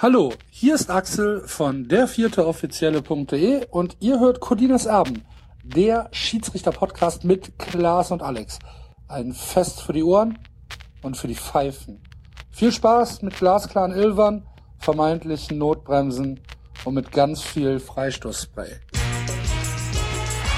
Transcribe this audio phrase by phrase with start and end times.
[0.00, 5.24] Hallo, hier ist Axel von der vierte offizielle.de und ihr hört Colinas Erben,
[5.64, 8.60] der Schiedsrichter-Podcast mit Klaas und Alex.
[9.08, 10.38] Ein Fest für die Ohren
[11.02, 12.00] und für die Pfeifen.
[12.52, 14.46] Viel Spaß mit glasklaren Ilvern,
[14.78, 16.38] vermeintlichen Notbremsen
[16.84, 18.70] und mit ganz viel Freistoßspray.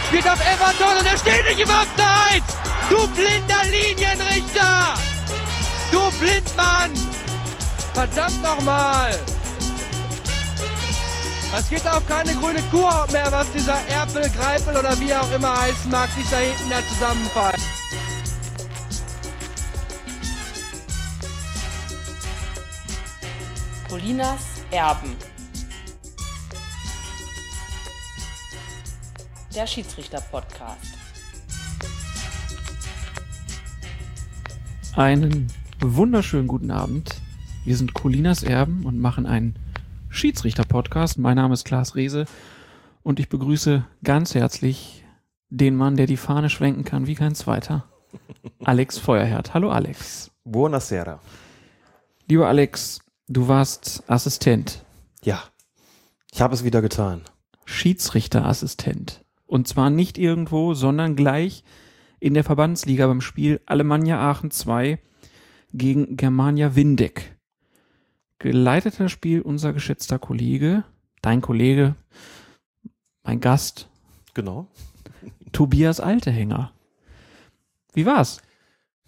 [0.08, 2.58] Spielt auf Everton und er steht nicht im Abseits!
[2.90, 4.94] Du blinder Linienrichter!
[5.90, 7.19] Du Blindmann!
[7.94, 9.18] Verdammt nochmal!
[11.56, 15.32] Es gibt auch keine grüne Kuhhaut mehr, was dieser Erpel, Greifel oder wie er auch
[15.32, 17.60] immer heißen mag, sich da hinten da zusammenfallen.
[23.88, 25.16] Colinas Erben.
[29.52, 30.94] Der Schiedsrichter-Podcast.
[34.94, 37.19] Einen wunderschönen guten Abend.
[37.64, 39.54] Wir sind Colinas Erben und machen einen
[40.08, 41.18] Schiedsrichter-Podcast.
[41.18, 42.24] Mein Name ist Klaas Rehse
[43.02, 45.04] und ich begrüße ganz herzlich
[45.50, 47.84] den Mann, der die Fahne schwenken kann wie kein zweiter.
[48.64, 49.52] Alex Feuerherd.
[49.52, 50.30] Hallo Alex.
[50.44, 51.20] Buonasera.
[52.28, 54.84] Lieber Alex, du warst Assistent,
[55.22, 55.42] Ja,
[56.32, 57.22] ich habe es wieder getan.
[57.66, 59.24] Schiedsrichterassistent.
[59.46, 61.64] Und zwar nicht irgendwo, sondern gleich
[62.20, 64.98] in der Verbandsliga beim Spiel Alemannia Aachen 2
[65.72, 67.36] gegen Germania Windeck.
[68.40, 70.82] Geleitet das Spiel unser geschätzter Kollege,
[71.22, 71.94] dein Kollege,
[73.22, 73.88] mein Gast,
[74.34, 74.66] Genau.
[75.52, 76.72] Tobias Altehänger.
[77.92, 78.40] Wie war's?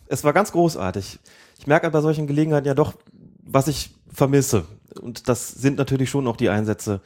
[0.06, 1.19] Es war ganz großartig.
[1.58, 2.94] Ich merke bei solchen Gelegenheiten ja doch,
[3.42, 4.66] was ich vermisse.
[5.00, 7.00] Und das sind natürlich schon auch die Einsätze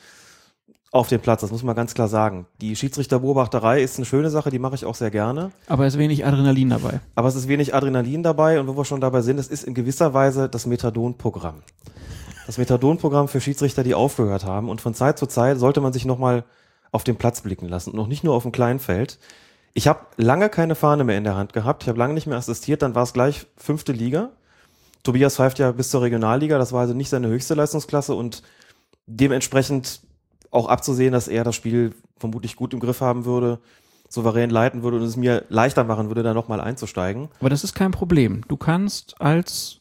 [0.90, 1.42] auf dem Platz.
[1.42, 2.46] Das muss man ganz klar sagen.
[2.60, 5.52] Die Schiedsrichterbeobachterei ist eine schöne Sache, die mache ich auch sehr gerne.
[5.66, 7.00] Aber es ist wenig Adrenalin dabei.
[7.14, 9.74] Aber es ist wenig Adrenalin dabei und wo wir schon dabei sind, es ist in
[9.74, 11.62] gewisser Weise das Methadon-Programm.
[12.46, 14.68] Das Methadon-Programm für Schiedsrichter, die aufgehört haben.
[14.68, 16.44] Und von Zeit zu Zeit sollte man sich nochmal
[16.92, 17.90] auf den Platz blicken lassen.
[17.90, 19.18] Und noch nicht nur auf dem Kleinfeld.
[19.74, 21.82] Ich habe lange keine Fahne mehr in der Hand gehabt.
[21.82, 22.82] Ich habe lange nicht mehr assistiert.
[22.82, 24.30] Dann war es gleich fünfte Liga.
[25.02, 26.56] Tobias pfeift ja bis zur Regionalliga.
[26.58, 28.42] Das war also nicht seine höchste Leistungsklasse und
[29.06, 30.00] dementsprechend
[30.50, 33.58] auch abzusehen, dass er das Spiel vermutlich gut im Griff haben würde,
[34.08, 37.28] souverän leiten würde und es mir leichter machen würde, da nochmal einzusteigen.
[37.40, 38.42] Aber das ist kein Problem.
[38.48, 39.80] Du kannst als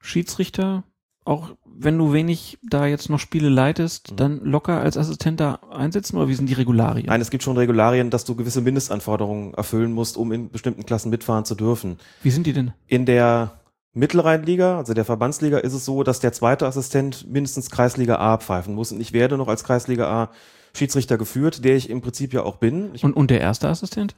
[0.00, 0.84] Schiedsrichter,
[1.24, 4.16] auch wenn du wenig da jetzt noch Spiele leitest, Mhm.
[4.16, 7.06] dann locker als Assistent da einsetzen oder wie sind die Regularien?
[7.06, 11.10] Nein, es gibt schon Regularien, dass du gewisse Mindestanforderungen erfüllen musst, um in bestimmten Klassen
[11.10, 11.98] mitfahren zu dürfen.
[12.22, 12.72] Wie sind die denn?
[12.86, 13.52] In der
[13.92, 18.74] Mittelrheinliga, also der Verbandsliga, ist es so, dass der zweite Assistent mindestens Kreisliga A pfeifen
[18.74, 18.90] muss.
[18.92, 20.30] Und ich werde noch als Kreisliga A
[20.76, 22.90] Schiedsrichter geführt, der ich im Prinzip ja auch bin.
[22.94, 24.16] Ich, Und, und der erste Assistent?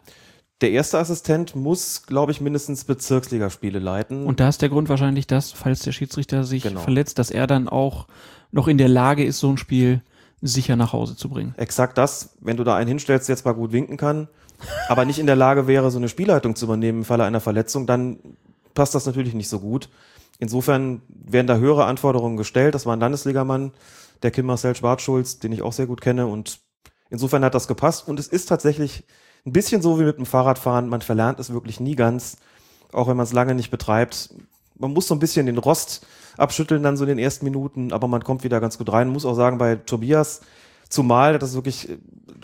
[0.61, 4.27] Der erste Assistent muss, glaube ich, mindestens Bezirksligaspiele leiten.
[4.27, 6.81] Und da ist der Grund wahrscheinlich das, falls der Schiedsrichter sich Genau.
[6.81, 8.07] verletzt, dass er dann auch
[8.53, 10.03] noch in der Lage ist, so ein Spiel
[10.41, 11.55] sicher nach Hause zu bringen.
[11.59, 14.29] Exakt das, wenn du da einen hinstellst, der zwar gut winken kann,
[14.89, 17.87] aber nicht in der Lage wäre, so eine Spielleitung zu übernehmen im Falle einer Verletzung,
[17.87, 18.19] dann
[18.75, 19.89] passt das natürlich nicht so gut.
[20.39, 22.75] Insofern werden da höhere Anforderungen gestellt.
[22.75, 23.73] Das war ein Landesligamann,
[24.23, 26.61] der Kim Marcel Schwarzschulz, den ich auch sehr gut kenne und
[27.11, 29.05] insofern hat das gepasst und es ist tatsächlich
[29.47, 30.89] ein bisschen so wie mit dem Fahrradfahren.
[30.89, 32.37] Man verlernt es wirklich nie ganz,
[32.93, 34.35] auch wenn man es lange nicht betreibt.
[34.79, 38.09] Man muss so ein bisschen den Rost abschütteln dann so in den ersten Minuten, aber
[38.09, 39.09] man kommt wieder ganz gut rein.
[39.09, 40.43] Muss auch sagen, bei Tobias,
[40.89, 41.89] zumal das wirklich,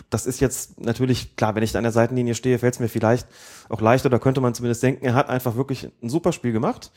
[0.09, 2.89] das ist jetzt natürlich, klar, wenn ich da an der Seitenlinie stehe, fällt es mir
[2.89, 3.27] vielleicht
[3.69, 6.91] auch leicht oder könnte man zumindest denken, er hat einfach wirklich ein super Spiel gemacht.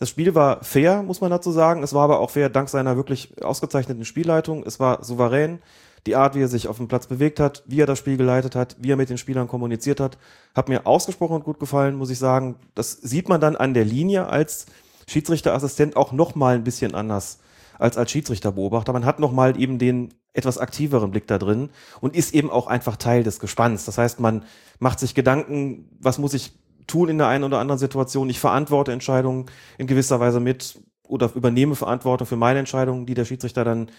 [0.00, 1.82] Das Spiel war fair, muss man dazu sagen.
[1.82, 4.64] Es war aber auch fair dank seiner wirklich ausgezeichneten Spielleitung.
[4.66, 5.60] Es war souverän.
[6.06, 8.54] Die Art, wie er sich auf dem Platz bewegt hat, wie er das Spiel geleitet
[8.54, 10.18] hat, wie er mit den Spielern kommuniziert hat,
[10.54, 12.56] hat mir ausgesprochen gut gefallen, muss ich sagen.
[12.74, 14.66] Das sieht man dann an der Linie als
[15.08, 17.38] Schiedsrichterassistent auch noch mal ein bisschen anders
[17.78, 18.92] als als Schiedsrichterbeobachter.
[18.92, 21.70] Man hat noch mal eben den etwas aktiveren Blick da drin
[22.00, 23.84] und ist eben auch einfach Teil des Gespanns.
[23.84, 24.44] Das heißt, man
[24.78, 26.52] macht sich Gedanken, was muss ich
[26.86, 28.28] tun in der einen oder anderen Situation.
[28.28, 29.46] Ich verantworte Entscheidungen
[29.78, 33.90] in gewisser Weise mit oder übernehme Verantwortung für meine Entscheidungen, die der Schiedsrichter dann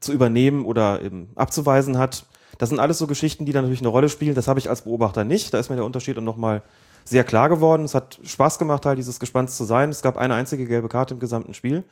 [0.00, 2.26] zu übernehmen oder eben abzuweisen hat.
[2.58, 4.34] Das sind alles so Geschichten, die dann natürlich eine Rolle spielen.
[4.34, 5.54] Das habe ich als Beobachter nicht.
[5.54, 6.62] Da ist mir der Unterschied dann nochmal
[7.04, 7.84] sehr klar geworden.
[7.84, 9.90] Es hat Spaß gemacht, halt dieses Gespanns zu sein.
[9.90, 11.84] Es gab eine einzige gelbe Karte im gesamten Spiel.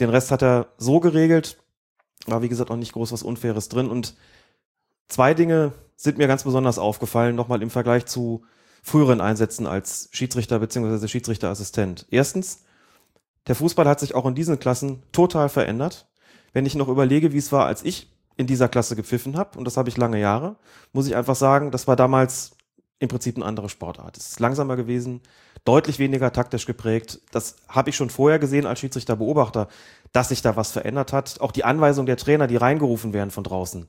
[0.00, 1.58] Den Rest hat er so geregelt.
[2.26, 3.88] War, wie gesagt, auch nicht groß was Unfaires drin.
[3.88, 4.16] Und
[5.08, 8.44] zwei Dinge sind mir ganz besonders aufgefallen, nochmal im Vergleich zu
[8.82, 11.06] früheren Einsätzen als Schiedsrichter bzw.
[11.06, 12.06] Schiedsrichterassistent.
[12.10, 12.64] Erstens,
[13.46, 16.08] der Fußball hat sich auch in diesen Klassen total verändert.
[16.52, 19.64] Wenn ich noch überlege, wie es war, als ich in dieser Klasse gepfiffen habe, und
[19.64, 20.56] das habe ich lange Jahre,
[20.92, 22.52] muss ich einfach sagen, das war damals
[22.98, 24.16] im Prinzip eine andere Sportart.
[24.16, 25.22] Es ist langsamer gewesen,
[25.64, 27.20] deutlich weniger taktisch geprägt.
[27.32, 29.68] Das habe ich schon vorher gesehen als Schiedsrichterbeobachter,
[30.12, 31.40] dass sich da was verändert hat.
[31.40, 33.88] Auch die Anweisungen der Trainer, die reingerufen werden von draußen,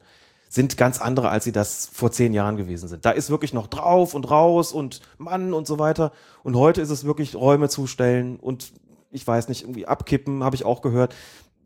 [0.49, 3.05] sind ganz andere, als sie das vor zehn Jahren gewesen sind.
[3.05, 6.11] Da ist wirklich noch drauf und raus und Mann und so weiter.
[6.43, 8.71] Und heute ist es wirklich Räume zustellen und
[9.11, 11.15] ich weiß nicht, irgendwie abkippen, habe ich auch gehört.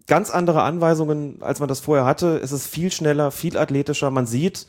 [0.07, 2.37] Ganz andere Anweisungen, als man das vorher hatte.
[2.37, 4.09] Es ist viel schneller, viel athletischer.
[4.09, 4.67] Man sieht,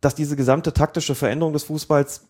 [0.00, 2.26] dass diese gesamte taktische Veränderung des Fußballs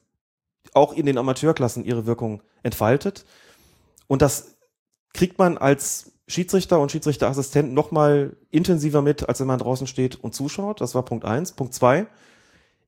[0.74, 3.24] auch in den Amateurklassen ihre Wirkung entfaltet.
[4.06, 4.56] Und das
[5.14, 10.16] kriegt man als Schiedsrichter und Schiedsrichterassistent noch mal intensiver mit, als wenn man draußen steht
[10.16, 10.80] und zuschaut.
[10.80, 11.52] Das war Punkt eins.
[11.52, 12.06] Punkt zwei.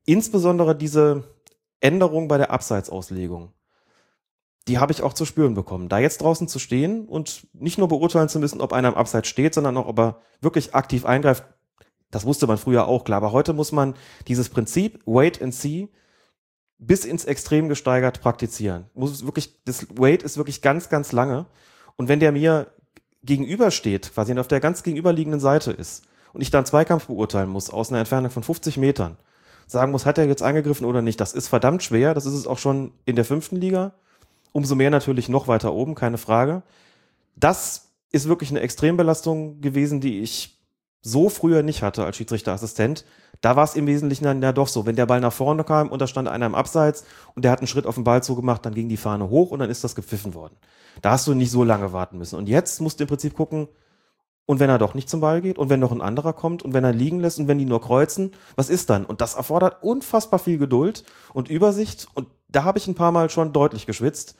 [0.05, 1.23] Insbesondere diese
[1.79, 3.51] Änderung bei der Abseitsauslegung.
[4.67, 5.89] Die habe ich auch zu spüren bekommen.
[5.89, 9.27] Da jetzt draußen zu stehen und nicht nur beurteilen zu müssen, ob einer im Abseits
[9.27, 11.43] steht, sondern auch, ob er wirklich aktiv eingreift.
[12.11, 13.17] Das wusste man früher auch klar.
[13.17, 13.95] Aber heute muss man
[14.27, 15.89] dieses Prinzip Wait and See
[16.79, 18.85] bis ins Extrem gesteigert praktizieren.
[18.93, 21.45] Muss wirklich, das Wait ist wirklich ganz, ganz lange.
[21.95, 22.67] Und wenn der mir
[23.23, 27.89] gegenübersteht, quasi auf der ganz gegenüberliegenden Seite ist und ich dann Zweikampf beurteilen muss aus
[27.89, 29.17] einer Entfernung von 50 Metern,
[29.65, 32.13] sagen muss, hat er jetzt angegriffen oder nicht, das ist verdammt schwer.
[32.13, 33.93] Das ist es auch schon in der fünften Liga.
[34.51, 36.63] Umso mehr natürlich noch weiter oben, keine Frage.
[37.35, 40.57] Das ist wirklich eine Extrembelastung gewesen, die ich
[41.01, 43.05] so früher nicht hatte als Schiedsrichterassistent.
[43.41, 45.89] Da war es im Wesentlichen dann ja doch so, wenn der Ball nach vorne kam
[45.89, 47.05] und da stand einer im Abseits
[47.35, 49.59] und der hat einen Schritt auf den Ball zugemacht, dann ging die Fahne hoch und
[49.59, 50.57] dann ist das gepfiffen worden.
[51.01, 52.37] Da hast du nicht so lange warten müssen.
[52.37, 53.67] Und jetzt musst du im Prinzip gucken,
[54.47, 56.73] und wenn er doch nicht zum Ball geht und wenn noch ein anderer kommt und
[56.73, 59.05] wenn er liegen lässt und wenn die nur kreuzen, was ist dann?
[59.05, 61.03] Und das erfordert unfassbar viel Geduld
[61.33, 64.35] und Übersicht und da habe ich ein paar Mal schon deutlich geschwitzt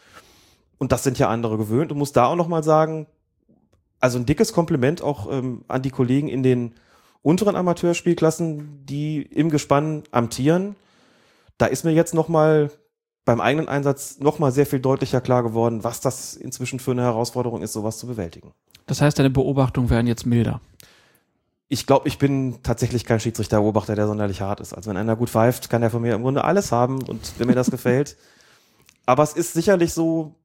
[0.78, 3.08] und das sind ja andere gewöhnt und muss da auch noch mal sagen,
[4.00, 6.76] also ein dickes Kompliment auch ähm, an die Kollegen in den
[7.22, 10.76] unteren Amateurspielklassen, die im Gespann amtieren.
[11.58, 12.72] Da ist mir jetzt noch mal
[13.26, 17.02] beim eigenen Einsatz noch mal sehr viel deutlicher klar geworden, was das inzwischen für eine
[17.02, 18.54] Herausforderung ist, sowas zu bewältigen.
[18.86, 20.62] Das heißt, deine Beobachtungen werden jetzt milder.
[21.70, 24.74] Ich glaube, ich bin tatsächlich kein Schiedsrichterbeobachter, der sonderlich hart ist.
[24.74, 27.48] Also wenn einer gut pfeift, kann er von mir im Grunde alles haben und wenn
[27.48, 28.18] mir das gefällt.
[29.06, 30.36] Aber es ist sicherlich so,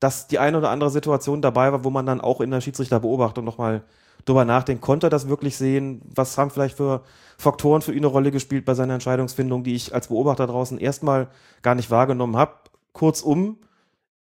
[0.00, 3.44] dass die eine oder andere Situation dabei war, wo man dann auch in der Schiedsrichterbeobachtung
[3.44, 3.84] nochmal
[4.24, 6.02] drüber nachdenkt, konnte er das wirklich sehen?
[6.14, 7.02] Was haben vielleicht für
[7.36, 11.28] Faktoren für ihn eine Rolle gespielt bei seiner Entscheidungsfindung, die ich als Beobachter draußen erstmal
[11.62, 12.54] gar nicht wahrgenommen habe?
[12.92, 13.58] Kurzum,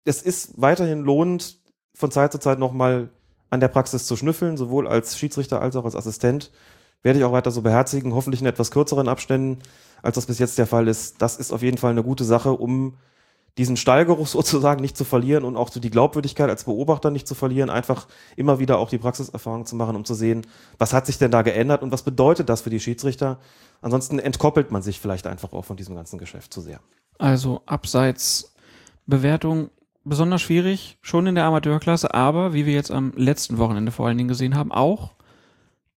[0.05, 1.59] es ist weiterhin lohnend,
[1.93, 3.09] von Zeit zu Zeit nochmal
[3.49, 6.51] an der Praxis zu schnüffeln, sowohl als Schiedsrichter als auch als Assistent.
[7.01, 9.59] Werde ich auch weiter so beherzigen, hoffentlich in etwas kürzeren Abständen,
[10.01, 11.21] als das bis jetzt der Fall ist.
[11.21, 12.97] Das ist auf jeden Fall eine gute Sache, um
[13.57, 17.35] diesen Stallgeruch sozusagen nicht zu verlieren und auch so die Glaubwürdigkeit als Beobachter nicht zu
[17.35, 20.45] verlieren, einfach immer wieder auch die Praxiserfahrung zu machen, um zu sehen,
[20.77, 23.39] was hat sich denn da geändert und was bedeutet das für die Schiedsrichter.
[23.81, 26.79] Ansonsten entkoppelt man sich vielleicht einfach auch von diesem ganzen Geschäft zu sehr.
[27.17, 28.53] Also abseits
[29.07, 29.69] Bewertung
[30.09, 34.17] besonders schwierig, schon in der Amateurklasse, aber wie wir jetzt am letzten Wochenende vor allen
[34.17, 35.15] Dingen gesehen haben, auch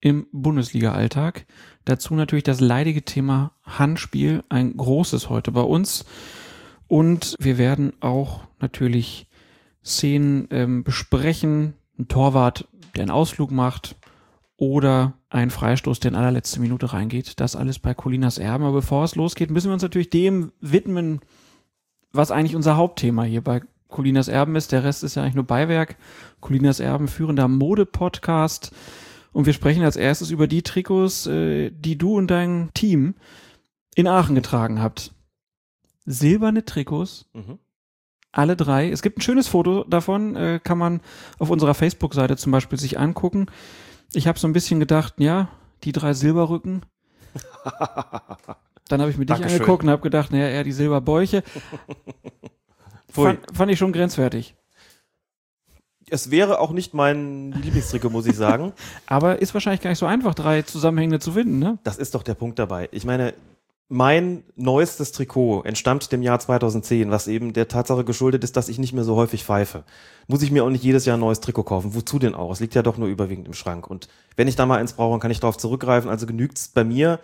[0.01, 1.47] im Bundesliga-Alltag.
[1.85, 6.05] Dazu natürlich das leidige Thema Handspiel, ein großes heute bei uns.
[6.89, 9.29] Und wir werden auch natürlich
[9.85, 13.97] Szenen ähm, besprechen, ein Torwart, der einen Ausflug macht
[14.57, 17.41] oder ein Freistoß, der in allerletzte Minute reingeht.
[17.41, 18.65] Das alles bei Colinas Erben.
[18.65, 21.21] Aber bevor es losgeht, müssen wir uns natürlich dem widmen,
[22.13, 23.63] was eigentlich unser Hauptthema hier bei
[23.93, 24.73] Colinas Erben ist.
[24.73, 25.97] Der Rest ist ja eigentlich nur Beiwerk.
[26.41, 28.73] Colinas Erben, führender Mode-Podcast.
[29.33, 33.15] Und wir sprechen als erstes über die Trikots, äh, die du und dein Team
[33.95, 35.13] in Aachen getragen habt.
[36.05, 37.27] Silberne Trikots.
[37.33, 37.59] Mhm.
[38.33, 38.91] Alle drei.
[38.91, 41.01] Es gibt ein schönes Foto davon, äh, kann man
[41.39, 43.47] auf unserer Facebook-Seite zum Beispiel sich angucken.
[44.15, 45.49] Ich habe so ein bisschen gedacht, ja,
[45.85, 46.83] die drei Silberrücken.
[48.89, 49.61] Dann habe ich mir dich Dankeschön.
[49.61, 51.43] angeguckt und habe gedacht, naja, eher die Silberbäuche.
[53.13, 54.55] Fand, fand ich schon grenzwertig.
[56.11, 58.73] Es wäre auch nicht mein Lieblingstrikot, muss ich sagen.
[59.07, 61.79] Aber ist wahrscheinlich gar nicht so einfach, drei Zusammenhänge zu finden, ne?
[61.85, 62.89] Das ist doch der Punkt dabei.
[62.93, 63.33] Ich meine,
[63.89, 68.79] mein neuestes Trikot entstammt dem Jahr 2010, was eben der Tatsache geschuldet ist, dass ich
[68.79, 69.85] nicht mehr so häufig pfeife.
[70.29, 71.95] Muss ich mir auch nicht jedes Jahr ein neues Trikot kaufen.
[71.95, 72.51] Wozu denn auch?
[72.51, 73.87] Es liegt ja doch nur überwiegend im Schrank.
[73.87, 76.09] Und wenn ich da mal eins brauche, kann ich darauf zurückgreifen.
[76.09, 77.21] Also genügt es bei mir,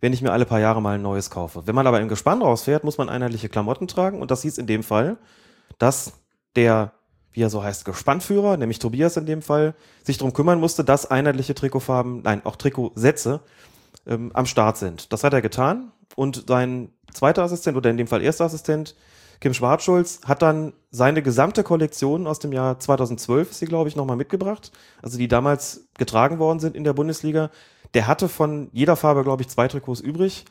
[0.00, 1.66] wenn ich mir alle paar Jahre mal ein neues kaufe.
[1.66, 4.66] Wenn man aber im Gespann rausfährt, muss man einheitliche Klamotten tragen und das hieß in
[4.66, 5.16] dem Fall,
[5.78, 6.12] dass
[6.54, 6.92] der,
[7.32, 11.10] wie er so heißt, Gespannführer, nämlich Tobias in dem Fall, sich darum kümmern musste, dass
[11.10, 13.40] einheitliche Trikotfarben, nein, auch Trikotsätze
[14.06, 15.12] ähm, am Start sind.
[15.12, 18.94] Das hat er getan und sein zweiter Assistent oder in dem Fall erster Assistent,
[19.38, 23.96] Kim Schwarzschulz, hat dann seine gesamte Kollektion aus dem Jahr 2012, ist sie glaube ich,
[23.96, 24.72] nochmal mitgebracht,
[25.02, 27.50] also die damals getragen worden sind in der Bundesliga
[27.96, 30.44] der hatte von jeder Farbe, glaube ich, zwei Trikots übrig.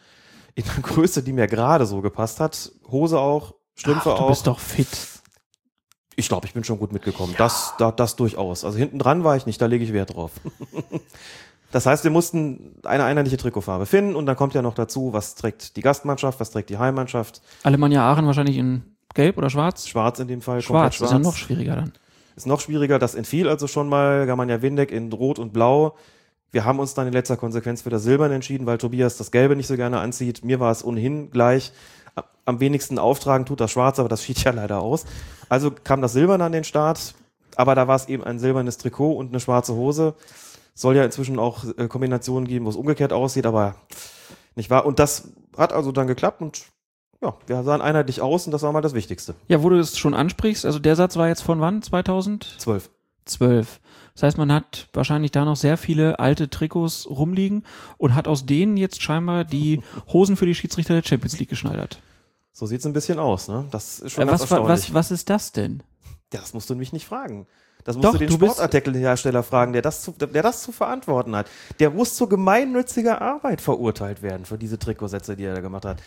[0.55, 2.71] In einer Größe, die mir gerade so gepasst hat.
[2.89, 4.29] Hose auch Strümpfe Ach, du auch.
[4.29, 4.87] bist doch fit.
[6.15, 7.35] Ich glaube, ich bin schon gut mitgekommen.
[7.37, 8.65] Das, da, das durchaus.
[8.65, 10.31] Also hinten dran war ich nicht, da lege ich Wert drauf.
[11.71, 15.35] das heißt, wir mussten eine einheitliche Trikotfarbe finden und dann kommt ja noch dazu, was
[15.35, 17.43] trägt die Gastmannschaft, was trägt die Heimmannschaft.
[17.61, 19.87] Alemannia Aachen wahrscheinlich in gelb oder schwarz?
[19.87, 20.63] Schwarz in dem Fall.
[20.63, 21.93] Schwarz, komplett ist ja noch schwieriger dann.
[22.35, 25.95] Ist noch schwieriger, das entfiel also schon mal Germania Windeck in Rot und Blau.
[26.55, 29.57] Wir haben uns dann in letzter Konsequenz für das Silbern entschieden, weil Tobias das Gelbe
[29.57, 30.45] nicht so gerne anzieht.
[30.45, 31.73] Mir war es ohnehin gleich.
[32.45, 35.03] Am wenigsten auftragen tut das Schwarz, aber das schied ja leider aus.
[35.49, 37.13] Also kam das Silbern an den Start,
[37.57, 40.13] aber da war es eben ein silbernes Trikot und eine schwarze Hose.
[40.73, 43.75] Soll ja inzwischen auch äh, Kombinationen geben, wo es umgekehrt aussieht, aber
[44.55, 44.85] nicht wahr.
[44.85, 46.61] Und das hat also dann geklappt und
[47.21, 49.35] ja, wir sahen einheitlich aus und das war mal das Wichtigste.
[49.49, 51.81] Ja, wo du es schon ansprichst, also der Satz war jetzt von wann?
[51.81, 52.89] 2012.
[53.25, 53.79] Zwölf.
[54.13, 57.63] Das heißt, man hat wahrscheinlich da noch sehr viele alte Trikots rumliegen
[57.97, 59.81] und hat aus denen jetzt scheinbar die
[60.13, 62.01] Hosen für die Schiedsrichter der Champions League geschneidert.
[62.53, 63.65] So sieht's ein bisschen aus, ne?
[63.71, 65.83] Das ist schon Äh, ganz was, was, was ist das denn?
[66.31, 67.47] Ja, das musst du mich nicht fragen.
[67.83, 71.47] Das musst Doch, du den Sportartikelhersteller fragen, der das, zu, der das zu verantworten hat.
[71.79, 76.01] Der muss zu gemeinnütziger Arbeit verurteilt werden für diese Trikotsätze, die er da gemacht hat.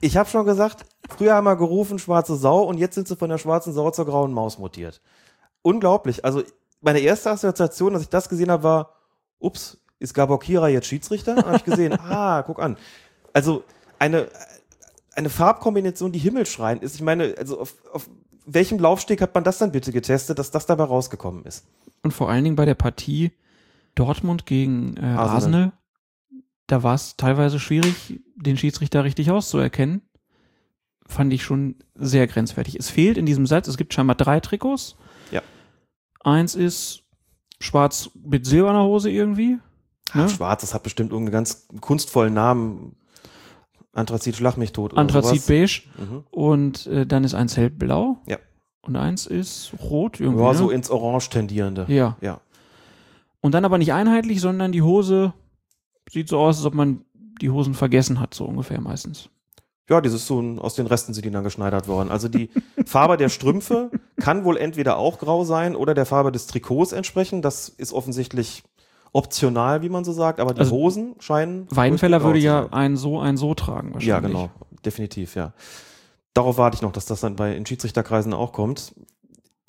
[0.00, 3.30] Ich habe schon gesagt, früher haben wir gerufen schwarze Sau und jetzt sind sie von
[3.30, 5.00] der schwarzen Sau zur grauen Maus mutiert.
[5.62, 6.24] Unglaublich.
[6.24, 6.42] Also
[6.80, 8.94] meine erste Assoziation, als ich das gesehen habe, war,
[9.38, 11.36] ups, ist Gabor Kira jetzt Schiedsrichter?
[11.36, 12.76] Habe ich gesehen, ah, guck an.
[13.32, 13.64] Also
[13.98, 14.28] eine,
[15.14, 16.94] eine Farbkombination, die himmelschreiend ist.
[16.94, 18.08] Ich meine, also auf, auf
[18.46, 21.66] welchem Laufsteg hat man das dann bitte getestet, dass das dabei rausgekommen ist?
[22.02, 23.32] Und vor allen Dingen bei der Partie
[23.94, 25.28] Dortmund gegen äh, Arsenal.
[25.28, 25.72] Arsenal,
[26.68, 30.02] da war es teilweise schwierig, den Schiedsrichter richtig auszuerkennen.
[31.06, 32.76] Fand ich schon sehr grenzwertig.
[32.76, 34.96] Es fehlt in diesem Satz, es gibt scheinbar drei Trikots.
[36.20, 37.04] Eins ist
[37.60, 39.58] schwarz mit silberner Hose irgendwie.
[40.14, 40.28] Ne?
[40.28, 42.96] Schwarz, das hat bestimmt irgendeinen ganz kunstvollen Namen.
[43.92, 44.96] Anthrazit, schlag mich tot.
[44.96, 45.46] Anthrazit sowas.
[45.46, 45.82] beige.
[45.98, 46.24] Mhm.
[46.30, 48.18] Und äh, dann ist eins hellblau.
[48.26, 48.38] Ja.
[48.82, 50.42] Und eins ist rot irgendwie.
[50.42, 50.58] Ja, ne?
[50.58, 51.86] so ins Orange tendierende.
[51.88, 52.16] ja.
[52.20, 52.40] Ja.
[53.40, 55.32] Und dann aber nicht einheitlich, sondern die Hose
[56.10, 57.04] sieht so aus, als ob man
[57.40, 59.30] die Hosen vergessen hat, so ungefähr meistens.
[59.88, 62.10] Ja, dieses so aus den Resten sind die dann geschneidert worden.
[62.10, 62.50] Also die
[62.84, 67.42] Farbe der Strümpfe kann wohl entweder auch grau sein oder der Farbe des Trikots entsprechen.
[67.42, 68.62] Das ist offensichtlich
[69.12, 71.66] optional, wie man so sagt, aber die Also Hosen scheinen.
[71.70, 74.06] Weidenfeller grau würde ja ein so, ein so tragen wahrscheinlich.
[74.06, 74.50] Ja, genau.
[74.84, 75.52] Definitiv, ja.
[76.34, 78.94] Darauf warte ich noch, dass das dann bei in Schiedsrichterkreisen auch kommt.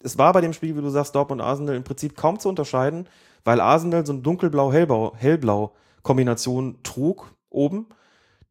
[0.02, 2.50] Es war bei dem Spiel, wie du sagst, Dortmund und Arsenal im Prinzip kaum zu
[2.50, 3.08] unterscheiden,
[3.44, 7.88] weil Arsenal so eine dunkelblau-hellblau-Kombination trug oben,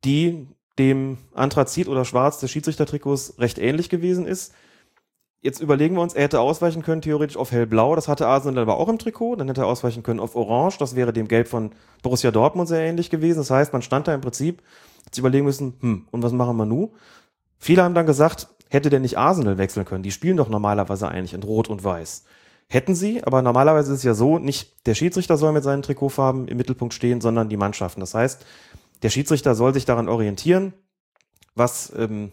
[0.04, 4.52] die dem Anthrazit oder Schwarz des Schiedsrichtertrikots recht ähnlich gewesen ist.
[5.40, 8.76] Jetzt überlegen wir uns, er hätte ausweichen können theoretisch auf hellblau, das hatte Arsenal aber
[8.76, 11.70] auch im Trikot, dann hätte er ausweichen können auf orange, das wäre dem Gelb von
[12.02, 13.38] Borussia Dortmund sehr ähnlich gewesen.
[13.38, 14.62] Das heißt, man stand da im Prinzip,
[15.06, 16.90] hat sich überlegen müssen, hm, und was machen wir nun?
[17.56, 20.02] Viele haben dann gesagt, hätte der nicht Arsenal wechseln können?
[20.02, 22.24] Die spielen doch normalerweise eigentlich in Rot und Weiß.
[22.68, 26.48] Hätten sie, aber normalerweise ist es ja so, nicht der Schiedsrichter soll mit seinen Trikotfarben
[26.48, 28.00] im Mittelpunkt stehen, sondern die Mannschaften.
[28.00, 28.44] Das heißt,
[29.02, 30.74] der Schiedsrichter soll sich daran orientieren,
[31.54, 32.32] was ähm,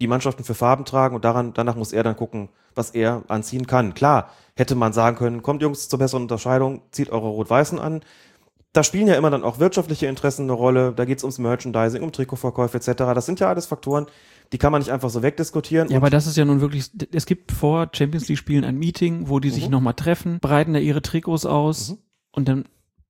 [0.00, 3.66] die Mannschaften für Farben tragen und daran, danach muss er dann gucken, was er anziehen
[3.66, 3.94] kann.
[3.94, 8.02] Klar, hätte man sagen können, kommt Jungs zur besseren Unterscheidung, zieht eure Rot-Weißen an.
[8.72, 10.92] Da spielen ja immer dann auch wirtschaftliche Interessen eine Rolle.
[10.94, 12.92] Da geht es ums Merchandising, um Trikotverkäufe etc.
[13.14, 14.06] Das sind ja alles Faktoren,
[14.52, 15.88] die kann man nicht einfach so wegdiskutieren.
[15.90, 19.28] Ja, aber das ist ja nun wirklich, es gibt vor Champions League Spielen ein Meeting,
[19.28, 19.72] wo die sich Mhm.
[19.72, 21.98] nochmal treffen, breiten da ihre Trikots aus Mhm.
[22.32, 22.64] und dann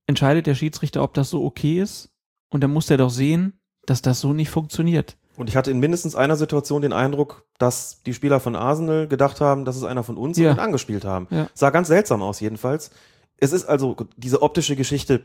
[0.07, 2.09] entscheidet der Schiedsrichter, ob das so okay ist.
[2.49, 5.17] Und dann muss der doch sehen, dass das so nicht funktioniert.
[5.39, 9.39] Und ich hatte in mindestens einer Situation den Eindruck, dass die Spieler von Arsenal gedacht
[9.39, 10.51] haben, das ist einer von uns Ja.
[10.51, 11.27] und ihn angespielt haben.
[11.31, 11.47] Ja.
[11.53, 12.91] Sah ganz seltsam aus jedenfalls.
[13.37, 15.21] Es ist also, diese optische Geschichte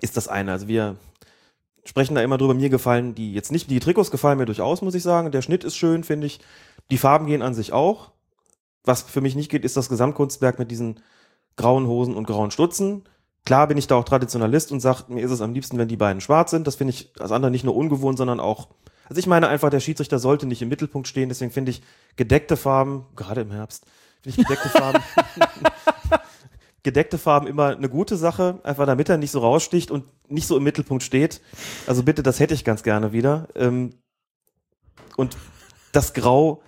[0.00, 0.52] ist das eine.
[0.52, 0.94] Also wir
[1.84, 2.54] sprechen da immer drüber.
[2.54, 5.32] Mir gefallen die jetzt nicht, die Trikots gefallen mir durchaus, muss ich sagen.
[5.32, 6.38] Der Schnitt ist schön, finde ich.
[6.92, 8.12] Die Farben gehen an sich auch.
[8.84, 11.00] Was für mich nicht geht, ist das Gesamtkunstwerk mit diesen
[11.56, 13.02] grauen Hosen und grauen Stutzen.
[13.44, 15.96] Klar bin ich da auch Traditionalist und sage, mir ist es am liebsten, wenn die
[15.96, 16.68] beiden schwarz sind.
[16.68, 18.68] Das finde ich als andere nicht nur ungewohnt, sondern auch
[19.08, 21.82] also ich meine einfach, der Schiedsrichter sollte nicht im Mittelpunkt stehen, deswegen finde ich
[22.16, 23.84] gedeckte Farben, gerade im Herbst,
[24.22, 25.02] finde ich gedeckte Farben,
[26.82, 30.56] gedeckte Farben immer eine gute Sache, einfach damit er nicht so raussticht und nicht so
[30.56, 31.40] im Mittelpunkt steht.
[31.86, 33.48] Also bitte, das hätte ich ganz gerne wieder.
[33.54, 33.94] Ähm,
[35.16, 35.36] und
[35.92, 36.62] das Grau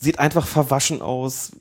[0.00, 1.52] sieht einfach verwaschen aus.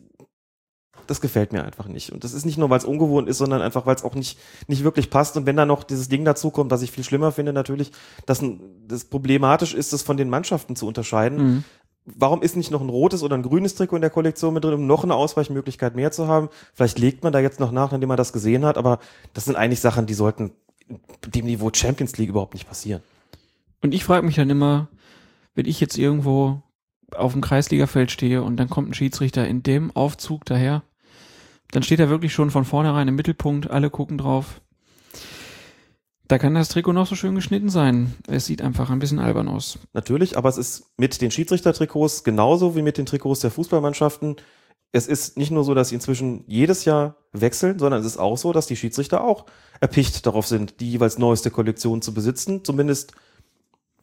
[1.08, 2.12] Das gefällt mir einfach nicht.
[2.12, 4.38] Und das ist nicht nur, weil es ungewohnt ist, sondern einfach, weil es auch nicht,
[4.68, 5.38] nicht wirklich passt.
[5.38, 7.92] Und wenn da noch dieses Ding dazukommt, was ich viel schlimmer finde, natürlich,
[8.26, 8.44] dass
[8.88, 11.38] das problematisch ist, das von den Mannschaften zu unterscheiden.
[11.38, 11.64] Mhm.
[12.06, 14.74] Warum ist nicht noch ein rotes oder ein grünes Trikot in der Kollektion mit drin,
[14.74, 16.50] um noch eine Ausweichmöglichkeit mehr zu haben?
[16.74, 19.00] Vielleicht legt man da jetzt noch nach, nachdem man das gesehen hat, aber
[19.34, 20.52] das sind eigentlich Sachen, die sollten
[21.26, 23.02] dem Niveau Champions League überhaupt nicht passieren.
[23.82, 24.88] Und ich frage mich dann immer,
[25.54, 26.62] wenn ich jetzt irgendwo
[27.16, 30.84] auf dem Kreisligafeld stehe und dann kommt ein Schiedsrichter in dem Aufzug daher,
[31.72, 34.62] dann steht er wirklich schon von vornherein im Mittelpunkt, alle gucken drauf.
[36.28, 38.14] Da kann das Trikot noch so schön geschnitten sein.
[38.28, 39.80] Es sieht einfach ein bisschen albern aus.
[39.94, 44.36] Natürlich, aber es ist mit den Schiedsrichtertrikots genauso wie mit den Trikots der Fußballmannschaften.
[44.92, 48.38] Es ist nicht nur so, dass sie inzwischen jedes Jahr wechseln, sondern es ist auch
[48.38, 49.46] so, dass die Schiedsrichter auch
[49.80, 52.64] erpicht darauf sind, die jeweils neueste Kollektion zu besitzen.
[52.66, 53.14] Zumindest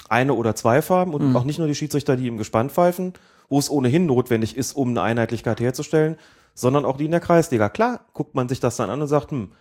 [0.09, 1.37] eine oder zwei Farben und Mhm.
[1.37, 3.12] auch nicht nur die Schiedsrichter, die im Gespann pfeifen,
[3.50, 6.16] wo es ohnehin notwendig ist, um eine Einheitlichkeit herzustellen,
[6.55, 7.69] sondern auch die in der Kreisliga.
[7.69, 9.53] Klar, guckt man sich das dann an und sagt, hm,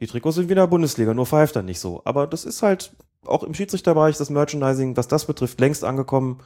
[0.00, 2.02] die Trikots sind wieder Bundesliga, nur pfeift dann nicht so.
[2.04, 2.92] Aber das ist halt
[3.24, 6.40] auch im Schiedsrichterbereich das Merchandising, was das betrifft, längst angekommen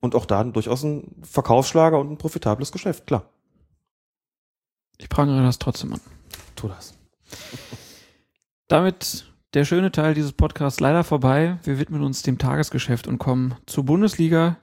[0.00, 3.24] und auch da durchaus ein Verkaufsschlager und ein profitables Geschäft, klar.
[4.96, 6.00] Ich prangere das trotzdem an.
[6.56, 6.94] Tu das.
[8.68, 11.58] Damit der schöne Teil dieses Podcasts leider vorbei.
[11.62, 14.58] Wir widmen uns dem Tagesgeschäft und kommen zur Bundesliga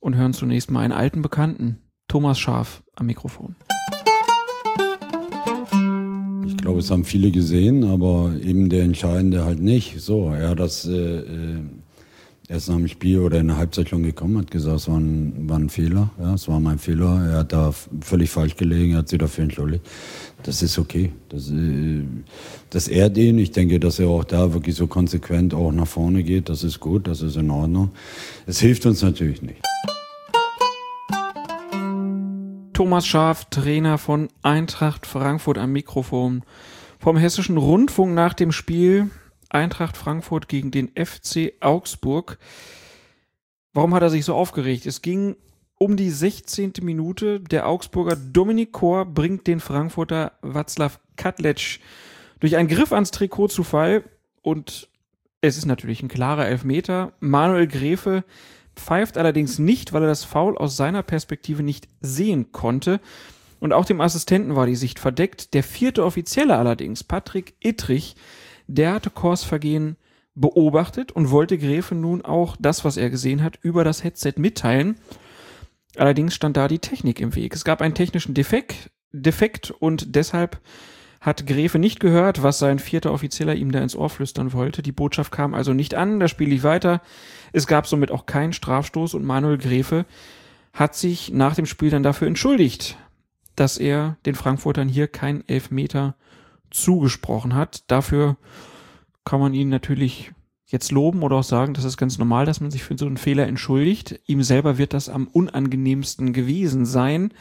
[0.00, 3.56] und hören zunächst mal einen alten Bekannten, Thomas Schaf, am Mikrofon.
[6.64, 10.00] Ich glaube, es haben viele gesehen, aber eben der Entscheidende halt nicht.
[10.00, 11.58] So, er hat das äh, äh,
[12.48, 15.46] erst nach dem Spiel oder in der Halbzeit schon gekommen, hat gesagt, es war ein,
[15.46, 16.10] war ein Fehler.
[16.18, 17.22] Ja, es war mein Fehler.
[17.30, 19.84] Er hat da völlig falsch gelegen, er hat sich dafür entschuldigt.
[20.42, 21.12] Das ist okay.
[21.28, 22.04] Das, äh,
[22.70, 23.38] das ehrt ihn.
[23.38, 26.48] Ich denke, dass er auch da wirklich so konsequent auch nach vorne geht.
[26.48, 27.90] Das ist gut, das ist in Ordnung.
[28.46, 29.60] Es hilft uns natürlich nicht.
[32.74, 36.42] Thomas Schaf, Trainer von Eintracht Frankfurt am Mikrofon.
[36.98, 39.10] Vom Hessischen Rundfunk nach dem Spiel
[39.48, 42.36] Eintracht Frankfurt gegen den FC Augsburg.
[43.74, 44.86] Warum hat er sich so aufgeregt?
[44.86, 45.36] Es ging
[45.78, 46.72] um die 16.
[46.82, 47.38] Minute.
[47.38, 51.78] Der Augsburger Dominik Kor bringt den Frankfurter Václav Katlec
[52.40, 54.02] durch einen Griff ans Trikot zu Fall
[54.42, 54.88] und
[55.40, 57.12] es ist natürlich ein klarer Elfmeter.
[57.20, 58.24] Manuel Gräfe
[58.76, 63.00] pfeift allerdings nicht, weil er das Foul aus seiner Perspektive nicht sehen konnte.
[63.60, 65.54] Und auch dem Assistenten war die Sicht verdeckt.
[65.54, 68.16] Der vierte Offizielle allerdings, Patrick Ittrich,
[68.66, 69.96] der hatte Kors Vergehen
[70.34, 74.96] beobachtet und wollte Gräfe nun auch das, was er gesehen hat, über das Headset mitteilen.
[75.96, 77.54] Allerdings stand da die Technik im Weg.
[77.54, 80.60] Es gab einen technischen Defekt, Defekt und deshalb
[81.24, 84.82] hat Gräfe nicht gehört, was sein vierter Offizieller ihm da ins Ohr flüstern wollte.
[84.82, 87.00] Die Botschaft kam also nicht an, das Spiel lief weiter.
[87.52, 90.04] Es gab somit auch keinen Strafstoß und Manuel Gräfe
[90.74, 92.98] hat sich nach dem Spiel dann dafür entschuldigt,
[93.56, 96.14] dass er den Frankfurtern hier keinen Elfmeter
[96.70, 97.84] zugesprochen hat.
[97.86, 98.36] Dafür
[99.24, 100.32] kann man ihn natürlich
[100.66, 103.16] jetzt loben oder auch sagen, das ist ganz normal, dass man sich für so einen
[103.16, 104.20] Fehler entschuldigt.
[104.26, 107.32] Ihm selber wird das am unangenehmsten gewesen sein.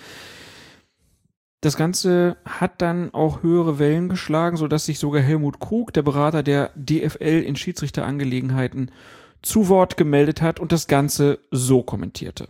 [1.63, 6.43] Das Ganze hat dann auch höhere Wellen geschlagen, sodass sich sogar Helmut Krug, der Berater
[6.43, 8.91] der DFL in Schiedsrichterangelegenheiten,
[9.41, 12.49] zu Wort gemeldet hat und das Ganze so kommentierte.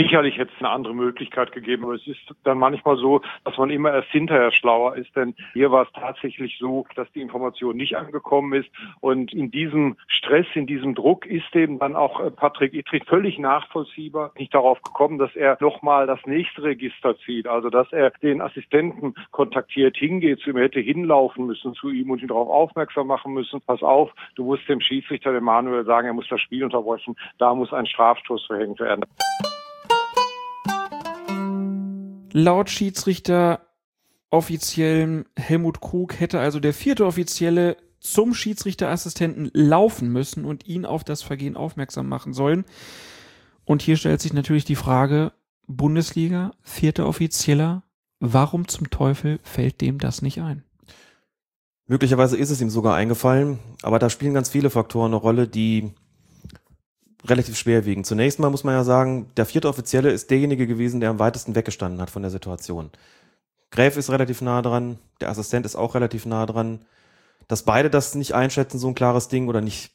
[0.00, 3.68] Sicherlich hätte es eine andere Möglichkeit gegeben, aber es ist dann manchmal so, dass man
[3.68, 7.98] immer erst hinterher schlauer ist, denn hier war es tatsächlich so, dass die Information nicht
[7.98, 12.72] angekommen ist und in diesem Stress, in diesem Druck ist eben dann auch äh, Patrick
[12.72, 17.92] Ittrich völlig nachvollziehbar nicht darauf gekommen, dass er nochmal das nächste Register zieht, also dass
[17.92, 22.48] er den Assistenten kontaktiert, hingeht zu ihm, hätte hinlaufen müssen zu ihm und ihn darauf
[22.48, 26.40] aufmerksam machen müssen, pass auf, du musst dem Schiedsrichter, dem Manuel sagen, er muss das
[26.40, 29.04] Spiel unterbrechen, da muss ein Strafstoß verhängt werden.
[32.32, 33.66] Laut Schiedsrichter
[34.30, 41.04] offiziellen Helmut Krug hätte also der vierte Offizielle zum Schiedsrichterassistenten laufen müssen und ihn auf
[41.04, 42.64] das Vergehen aufmerksam machen sollen.
[43.64, 45.32] Und hier stellt sich natürlich die Frage,
[45.66, 47.84] Bundesliga, vierter Offizieller,
[48.18, 50.64] warum zum Teufel fällt dem das nicht ein?
[51.86, 55.92] Möglicherweise ist es ihm sogar eingefallen, aber da spielen ganz viele Faktoren eine Rolle, die
[57.26, 58.04] relativ schwer wiegen.
[58.04, 61.54] Zunächst mal muss man ja sagen, der vierte Offizielle ist derjenige gewesen, der am weitesten
[61.54, 62.90] weggestanden hat von der Situation.
[63.70, 66.80] Gräf ist relativ nah dran, der Assistent ist auch relativ nah dran.
[67.46, 69.90] Dass beide das nicht einschätzen, so ein klares Ding, oder nicht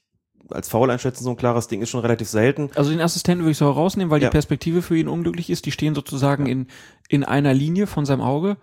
[0.50, 2.70] als faul einschätzen, so ein klares Ding, ist schon relativ selten.
[2.76, 4.30] Also den Assistenten würde ich so rausnehmen, weil Ja.
[4.30, 5.66] die Perspektive für ihn unglücklich ist.
[5.66, 6.68] Die stehen sozusagen in,
[7.10, 8.58] in einer Linie von seinem Auge.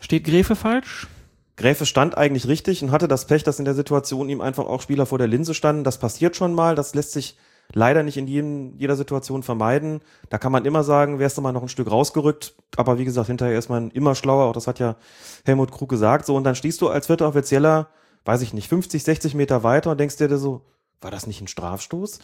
[0.00, 1.08] Steht Gräfe falsch?
[1.56, 4.80] Gräfe stand eigentlich richtig und hatte das Pech, dass in der Situation ihm einfach auch
[4.80, 5.84] Spieler vor der Linse standen.
[5.84, 7.36] Das passiert schon mal, das lässt sich
[7.74, 10.00] leider nicht in jedem, jeder Situation vermeiden.
[10.30, 13.28] Da kann man immer sagen, wärst du mal noch ein Stück rausgerückt, aber wie gesagt,
[13.28, 14.96] hinterher ist man immer schlauer, auch das hat ja
[15.44, 17.88] Helmut Krug gesagt, so, und dann stehst du als vierter Offizieller,
[18.24, 20.62] weiß ich nicht, 50, 60 Meter weiter und denkst dir so,
[21.00, 22.20] war das nicht ein Strafstoß?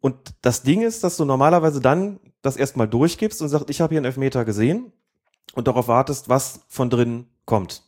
[0.00, 3.94] Und das Ding ist, dass du normalerweise dann das erstmal durchgibst und sagst, ich habe
[3.94, 4.92] hier einen Elfmeter gesehen
[5.54, 7.82] und darauf wartest, was von drin kommt.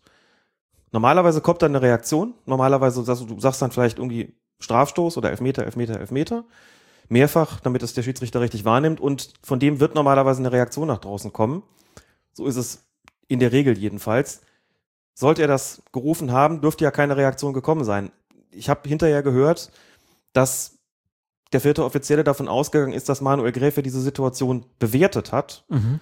[0.92, 2.34] Normalerweise kommt dann eine Reaktion.
[2.46, 6.44] Normalerweise sagst du, du sagst dann vielleicht irgendwie, Strafstoß oder Elfmeter, Elfmeter, Elfmeter.
[7.08, 9.00] Mehrfach, damit es der Schiedsrichter richtig wahrnimmt.
[9.00, 11.62] Und von dem wird normalerweise eine Reaktion nach draußen kommen.
[12.32, 12.84] So ist es
[13.28, 14.40] in der Regel jedenfalls.
[15.14, 18.12] Sollte er das gerufen haben, dürfte ja keine Reaktion gekommen sein.
[18.50, 19.70] Ich habe hinterher gehört,
[20.32, 20.78] dass
[21.52, 26.00] der vierte Offizielle davon ausgegangen ist, dass Manuel Gräfe diese Situation bewertet hat Mhm.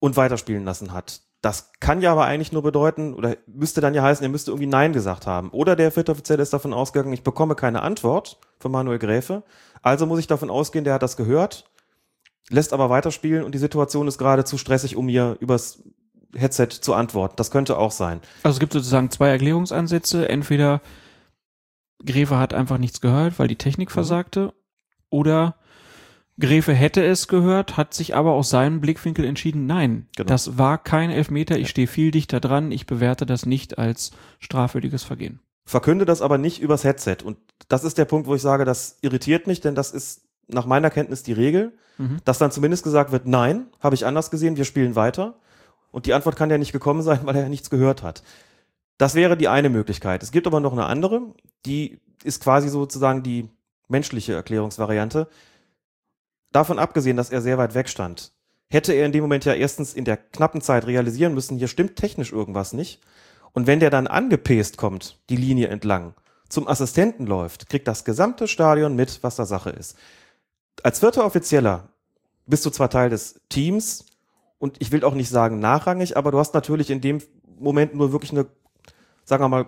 [0.00, 1.20] und weiterspielen lassen hat.
[1.40, 4.66] Das kann ja aber eigentlich nur bedeuten, oder müsste dann ja heißen, er müsste irgendwie
[4.66, 5.50] Nein gesagt haben.
[5.50, 9.44] Oder der vierte Offizielle ist davon ausgegangen, ich bekomme keine Antwort von Manuel Gräfe.
[9.82, 11.70] Also muss ich davon ausgehen, der hat das gehört,
[12.50, 15.84] lässt aber weiterspielen und die Situation ist gerade zu stressig, um mir übers
[16.34, 17.36] Headset zu antworten.
[17.36, 18.20] Das könnte auch sein.
[18.42, 20.28] Also es gibt sozusagen zwei Erklärungsansätze.
[20.28, 20.80] Entweder
[22.04, 24.52] Gräfe hat einfach nichts gehört, weil die Technik versagte,
[25.10, 25.56] oder
[26.40, 30.28] Gräfe hätte es gehört, hat sich aber aus seinem Blickwinkel entschieden, nein, Genau.
[30.28, 35.02] das war kein Elfmeter, ich stehe viel dichter dran, ich bewerte das nicht als strafwürdiges
[35.02, 35.40] Vergehen.
[35.64, 37.18] Verkünde das aber nicht übers Headset.
[37.24, 37.36] Und
[37.68, 40.90] das ist der Punkt, wo ich sage, das irritiert mich, denn das ist nach meiner
[40.90, 42.18] Kenntnis die Regel, Mhm.
[42.24, 45.34] dass dann zumindest gesagt wird, nein, habe ich anders gesehen, wir spielen weiter.
[45.90, 48.22] Und die Antwort kann ja nicht gekommen sein, weil er ja nichts gehört hat.
[48.98, 50.22] Das wäre die eine Möglichkeit.
[50.22, 51.22] Es gibt aber noch eine andere,
[51.66, 53.48] die ist quasi sozusagen die
[53.88, 55.28] menschliche Erklärungsvariante.
[56.52, 58.32] Davon abgesehen, dass er sehr weit weg stand,
[58.70, 61.96] hätte er in dem Moment ja erstens in der knappen Zeit realisieren müssen, hier stimmt
[61.96, 63.00] technisch irgendwas nicht.
[63.52, 66.14] Und wenn der dann angepest kommt, die Linie entlang,
[66.48, 69.96] zum Assistenten läuft, kriegt das gesamte Stadion mit, was da Sache ist.
[70.82, 71.88] Als vierter Offizieller
[72.46, 74.06] bist du zwar Teil des Teams
[74.58, 77.20] und ich will auch nicht sagen nachrangig, aber du hast natürlich in dem
[77.58, 78.46] Moment nur wirklich eine,
[79.24, 79.66] sagen wir mal,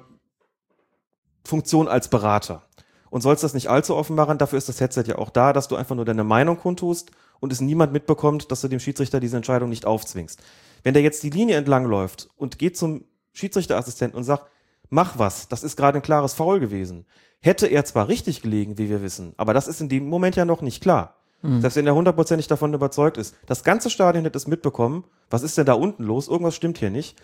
[1.45, 2.63] Funktion als Berater.
[3.11, 5.69] Und sollst das nicht allzu offen machen, dafür ist das Headset ja auch da, dass
[5.69, 9.37] du einfach nur deine Meinung kundtust und es niemand mitbekommt, dass du dem Schiedsrichter diese
[9.37, 10.41] Entscheidung nicht aufzwingst.
[10.85, 14.47] Wenn der jetzt die Linie entlang läuft und geht zum Schiedsrichterassistenten und sagt,
[14.89, 17.05] mach was, das ist gerade ein klares Foul gewesen,
[17.41, 20.45] hätte er zwar richtig gelegen, wie wir wissen, aber das ist in dem Moment ja
[20.45, 21.17] noch nicht klar.
[21.61, 23.35] Selbst wenn er hundertprozentig davon überzeugt ist.
[23.47, 26.91] Das ganze Stadion hätte es mitbekommen, was ist denn da unten los, irgendwas stimmt hier
[26.91, 27.19] nicht.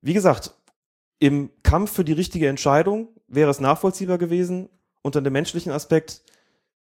[0.00, 0.54] Wie gesagt,
[1.18, 4.70] im Kampf für die richtige Entscheidung wäre es nachvollziehbar gewesen.
[5.06, 6.20] Unter dem menschlichen Aspekt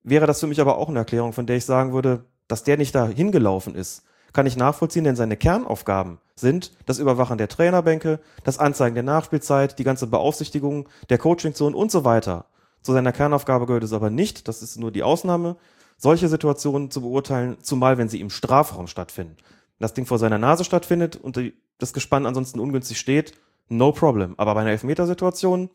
[0.03, 2.77] wäre das für mich aber auch eine Erklärung, von der ich sagen würde, dass der
[2.77, 8.19] nicht da hingelaufen ist, kann ich nachvollziehen, denn seine Kernaufgaben sind das Überwachen der Trainerbänke,
[8.43, 12.45] das Anzeigen der Nachspielzeit, die ganze Beaufsichtigung der Coachingzone und so weiter.
[12.83, 15.55] Zu seiner Kernaufgabe gehört es aber nicht, das ist nur die Ausnahme,
[15.97, 19.37] solche Situationen zu beurteilen, zumal wenn sie im Strafraum stattfinden.
[19.79, 21.39] Das Ding vor seiner Nase stattfindet und
[21.79, 23.33] das Gespann ansonsten ungünstig steht,
[23.67, 24.35] no problem.
[24.37, 25.71] Aber bei einer Elfmetersituation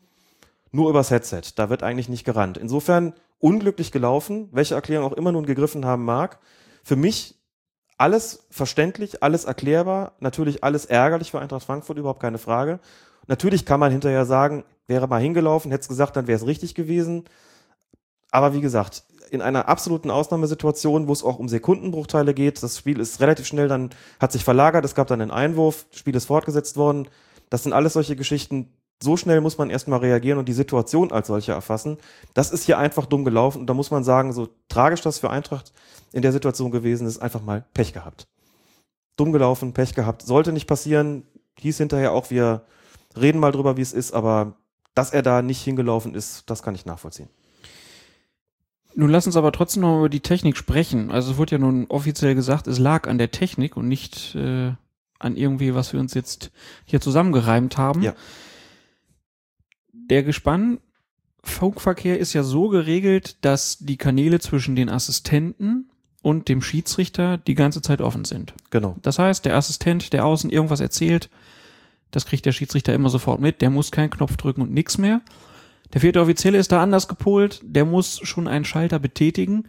[0.71, 1.41] nur übers Headset.
[1.55, 2.57] Da wird eigentlich nicht gerannt.
[2.57, 6.39] Insofern unglücklich gelaufen, welche Erklärung auch immer nun gegriffen haben mag.
[6.83, 7.35] Für mich
[7.97, 12.79] alles verständlich, alles erklärbar, natürlich alles ärgerlich für Eintracht Frankfurt, überhaupt keine Frage.
[13.27, 16.75] Natürlich kann man hinterher sagen, wäre mal hingelaufen, hätte es gesagt, dann wäre es richtig
[16.75, 17.25] gewesen.
[18.31, 22.99] Aber wie gesagt, in einer absoluten Ausnahmesituation, wo es auch um Sekundenbruchteile geht, das Spiel
[22.99, 26.25] ist relativ schnell, dann hat sich verlagert, es gab dann einen Einwurf, das Spiel ist
[26.25, 27.07] fortgesetzt worden.
[27.49, 28.73] Das sind alles solche Geschichten.
[29.01, 31.97] So schnell muss man erstmal reagieren und die Situation als solche erfassen.
[32.33, 35.29] Das ist hier einfach dumm gelaufen und da muss man sagen, so tragisch das für
[35.29, 35.71] Eintracht
[36.13, 38.27] in der Situation gewesen ist, einfach mal Pech gehabt.
[39.15, 40.23] Dumm gelaufen, Pech gehabt.
[40.23, 41.23] Sollte nicht passieren,
[41.59, 42.63] hieß hinterher auch, wir
[43.15, 44.53] reden mal drüber, wie es ist, aber
[44.95, 47.29] dass er da nicht hingelaufen ist, das kann ich nachvollziehen.
[48.95, 51.11] Nun lass uns aber trotzdem noch über die Technik sprechen.
[51.11, 54.71] Also es wurde ja nun offiziell gesagt, es lag an der Technik und nicht äh,
[55.19, 56.49] an irgendwie, was wir uns jetzt
[56.85, 58.01] hier zusammengereimt haben.
[58.01, 58.15] Ja.
[60.09, 60.79] Der Gespann
[61.43, 65.89] Funkverkehr ist ja so geregelt, dass die Kanäle zwischen den Assistenten
[66.21, 68.53] und dem Schiedsrichter die ganze Zeit offen sind.
[68.69, 68.97] Genau.
[69.01, 71.29] Das heißt, der Assistent, der außen irgendwas erzählt,
[72.11, 75.21] das kriegt der Schiedsrichter immer sofort mit, der muss keinen Knopf drücken und nix mehr.
[75.93, 79.67] Der vierte Offizielle ist da anders gepolt, der muss schon einen Schalter betätigen,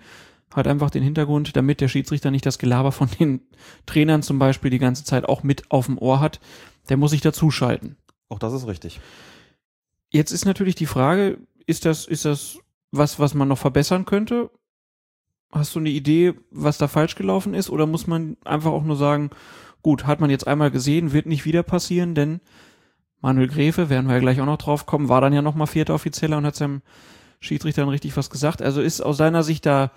[0.53, 3.41] hat einfach den Hintergrund, damit der Schiedsrichter nicht das Gelaber von den
[3.87, 6.41] Trainern zum Beispiel die ganze Zeit auch mit auf dem Ohr hat,
[6.89, 7.97] der muss sich dazuschalten.
[8.29, 9.01] Auch das ist richtig.
[10.11, 12.59] Jetzt ist natürlich die Frage, ist das, ist das
[12.91, 14.51] was, was man noch verbessern könnte?
[15.51, 17.71] Hast du eine Idee, was da falsch gelaufen ist?
[17.71, 19.31] Oder muss man einfach auch nur sagen,
[19.83, 22.41] gut, hat man jetzt einmal gesehen, wird nicht wieder passieren, denn
[23.21, 25.95] Manuel Gräfe, werden wir ja gleich auch noch drauf kommen, war dann ja nochmal vierter
[25.95, 26.83] Offizieller und hat seinem
[27.41, 28.63] Schiedsrichter dann richtig was gesagt.
[28.63, 29.91] Also ist aus seiner Sicht da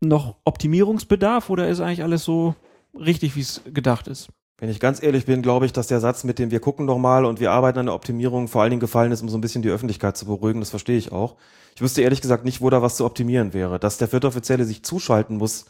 [0.00, 2.54] noch Optimierungsbedarf oder ist eigentlich alles so
[2.94, 4.28] richtig, wie es gedacht ist?
[4.60, 6.98] Wenn ich ganz ehrlich bin, glaube ich, dass der Satz mit dem wir gucken noch
[6.98, 9.40] mal und wir arbeiten an der Optimierung vor allen Dingen gefallen ist, um so ein
[9.40, 10.58] bisschen die Öffentlichkeit zu beruhigen.
[10.60, 11.36] Das verstehe ich auch.
[11.76, 13.78] Ich wüsste ehrlich gesagt nicht, wo da was zu optimieren wäre.
[13.78, 15.66] Dass der vierte Offizielle sich zuschalten muss,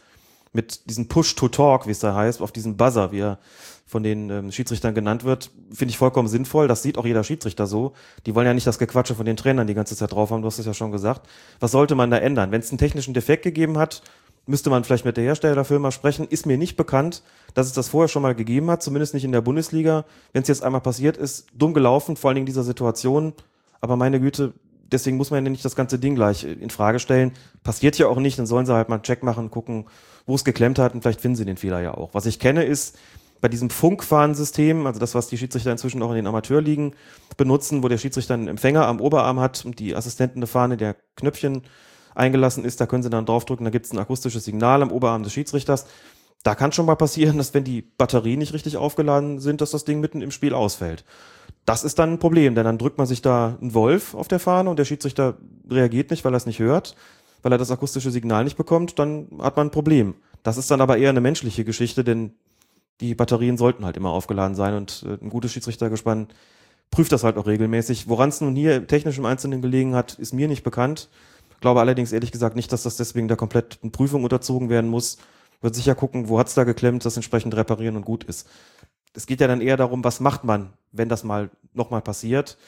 [0.53, 3.39] mit diesem Push-to-Talk, wie es da heißt, auf diesen Buzzer, wie er
[3.87, 6.69] von den ähm, Schiedsrichtern genannt wird, finde ich vollkommen sinnvoll.
[6.69, 7.93] Das sieht auch jeder Schiedsrichter so.
[8.27, 10.47] Die wollen ja nicht das Gequatsche von den Trainern die ganze Zeit drauf haben, du
[10.47, 11.27] hast es ja schon gesagt.
[11.61, 12.51] Was sollte man da ändern?
[12.51, 14.03] Wenn es einen technischen Defekt gegeben hat,
[14.49, 16.27] müsste man vielleicht mit der Herstellerfirma sprechen.
[16.27, 17.23] Ist mir nicht bekannt,
[17.55, 20.05] dass es das vorher schon mal gegeben hat, zumindest nicht in der Bundesliga.
[20.33, 23.35] Wenn es jetzt einmal passiert ist, dumm gelaufen, vor allen Dingen in dieser Situation.
[23.81, 24.55] Aber meine Güte,
[24.91, 27.33] deswegen muss man ja nicht das ganze Ding gleich in Frage stellen.
[27.63, 29.87] Passiert ja auch nicht, dann sollen sie halt mal einen Check machen, gucken,
[30.27, 32.15] wo es geklemmt hat und vielleicht finden sie den Fehler ja auch.
[32.15, 32.99] Was ich kenne ist,
[33.41, 36.95] bei diesem Funkfahrensystem, also das, was die Schiedsrichter inzwischen auch in den Amateurligen
[37.37, 40.97] benutzen, wo der Schiedsrichter einen Empfänger am Oberarm hat und die Assistenten eine Fahne, der
[41.17, 41.63] Knöpfchen
[42.19, 45.23] eingelassen ist, da können sie dann draufdrücken, da gibt es ein akustisches Signal am Oberarm
[45.23, 45.87] des Schiedsrichters.
[46.43, 49.85] Da kann schon mal passieren, dass wenn die Batterien nicht richtig aufgeladen sind, dass das
[49.85, 51.05] Ding mitten im Spiel ausfällt.
[51.65, 54.39] Das ist dann ein Problem, denn dann drückt man sich da einen Wolf auf der
[54.39, 55.37] Fahne und der Schiedsrichter
[55.69, 56.95] reagiert nicht, weil er es nicht hört,
[57.43, 60.15] weil er das akustische Signal nicht bekommt, dann hat man ein Problem.
[60.43, 62.33] Das ist dann aber eher eine menschliche Geschichte, denn
[63.01, 66.29] die Batterien sollten halt immer aufgeladen sein und äh, ein gutes Schiedsrichtergespann
[66.91, 68.09] prüft das halt auch regelmäßig.
[68.09, 71.09] Woran es nun hier technisch im Einzelnen gelegen hat, ist mir nicht bekannt.
[71.61, 75.19] Glaube allerdings ehrlich gesagt nicht, dass das deswegen der kompletten Prüfung unterzogen werden muss.
[75.61, 78.49] Wird sicher gucken, wo hat's da geklemmt, das entsprechend reparieren und gut ist.
[79.15, 82.59] Es geht ja dann eher darum, was macht man, wenn das mal nochmal passiert.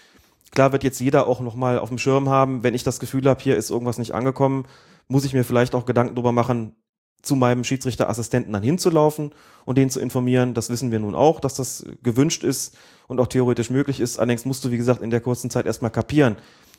[0.51, 3.41] Klar wird jetzt jeder auch nochmal auf dem Schirm haben, wenn ich das Gefühl habe,
[3.41, 4.67] hier ist irgendwas nicht angekommen,
[5.07, 6.75] muss ich mir vielleicht auch Gedanken darüber machen,
[7.23, 9.33] zu meinem Schiedsrichterassistenten dann hinzulaufen
[9.65, 10.55] und den zu informieren.
[10.55, 12.77] Das wissen wir nun auch, dass das gewünscht ist
[13.09, 14.19] und auch theoretisch möglich ist.
[14.19, 16.37] Allerdings musst du, wie gesagt, in der kurzen Zeit erstmal kapieren,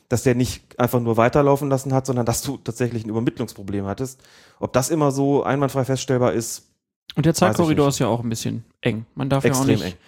[0.08, 4.20] dass der nicht einfach nur weiterlaufen lassen hat, sondern dass du tatsächlich ein Übermittlungsproblem hattest.
[4.60, 6.68] Ob das immer so einwandfrei feststellbar ist.
[7.14, 9.06] Und der Zeitkorridor ist ja auch ein bisschen eng.
[9.14, 9.98] Man darf Extrem ja auch nicht eng.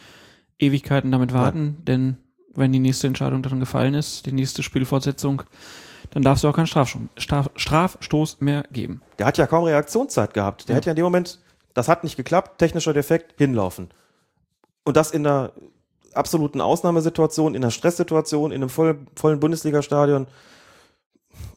[0.59, 1.85] Ewigkeiten damit warten, Nein.
[1.85, 2.17] denn
[2.55, 5.43] wenn die nächste Entscheidung daran gefallen ist, die nächste Spielfortsetzung,
[6.11, 9.03] dann darfst du auch keinen Strafstoß, Straf, Strafstoß mehr geben.
[9.19, 10.69] Der hat ja kaum Reaktionszeit gehabt.
[10.69, 10.77] Der ja.
[10.77, 11.41] hätte ja in dem Moment,
[11.75, 13.89] das hat nicht geklappt, technischer Defekt, hinlaufen.
[14.85, 15.53] Und das in einer
[16.17, 20.27] absoluten Ausnahmesituation, in einer Stresssituation, in einem voll, vollen Bundesliga-Stadion.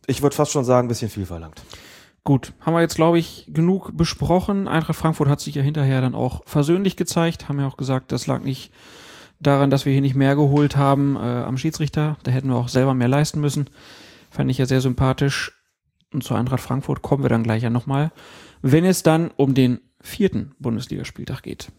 [0.05, 1.61] Ich würde fast schon sagen, ein bisschen viel verlangt.
[2.23, 4.67] Gut, haben wir jetzt, glaube ich, genug besprochen.
[4.67, 8.27] Eintracht Frankfurt hat sich ja hinterher dann auch versöhnlich gezeigt, haben ja auch gesagt, das
[8.27, 8.73] lag nicht
[9.39, 12.17] daran, dass wir hier nicht mehr geholt haben äh, am Schiedsrichter.
[12.23, 13.69] Da hätten wir auch selber mehr leisten müssen.
[14.29, 15.53] Fand ich ja sehr sympathisch.
[16.13, 18.11] Und zur Eintracht Frankfurt kommen wir dann gleich ja nochmal,
[18.61, 21.71] wenn es dann um den vierten Bundesligaspieltag geht.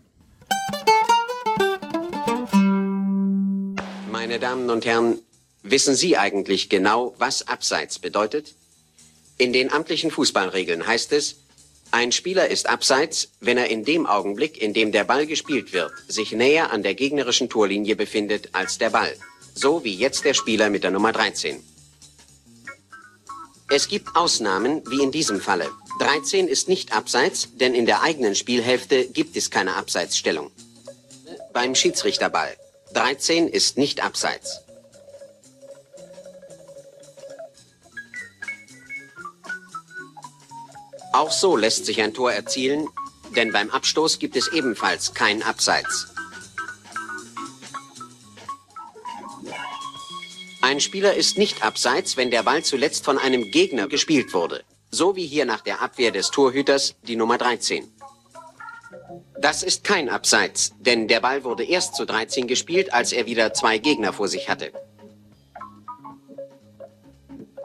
[4.28, 5.22] Meine Damen und Herren,
[5.62, 8.56] wissen Sie eigentlich genau, was Abseits bedeutet?
[9.38, 11.36] In den amtlichen Fußballregeln heißt es,
[11.92, 15.92] ein Spieler ist abseits, wenn er in dem Augenblick, in dem der Ball gespielt wird,
[16.08, 19.16] sich näher an der gegnerischen Torlinie befindet als der Ball.
[19.54, 21.64] So wie jetzt der Spieler mit der Nummer 13.
[23.70, 25.70] Es gibt Ausnahmen, wie in diesem Falle.
[26.00, 30.50] 13 ist nicht abseits, denn in der eigenen Spielhälfte gibt es keine Abseitsstellung.
[31.54, 32.54] Beim Schiedsrichterball.
[32.94, 34.60] 13 ist nicht abseits.
[41.12, 42.88] Auch so lässt sich ein Tor erzielen,
[43.34, 46.08] denn beim Abstoß gibt es ebenfalls kein Abseits.
[50.60, 54.64] Ein Spieler ist nicht abseits, wenn der Ball zuletzt von einem Gegner gespielt wurde.
[54.90, 57.90] So wie hier nach der Abwehr des Torhüters die Nummer 13.
[59.38, 63.54] Das ist kein Abseits, denn der Ball wurde erst zu 13 gespielt, als er wieder
[63.54, 64.72] zwei Gegner vor sich hatte.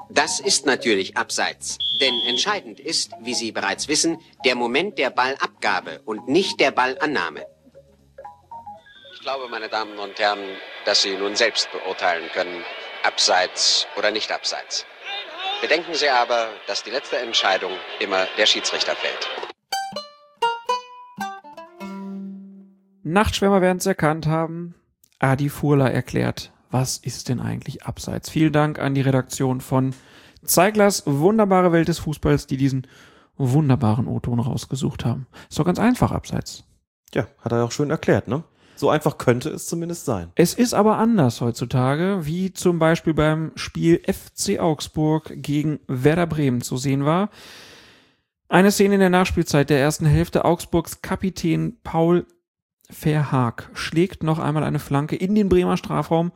[0.10, 6.01] Das ist natürlich Abseits, denn entscheidend ist, wie Sie bereits wissen, der Moment der Ballabgabe
[6.06, 7.47] und nicht der Ballannahme.
[9.15, 12.63] Ich glaube, meine Damen und Herren, dass Sie nun selbst beurteilen können,
[13.01, 14.86] abseits oder nicht abseits.
[15.62, 19.52] Bedenken Sie aber, dass die letzte Entscheidung immer der Schiedsrichter fällt.
[23.13, 24.76] Nachtschwärmer werden es erkannt haben.
[25.19, 28.30] Adi Furla erklärt, was ist denn eigentlich abseits?
[28.30, 29.93] Vielen Dank an die Redaktion von
[30.43, 32.88] Zeiglers Wunderbare Welt des Fußballs, die diesen
[33.38, 35.28] wunderbaren O-Ton rausgesucht haben.
[35.49, 36.63] Ist doch ganz einfach abseits.
[37.13, 38.43] Ja, hat er auch schön erklärt, ne?
[38.76, 40.32] So einfach könnte es zumindest sein.
[40.36, 46.62] Es ist aber anders heutzutage, wie zum Beispiel beim Spiel FC Augsburg gegen Werder Bremen
[46.62, 47.30] zu sehen war.
[48.49, 50.43] Eine Szene in der Nachspielzeit der ersten Hälfte.
[50.43, 52.26] Augsburgs Kapitän Paul
[52.93, 56.32] Verhaag schlägt noch einmal eine Flanke in den Bremer Strafraum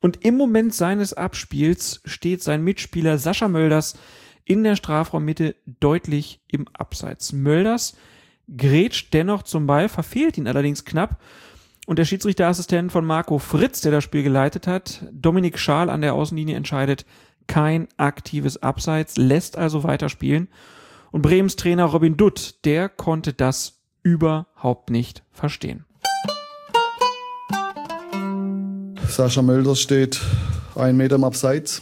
[0.00, 3.98] und im Moment seines Abspiels steht sein Mitspieler Sascha Mölders
[4.44, 7.32] in der Strafraummitte deutlich im Abseits.
[7.32, 7.96] Mölders
[8.56, 11.20] grätscht dennoch zum Ball, verfehlt ihn allerdings knapp
[11.86, 16.14] und der Schiedsrichterassistent von Marco Fritz, der das Spiel geleitet hat, Dominik Schaal an der
[16.14, 17.06] Außenlinie entscheidet
[17.46, 20.48] kein aktives Abseits, lässt also weiterspielen.
[21.12, 25.85] Und Bremens Trainer Robin Dutt, der konnte das überhaupt nicht verstehen.
[29.16, 30.20] Sascha Mölders steht
[30.74, 31.80] ein Meter im Abseits.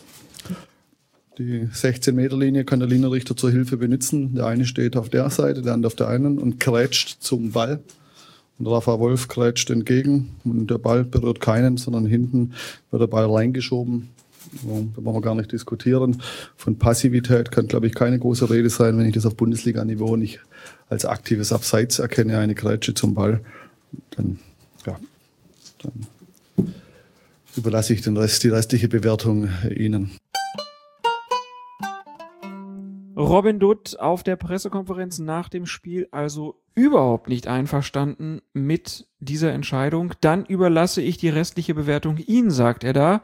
[1.37, 4.37] Die 16-Meter-Linie kann der Linienrichter zur Hilfe benutzen.
[4.37, 7.83] Der eine steht auf der Seite, der andere auf der einen und krätscht zum Ball.
[8.61, 12.53] Und Rafa Wolf krätscht entgegen und der Ball berührt keinen, sondern hinten
[12.93, 14.11] wird der Ball reingeschoben.
[14.63, 14.69] Da
[15.05, 16.23] wollen wir gar nicht diskutieren.
[16.57, 20.39] Von Passivität kann, glaube ich, keine große Rede sein, wenn ich das auf Bundesliga-Niveau nicht
[20.89, 23.41] als aktives Abseits erkenne, eine Grätsche zum Ball.
[24.13, 24.39] Dann,
[24.87, 25.01] ja,
[25.83, 26.07] dann
[27.57, 30.19] überlasse ich den Rest, die restliche Bewertung Ihnen.
[33.17, 40.15] Robin Dutt auf der Pressekonferenz nach dem Spiel also überhaupt nicht einverstanden mit dieser Entscheidung.
[40.21, 43.23] Dann überlasse ich die restliche Bewertung Ihnen, sagt er da.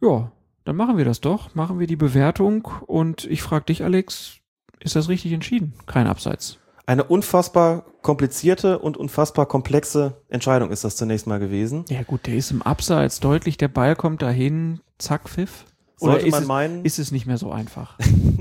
[0.00, 0.30] Ja,
[0.64, 1.54] dann machen wir das doch.
[1.54, 4.38] Machen wir die Bewertung und ich frage dich, Alex,
[4.78, 5.74] ist das richtig entschieden?
[5.86, 6.59] Kein Abseits.
[6.90, 11.84] Eine unfassbar komplizierte und unfassbar komplexe Entscheidung ist das zunächst mal gewesen.
[11.88, 15.66] Ja gut, der ist im Abseits deutlich, der Ball kommt dahin, zack, Pfiff.
[16.00, 17.96] Oder Sollte ist man es, meinen- ist es nicht mehr so einfach?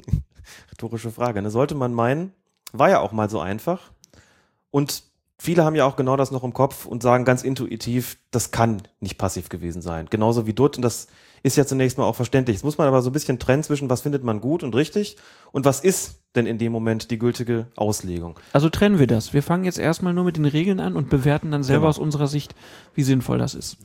[0.72, 1.44] Rhetorische Frage.
[1.44, 1.52] Ne?
[1.52, 2.34] Sollte man meinen,
[2.74, 3.92] war ja auch mal so einfach.
[4.72, 5.04] Und
[5.38, 8.82] viele haben ja auch genau das noch im Kopf und sagen ganz intuitiv, das kann
[9.00, 10.08] nicht passiv gewesen sein.
[10.10, 10.76] Genauso wie Dutt.
[10.76, 11.06] Und das
[11.44, 12.56] ist ja zunächst mal auch verständlich.
[12.56, 15.18] Jetzt muss man aber so ein bisschen trennen zwischen, was findet man gut und richtig
[15.52, 18.40] und was ist denn in dem Moment die gültige Auslegung.
[18.54, 19.34] Also trennen wir das.
[19.34, 21.90] Wir fangen jetzt erstmal nur mit den Regeln an und bewerten dann selber Genau.
[21.90, 22.54] aus unserer Sicht,
[22.94, 23.78] wie sinnvoll das ist.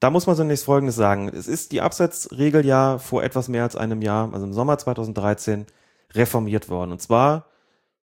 [0.00, 1.28] Da muss man zunächst Folgendes sagen.
[1.28, 5.66] Es ist die Abseitsregel ja vor etwas mehr als einem Jahr, also im Sommer 2013,
[6.14, 6.92] reformiert worden.
[6.92, 7.46] Und zwar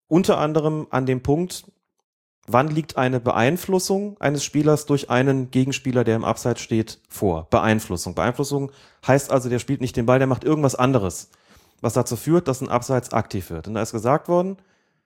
[0.08, 1.72] unter anderem an dem Punkt,
[2.48, 7.48] wann liegt eine Beeinflussung eines Spielers durch einen Gegenspieler, der im Abseits steht, vor.
[7.50, 8.14] Beeinflussung.
[8.14, 8.72] Beeinflussung
[9.08, 11.30] heißt also, der spielt nicht den Ball, der macht irgendwas anderes,
[11.86, 13.68] was dazu führt, dass ein Abseits aktiv wird.
[13.68, 14.58] Und da ist gesagt worden,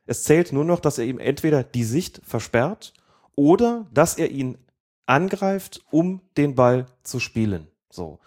[0.05, 2.93] es zählt nur noch, dass er ihm entweder die Sicht versperrt
[3.35, 4.57] oder dass er ihn
[5.05, 7.67] angreift, um den Ball zu spielen.
[7.89, 8.19] So.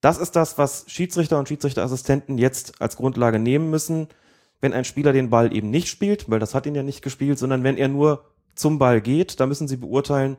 [0.00, 4.08] Das ist das, was Schiedsrichter und Schiedsrichterassistenten jetzt als Grundlage nehmen müssen,
[4.60, 7.38] wenn ein Spieler den Ball eben nicht spielt, weil das hat ihn ja nicht gespielt,
[7.38, 8.24] sondern wenn er nur
[8.56, 10.38] zum Ball geht, da müssen sie beurteilen,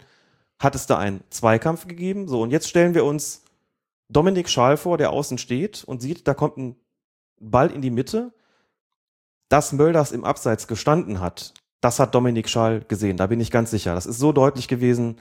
[0.60, 2.28] hat es da einen Zweikampf gegeben?
[2.28, 3.43] So, und jetzt stellen wir uns
[4.10, 6.76] Dominik Schal vor, der außen steht und sieht, da kommt ein
[7.39, 8.33] Ball in die Mitte.
[9.49, 13.69] Dass Mölders im Abseits gestanden hat, das hat Dominik Schal gesehen, da bin ich ganz
[13.69, 13.93] sicher.
[13.93, 15.17] Das ist so deutlich gewesen,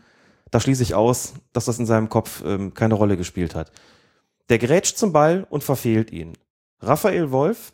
[0.51, 3.73] da schließe ich aus, dass das in seinem Kopf ähm, keine Rolle gespielt hat.
[4.49, 6.35] Der grätscht zum Ball und verfehlt ihn.
[6.81, 7.73] Raphael Wolf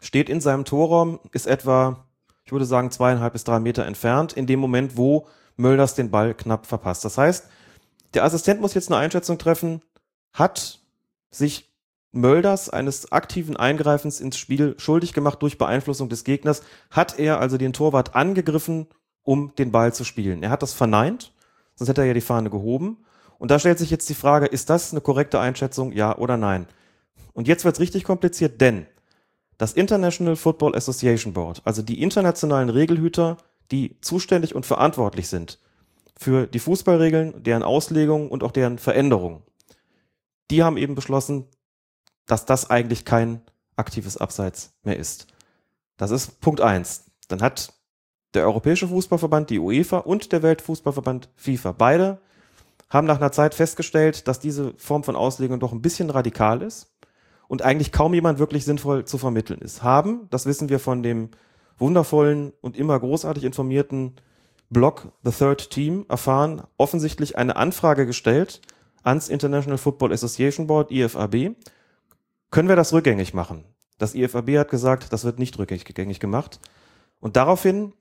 [0.00, 2.06] steht in seinem Torraum, ist etwa,
[2.44, 5.26] ich würde sagen, zweieinhalb bis drei Meter entfernt, in dem Moment, wo
[5.56, 7.04] Mölders den Ball knapp verpasst.
[7.04, 7.48] Das heißt,
[8.14, 9.82] der Assistent muss jetzt eine Einschätzung treffen,
[10.32, 10.80] hat
[11.30, 11.65] sich
[12.16, 17.58] Mölders eines aktiven Eingreifens ins Spiel schuldig gemacht durch Beeinflussung des Gegners, hat er also
[17.58, 18.86] den Torwart angegriffen,
[19.22, 20.42] um den Ball zu spielen.
[20.42, 21.32] Er hat das verneint,
[21.74, 22.98] sonst hätte er ja die Fahne gehoben.
[23.38, 26.66] Und da stellt sich jetzt die Frage, ist das eine korrekte Einschätzung, ja oder nein?
[27.34, 28.86] Und jetzt wird's richtig kompliziert, denn
[29.58, 33.36] das International Football Association Board, also die internationalen Regelhüter,
[33.70, 35.58] die zuständig und verantwortlich sind
[36.16, 39.42] für die Fußballregeln, deren Auslegung und auch deren Veränderung,
[40.50, 41.46] die haben eben beschlossen,
[42.26, 43.40] dass das eigentlich kein
[43.76, 45.26] aktives Abseits mehr ist.
[45.96, 47.04] Das ist Punkt eins.
[47.28, 47.72] Dann hat
[48.34, 52.20] der Europäische Fußballverband, die UEFA und der Weltfußballverband FIFA beide
[52.88, 56.94] haben nach einer Zeit festgestellt, dass diese Form von Auslegung doch ein bisschen radikal ist
[57.48, 59.82] und eigentlich kaum jemand wirklich sinnvoll zu vermitteln ist.
[59.82, 61.30] Haben, das wissen wir von dem
[61.78, 64.14] wundervollen und immer großartig informierten
[64.70, 68.60] Blog The Third Team, erfahren, offensichtlich eine Anfrage gestellt
[69.02, 71.54] ans International Football Association Board, IFAB.
[72.50, 73.64] Können wir das rückgängig machen?
[73.98, 76.60] Das IFAB hat gesagt, das wird nicht rückgängig gemacht.
[77.20, 77.92] Und daraufhin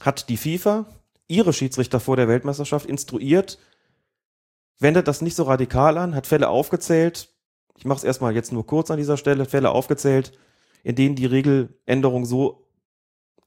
[0.00, 0.86] hat die FIFA
[1.28, 3.58] ihre Schiedsrichter vor der Weltmeisterschaft instruiert,
[4.78, 7.28] wendet das nicht so radikal an, hat Fälle aufgezählt.
[7.76, 10.32] Ich mache es erstmal jetzt nur kurz an dieser Stelle, Fälle aufgezählt,
[10.82, 12.66] in denen die Regeländerung so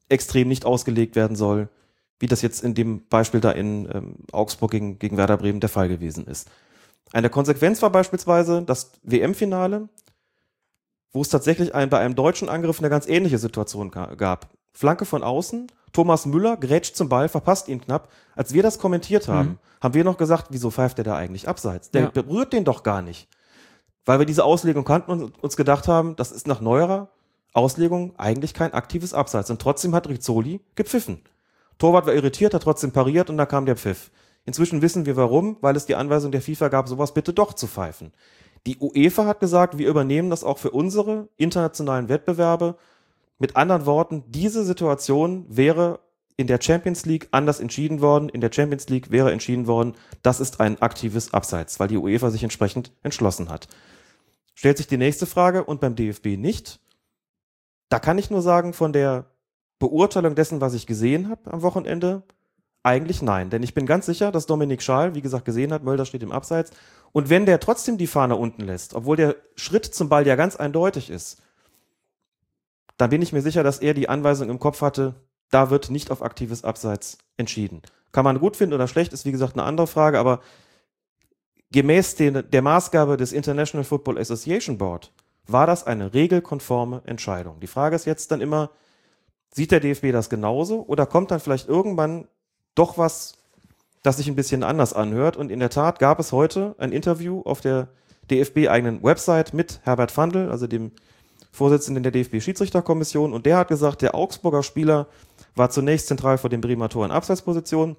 [0.08, 1.70] extrem nicht ausgelegt werden soll,
[2.20, 5.70] wie das jetzt in dem Beispiel da in ähm, Augsburg gegen, gegen Werder Bremen der
[5.70, 6.50] Fall gewesen ist.
[7.12, 9.90] Eine Konsequenz war beispielsweise das WM-Finale,
[11.14, 14.50] wo es tatsächlich ein, bei einem deutschen Angriff eine ganz ähnliche Situation ga- gab.
[14.74, 18.10] Flanke von außen, Thomas Müller grätscht zum Ball, verpasst ihn knapp.
[18.36, 19.58] Als wir das kommentiert haben, Mhm.
[19.82, 21.92] haben wir noch gesagt, wieso pfeift der da eigentlich abseits?
[21.92, 22.10] Der Ja.
[22.10, 23.28] berührt den doch gar nicht.
[24.06, 27.10] Weil wir diese Auslegung kannten und uns gedacht haben, das ist nach neuerer
[27.54, 29.52] Auslegung eigentlich kein aktives Abseits.
[29.52, 31.22] Und trotzdem hat Rizzoli gepfiffen.
[31.78, 34.10] Torwart war irritiert, hat trotzdem pariert und da kam der Pfiff.
[34.46, 37.68] Inzwischen wissen wir warum, weil es die Anweisung der FIFA gab, sowas bitte doch zu
[37.68, 38.12] pfeifen.
[38.66, 42.78] Die UEFA hat gesagt, wir übernehmen das auch für unsere internationalen Wettbewerbe
[43.40, 46.00] Mit anderen Worten, diese Situation wäre
[46.38, 48.30] in der Champions League anders entschieden worden.
[48.30, 52.30] In der Champions League wäre entschieden worden, das ist ein aktives Abseits, weil die UEFA
[52.30, 53.68] sich entsprechend entschlossen hat.
[54.56, 56.80] Stellt sich die nächste Frage und beim DFB nicht.
[57.90, 59.26] Da kann ich nur sagen, von der
[59.80, 62.24] Beurteilung dessen, was ich gesehen habe am Wochenende,
[62.84, 63.50] eigentlich nein.
[63.50, 66.32] Denn ich bin ganz sicher, dass Dominik Schaal, wie gesagt, gesehen hat, Mölder steht im
[66.32, 66.72] Abseits.
[67.14, 70.58] Und wenn der trotzdem die Fahne unten lässt, obwohl der Schritt zum Ball ja ganz
[70.58, 71.42] eindeutig ist,
[72.98, 75.16] dann bin ich mir sicher, dass er die Anweisung im Kopf hatte,
[75.50, 77.82] da wird nicht auf aktives Abseits entschieden.
[78.12, 80.42] Kann man gut finden oder schlecht, ist wie gesagt eine andere Frage, aber
[81.72, 85.12] gemäß den, der Maßgabe des International Football Association Board
[85.48, 87.60] war das eine regelkonforme Entscheidung.
[87.60, 88.70] Die Frage ist jetzt dann immer,
[89.54, 92.28] sieht der DFB das genauso oder kommt dann vielleicht irgendwann
[92.76, 93.36] doch was,
[94.02, 95.38] das sich ein bisschen anders anhört?
[95.38, 97.88] Und in der Tat gab es heute ein Interview auf der
[98.30, 100.92] DFB-eigenen Website mit Herbert Vandl, also dem
[101.52, 105.08] Vorsitzenden der DFB-Schiedsrichterkommission, und der hat gesagt, der Augsburger Spieler
[105.56, 107.96] war zunächst zentral vor dem Bremer Tor in Abseitsposition.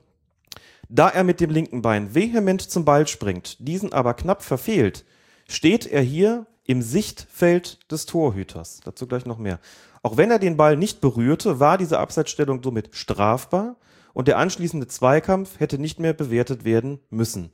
[0.89, 5.05] Da er mit dem linken Bein vehement zum Ball springt, diesen aber knapp verfehlt,
[5.49, 8.81] steht er hier im Sichtfeld des Torhüters.
[8.85, 9.61] Dazu gleich noch mehr.
[10.03, 13.77] Auch wenn er den Ball nicht berührte, war diese Abseitsstellung somit strafbar
[14.15, 17.53] und der anschließende Zweikampf hätte nicht mehr bewertet werden müssen.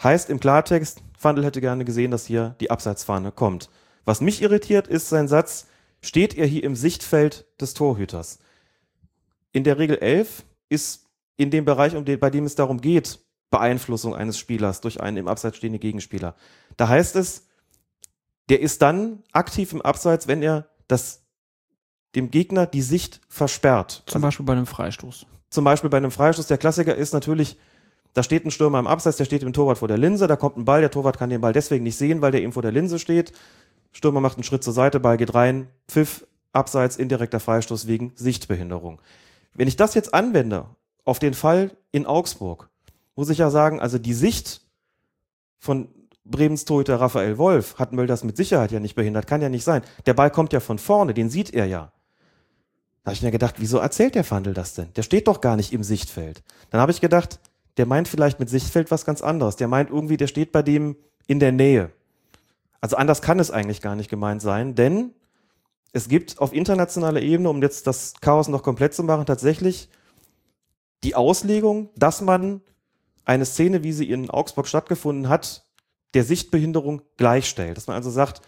[0.00, 3.70] Heißt im Klartext, Fandel hätte gerne gesehen, dass hier die Abseitsfahne kommt.
[4.04, 5.66] Was mich irritiert, ist sein Satz,
[6.00, 8.38] steht er hier im Sichtfeld des Torhüters.
[9.52, 13.18] In der Regel 11 ist in dem Bereich, um den, bei dem es darum geht,
[13.50, 16.36] Beeinflussung eines Spielers durch einen im Abseits stehenden Gegenspieler.
[16.76, 17.46] Da heißt es,
[18.48, 21.25] der ist dann aktiv im Abseits, wenn er das
[22.16, 24.02] dem Gegner die Sicht versperrt.
[24.06, 25.26] Zum also, Beispiel bei einem Freistoß.
[25.50, 26.46] Zum Beispiel bei einem Freistoß.
[26.46, 27.58] Der Klassiker ist natürlich,
[28.14, 30.56] da steht ein Stürmer im Abseits, der steht im Torwart vor der Linse, da kommt
[30.56, 32.72] ein Ball, der Torwart kann den Ball deswegen nicht sehen, weil der eben vor der
[32.72, 33.32] Linse steht.
[33.92, 39.00] Stürmer macht einen Schritt zur Seite, Ball geht rein, Pfiff, Abseits, indirekter Freistoß wegen Sichtbehinderung.
[39.54, 40.66] Wenn ich das jetzt anwende
[41.04, 42.70] auf den Fall in Augsburg,
[43.14, 44.62] muss ich ja sagen, also die Sicht
[45.58, 45.88] von
[46.24, 49.82] Bremens Torhüter Raphael Wolf hat Mölders mit Sicherheit ja nicht behindert, kann ja nicht sein.
[50.06, 51.92] Der Ball kommt ja von vorne, den sieht er ja.
[53.06, 54.92] Da habe ich mir gedacht, wieso erzählt der Fandel das denn?
[54.94, 56.42] Der steht doch gar nicht im Sichtfeld.
[56.70, 57.38] Dann habe ich gedacht,
[57.76, 59.54] der meint vielleicht mit Sichtfeld was ganz anderes.
[59.54, 60.96] Der meint irgendwie, der steht bei dem
[61.28, 61.92] in der Nähe.
[62.80, 65.12] Also anders kann es eigentlich gar nicht gemeint sein, denn
[65.92, 69.88] es gibt auf internationaler Ebene, um jetzt das Chaos noch komplett zu machen, tatsächlich
[71.04, 72.60] die Auslegung, dass man
[73.24, 75.64] eine Szene, wie sie in Augsburg stattgefunden hat,
[76.14, 77.76] der Sichtbehinderung gleichstellt.
[77.76, 78.42] Dass man also sagt,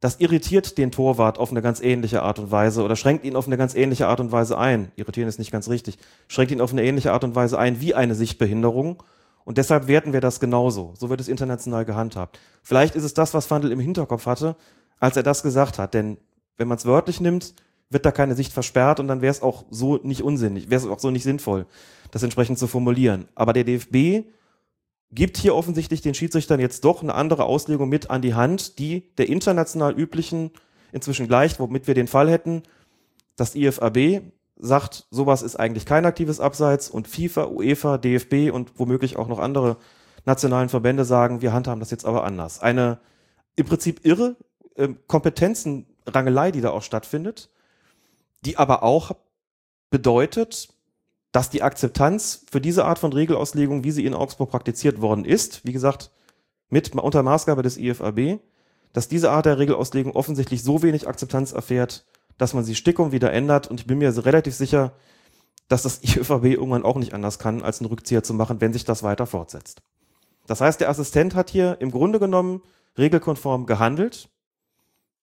[0.00, 3.46] das irritiert den Torwart auf eine ganz ähnliche Art und Weise oder schränkt ihn auf
[3.46, 4.90] eine ganz ähnliche Art und Weise ein.
[4.96, 5.98] Irritieren ist nicht ganz richtig.
[6.26, 9.02] Schränkt ihn auf eine ähnliche Art und Weise ein wie eine Sichtbehinderung.
[9.44, 10.94] Und deshalb werten wir das genauso.
[10.96, 12.38] So wird es international gehandhabt.
[12.62, 14.56] Vielleicht ist es das, was Fandel im Hinterkopf hatte,
[15.00, 15.92] als er das gesagt hat.
[15.92, 16.16] Denn
[16.56, 17.54] wenn man es wörtlich nimmt,
[17.90, 20.86] wird da keine Sicht versperrt und dann wäre es auch so nicht unsinnig, wäre es
[20.86, 21.66] auch so nicht sinnvoll,
[22.12, 23.28] das entsprechend zu formulieren.
[23.34, 24.26] Aber der DFB
[25.12, 29.10] gibt hier offensichtlich den Schiedsrichtern jetzt doch eine andere Auslegung mit an die Hand, die
[29.16, 30.52] der international üblichen
[30.92, 32.62] inzwischen gleicht, womit wir den Fall hätten,
[33.36, 34.22] dass IFAB
[34.56, 39.38] sagt, sowas ist eigentlich kein aktives Abseits und FIFA, UEFA, DFB und womöglich auch noch
[39.38, 39.78] andere
[40.26, 42.60] nationalen Verbände sagen, wir handhaben das jetzt aber anders.
[42.60, 43.00] Eine
[43.56, 44.36] im Prinzip irre
[44.76, 47.50] äh, Kompetenzenrangelei, die da auch stattfindet,
[48.42, 49.12] die aber auch
[49.88, 50.68] bedeutet,
[51.32, 55.64] dass die Akzeptanz für diese Art von Regelauslegung, wie sie in Augsburg praktiziert worden ist,
[55.64, 56.10] wie gesagt,
[56.68, 58.40] mit unter Maßgabe des IFAB,
[58.92, 62.04] dass diese Art der Regelauslegung offensichtlich so wenig Akzeptanz erfährt,
[62.38, 63.68] dass man sie stickum wieder ändert.
[63.68, 64.92] Und ich bin mir relativ sicher,
[65.68, 68.84] dass das IFAB irgendwann auch nicht anders kann, als einen Rückzieher zu machen, wenn sich
[68.84, 69.82] das weiter fortsetzt.
[70.46, 72.62] Das heißt, der Assistent hat hier im Grunde genommen
[72.98, 74.28] regelkonform gehandelt.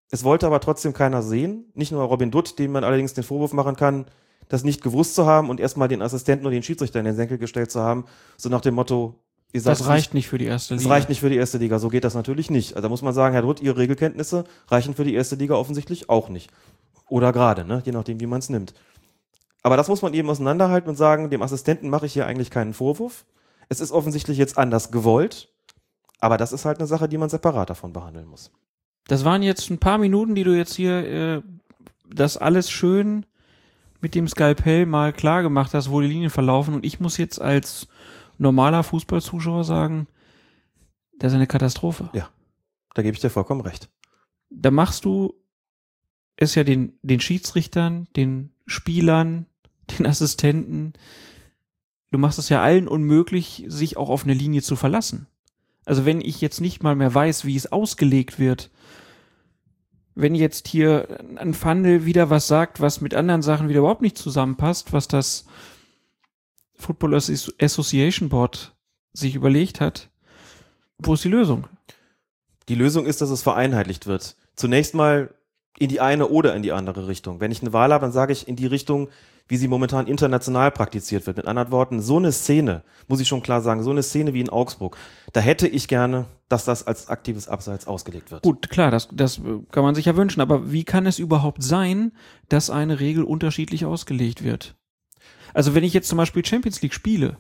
[0.10, 1.66] Es wollte aber trotzdem keiner sehen.
[1.74, 4.06] Nicht nur Robin Dutt, dem man allerdings den Vorwurf machen kann,
[4.50, 7.38] das nicht gewusst zu haben und erstmal den Assistenten und den Schiedsrichter in den Senkel
[7.38, 8.06] gestellt zu haben,
[8.38, 9.16] so nach dem Motto,
[9.54, 10.84] ihr seid das reicht nicht für die erste Liga.
[10.84, 12.76] Das reicht nicht für die erste Liga, so geht das natürlich nicht.
[12.76, 16.10] Also da muss man sagen, Herr Dutt, Ihre Regelkenntnisse reichen für die erste Liga offensichtlich
[16.10, 16.50] auch nicht.
[17.10, 17.82] Oder gerade, ne?
[17.86, 18.74] je nachdem, wie man es nimmt.
[19.64, 22.74] Aber das muss man eben auseinanderhalten und sagen, dem Assistenten mache ich hier eigentlich keinen
[22.74, 23.26] Vorwurf.
[23.70, 25.50] Es ist offensichtlich jetzt anders gewollt,
[26.20, 28.52] aber das ist halt eine Sache, die man separat davon behandeln muss.
[29.08, 31.42] Das waren jetzt ein paar Minuten, die du jetzt hier äh,
[32.10, 33.26] das alles schön
[34.02, 36.74] mit dem Skalpell mal klar gemacht hast, wo die Linien verlaufen.
[36.74, 37.88] Und ich muss jetzt als
[38.38, 40.08] normaler Fußballzuschauer sagen,
[41.18, 42.10] das ist eine Katastrophe.
[42.14, 42.30] Ja,
[42.94, 43.90] da gebe ich dir vollkommen recht.
[44.50, 45.34] Da machst du
[46.36, 49.48] es ja den, den Schiedsrichtern, den Spielern,
[49.98, 50.94] den Assistenten,
[52.12, 55.28] du machst es ja allen unmöglich, sich auch auf eine Linie zu verlassen.
[55.86, 58.70] Also wenn ich jetzt nicht mal mehr weiß, wie es ausgelegt wird,
[60.20, 64.18] wenn jetzt hier ein Fandel wieder was sagt, was mit anderen Sachen wieder überhaupt nicht
[64.18, 65.46] zusammenpasst, was das
[66.74, 68.76] Football Association Board
[69.14, 70.10] sich überlegt hat,
[70.98, 71.68] wo ist die Lösung?
[72.68, 74.36] Die Lösung ist, dass es vereinheitlicht wird.
[74.56, 75.36] Zunächst mal
[75.78, 77.40] in die eine oder in die andere Richtung.
[77.40, 79.10] Wenn ich eine Wahl habe, dann sage ich in die Richtung,
[79.48, 81.38] wie sie momentan international praktiziert wird.
[81.38, 84.42] Mit anderen Worten, so eine Szene, muss ich schon klar sagen, so eine Szene wie
[84.42, 84.98] in Augsburg,
[85.34, 88.44] da hätte ich gerne, dass das als aktives Abseits ausgelegt wird.
[88.44, 89.42] Gut, klar, das, das
[89.72, 92.12] kann man sich ja wünschen, aber wie kann es überhaupt sein,
[92.50, 94.76] dass eine Regel unterschiedlich ausgelegt wird?
[95.54, 97.38] Also wenn ich jetzt zum Beispiel Champions League spiele,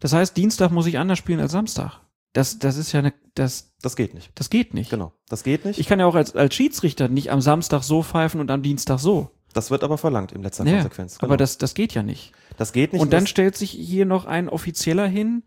[0.00, 2.00] das heißt, Dienstag muss ich anders spielen als Samstag.
[2.32, 4.30] Das, das ist ja eine, das, Das geht nicht.
[4.34, 4.90] das geht nicht.
[4.90, 5.80] Genau, das geht nicht.
[5.80, 8.98] Ich kann ja auch als, als Schiedsrichter nicht am Samstag so pfeifen und am Dienstag
[8.98, 9.30] so.
[9.56, 11.18] Das wird aber verlangt in letzter Ja, Konsequenz.
[11.18, 11.28] Genau.
[11.28, 12.32] Aber das, das geht ja nicht.
[12.58, 13.02] das geht nicht.
[13.02, 15.42] Und dann stellt sich hier noch ein Offizieller hin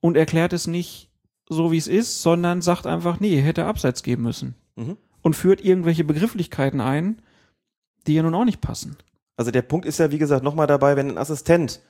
[0.00, 1.10] und erklärt es nicht
[1.48, 4.54] so, wie es ist, sondern sagt einfach, nee, hätte Abseits geben müssen.
[4.74, 4.96] Mhm.
[5.22, 7.22] Und führt irgendwelche Begrifflichkeiten ein,
[8.06, 8.96] die ja nun auch nicht passen.
[9.36, 11.80] Also der Punkt ist ja, wie gesagt, nochmal dabei, wenn ein Assistent,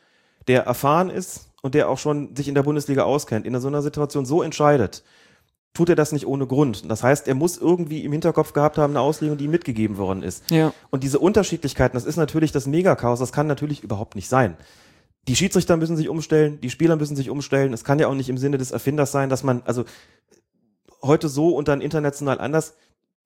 [0.48, 3.82] der erfahren ist und der auch schon sich in der Bundesliga auskennt, in so einer
[3.82, 5.02] Situation so entscheidet,
[5.76, 6.90] tut er das nicht ohne Grund.
[6.90, 10.22] Das heißt, er muss irgendwie im Hinterkopf gehabt haben, eine Auslegung, die ihm mitgegeben worden
[10.22, 10.50] ist.
[10.50, 10.72] Ja.
[10.90, 14.56] Und diese Unterschiedlichkeiten, das ist natürlich das Megakaos, das kann natürlich überhaupt nicht sein.
[15.28, 17.74] Die Schiedsrichter müssen sich umstellen, die Spieler müssen sich umstellen.
[17.74, 19.84] Es kann ja auch nicht im Sinne des Erfinders sein, dass man, also
[21.02, 22.74] heute so und dann international anders.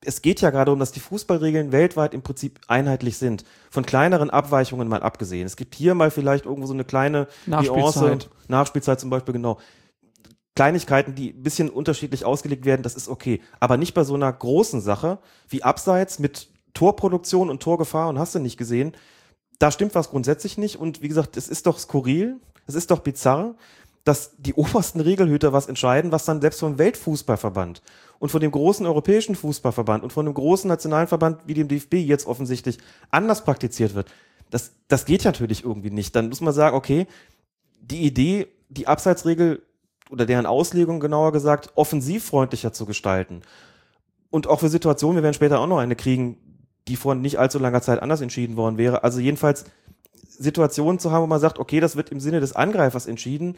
[0.05, 3.44] Es geht ja gerade darum, dass die Fußballregeln weltweit im Prinzip einheitlich sind.
[3.70, 5.46] Von kleineren Abweichungen mal abgesehen.
[5.46, 8.03] Es gibt hier mal vielleicht irgendwo so eine kleine Nachspielzeit.
[8.03, 9.59] Nuance, Nachspielzeit zum Beispiel, genau.
[10.57, 13.40] Kleinigkeiten, die ein bisschen unterschiedlich ausgelegt werden, das ist okay.
[13.61, 18.34] Aber nicht bei so einer großen Sache wie Abseits mit Torproduktion und Torgefahr und hast
[18.34, 18.92] du nicht gesehen.
[19.59, 20.76] Da stimmt was grundsätzlich nicht.
[20.76, 22.36] Und wie gesagt, es ist doch skurril,
[22.66, 23.55] es ist doch bizarr,
[24.05, 27.82] dass die obersten Regelhüter was entscheiden, was dann selbst vom Weltfußballverband
[28.18, 31.94] und von dem großen europäischen Fußballverband und von einem großen nationalen Verband wie dem DFB
[31.94, 32.78] jetzt offensichtlich
[33.11, 34.11] anders praktiziert wird.
[34.51, 36.14] Das, das geht natürlich irgendwie nicht.
[36.16, 37.07] Dann muss man sagen, okay,
[37.80, 39.62] die Idee, die Abseitsregel
[40.11, 43.43] oder deren Auslegung genauer gesagt, offensivfreundlicher zu gestalten.
[44.31, 46.37] Und auch für Situationen, wir werden später auch noch eine kriegen,
[46.89, 49.05] die vor nicht allzu langer Zeit anders entschieden worden wäre.
[49.05, 49.65] Also jedenfalls
[50.29, 53.57] Situationen zu haben, wo man sagt, okay, das wird im Sinne des Angreifers entschieden.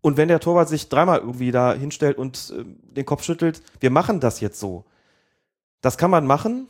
[0.00, 3.90] Und wenn der Torwart sich dreimal irgendwie da hinstellt und äh, den Kopf schüttelt, wir
[3.90, 4.84] machen das jetzt so.
[5.80, 6.68] Das kann man machen.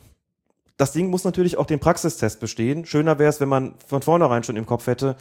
[0.77, 2.85] Das Ding muss natürlich auch den Praxistest bestehen.
[2.85, 5.15] Schöner wäre es, wenn man von vornherein schon im Kopf hätte,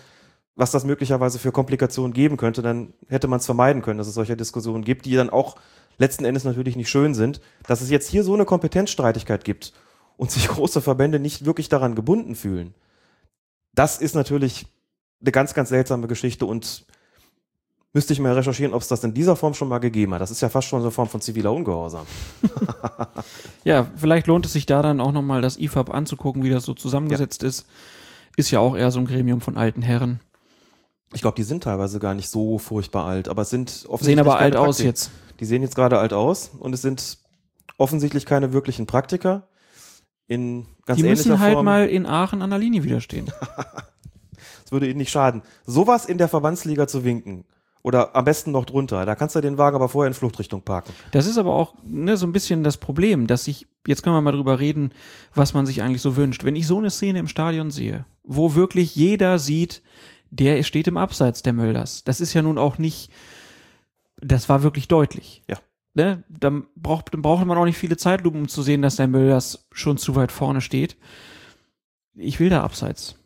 [0.58, 4.14] was das möglicherweise für Komplikationen geben könnte, dann hätte man es vermeiden können, dass es
[4.14, 5.56] solche Diskussionen gibt, die dann auch
[5.98, 7.40] letzten Endes natürlich nicht schön sind.
[7.68, 9.72] Dass es jetzt hier so eine Kompetenzstreitigkeit gibt
[10.16, 12.74] und sich große Verbände nicht wirklich daran gebunden fühlen,
[13.72, 14.66] das ist natürlich
[15.20, 16.84] eine ganz, ganz seltsame Geschichte und
[17.92, 20.20] müsste ich mal recherchieren, ob es das in dieser Form schon mal gegeben hat.
[20.20, 22.06] Das ist ja fast schon so eine Form von ziviler Ungehorsam.
[23.64, 26.72] Ja, vielleicht lohnt es sich da dann auch nochmal das IFAB anzugucken, wie das so
[26.72, 27.66] zusammengesetzt ist.
[28.36, 30.20] Ist ja auch eher so ein Gremium von alten Herren.
[31.14, 34.20] Ich glaube, die sind teilweise gar nicht so furchtbar alt, aber es sind Sehen offensichtlich
[34.20, 35.10] aber keine alt aus Praktik- jetzt.
[35.40, 37.18] Die sehen jetzt gerade alt aus und es sind
[37.78, 39.48] offensichtlich keine wirklichen Praktiker.
[40.26, 41.64] In ganz Die müssen halt Form.
[41.64, 43.30] mal in Aachen an der Linie widerstehen.
[44.64, 45.40] Es würde ihnen nicht schaden.
[45.64, 47.44] Sowas in der Verbandsliga zu winken.
[47.82, 49.06] Oder am besten noch drunter.
[49.06, 50.92] Da kannst du den Wagen aber vorher in Fluchtrichtung parken.
[51.12, 54.20] Das ist aber auch ne, so ein bisschen das Problem, dass ich, jetzt können wir
[54.20, 54.92] mal drüber reden,
[55.34, 56.44] was man sich eigentlich so wünscht.
[56.44, 59.80] Wenn ich so eine Szene im Stadion sehe, wo wirklich jeder sieht,
[60.30, 62.04] der steht im Abseits der Mölders.
[62.04, 63.10] Das ist ja nun auch nicht,
[64.20, 65.42] das war wirklich deutlich.
[65.48, 65.58] Ja.
[65.94, 66.22] Ne?
[66.28, 69.66] Dann, braucht, dann braucht man auch nicht viele Zeitlupen, um zu sehen, dass der Mölders
[69.72, 70.96] schon zu weit vorne steht.
[72.14, 73.16] Ich will da Abseits.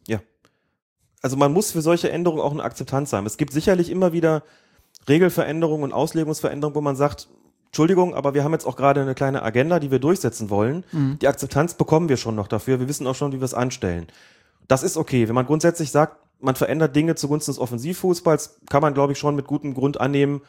[1.22, 3.26] Also man muss für solche Änderungen auch eine Akzeptanz haben.
[3.26, 4.42] Es gibt sicherlich immer wieder
[5.09, 7.28] Regelveränderungen und Auslegungsveränderungen, wo man sagt,
[7.66, 10.84] Entschuldigung, aber wir haben jetzt auch gerade eine kleine Agenda, die wir durchsetzen wollen.
[10.92, 11.18] Mhm.
[11.20, 12.80] Die Akzeptanz bekommen wir schon noch dafür.
[12.80, 14.09] Wir wissen auch schon, wie wir es anstellen.
[14.68, 15.28] Das ist okay.
[15.28, 19.36] Wenn man grundsätzlich sagt, man verändert Dinge zugunsten des Offensivfußballs, kann man, glaube ich, schon
[19.36, 20.43] mit gutem Grund annehmen,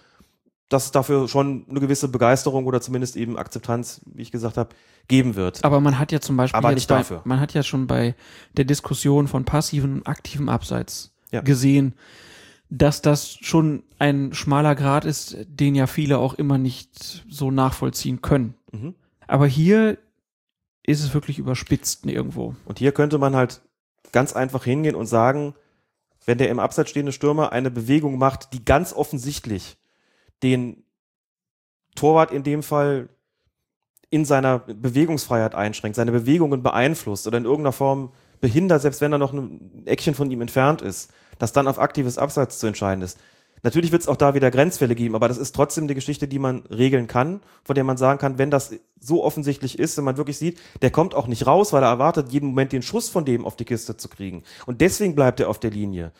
[0.69, 4.69] dass es dafür schon eine gewisse Begeisterung oder zumindest eben Akzeptanz, wie ich gesagt habe,
[5.07, 5.63] geben wird.
[5.63, 7.21] Aber man hat ja zum Beispiel Aber nicht bei, dafür.
[7.25, 8.15] man hat ja schon bei
[8.57, 11.41] der Diskussion von passiven und aktivem Abseits Ja.
[11.41, 11.93] gesehen,
[12.69, 18.21] dass das schon ein schmaler Grad ist, den ja viele auch immer nicht so nachvollziehen
[18.21, 18.55] können.
[18.71, 18.95] Mhm.
[19.27, 19.99] Aber hier
[20.81, 22.55] ist es wirklich überspitzt irgendwo.
[22.65, 23.61] Und hier könnte man halt
[24.11, 25.53] ganz einfach hingehen und sagen,
[26.25, 29.77] wenn der im Abseits stehende Stürmer eine Bewegung macht, die ganz offensichtlich
[30.41, 30.83] den
[31.95, 33.09] Torwart in dem Fall
[34.09, 38.11] in seiner Bewegungsfreiheit einschränkt, seine Bewegungen beeinflusst oder in irgendeiner Form
[38.41, 42.17] behindert, selbst wenn er noch ein Eckchen von ihm entfernt ist, dass dann auf aktives
[42.17, 43.17] Abseits zu entscheiden ist.
[43.63, 46.37] Natürlich wird es auch da wieder Grenzfälle geben, aber das ist trotzdem eine Geschichte, die
[46.37, 50.17] man regeln kann, von der man sagen kann, wenn das so offensichtlich ist, wenn man
[50.17, 53.23] wirklich sieht, der kommt auch nicht raus, weil er erwartet, jeden Moment den Schuss von
[53.23, 54.43] dem auf die Kiste zu kriegen.
[54.65, 56.11] Und deswegen bleibt er auf der Linie.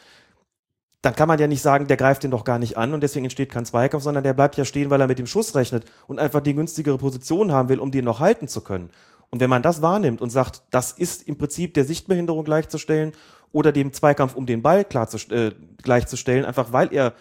[1.02, 3.26] Dann kann man ja nicht sagen, der greift den doch gar nicht an und deswegen
[3.26, 6.20] entsteht kein Zweikampf, sondern der bleibt ja stehen, weil er mit dem Schuss rechnet und
[6.20, 8.90] einfach die günstigere Position haben will, um den noch halten zu können.
[9.30, 13.12] Und wenn man das wahrnimmt und sagt, das ist im Prinzip der Sichtbehinderung gleichzustellen
[13.52, 17.14] oder dem Zweikampf um den Ball klar zu, äh, gleichzustellen, einfach weil er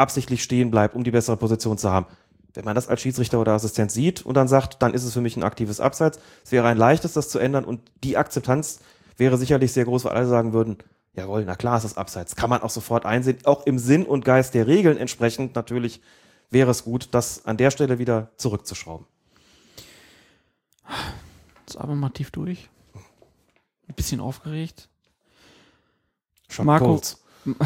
[0.00, 2.06] absichtlich stehen bleibt, um die bessere Position zu haben.
[2.54, 5.20] Wenn man das als Schiedsrichter oder Assistent sieht und dann sagt, dann ist es für
[5.20, 6.18] mich ein aktives Abseits.
[6.44, 8.80] Es wäre ein leichtes, das zu ändern und die Akzeptanz
[9.16, 10.78] wäre sicherlich sehr groß, weil alle sagen würden,
[11.14, 12.34] jawohl, na klar ist es Abseits.
[12.34, 13.38] Kann man auch sofort einsehen.
[13.44, 16.00] Auch im Sinn und Geist der Regeln entsprechend natürlich
[16.50, 19.06] wäre es gut, das an der Stelle wieder zurückzuschrauben.
[21.60, 22.68] Jetzt aber mal tief durch.
[23.86, 24.88] Ein bisschen aufgeregt.
[26.48, 27.22] Schon Marco, kurz.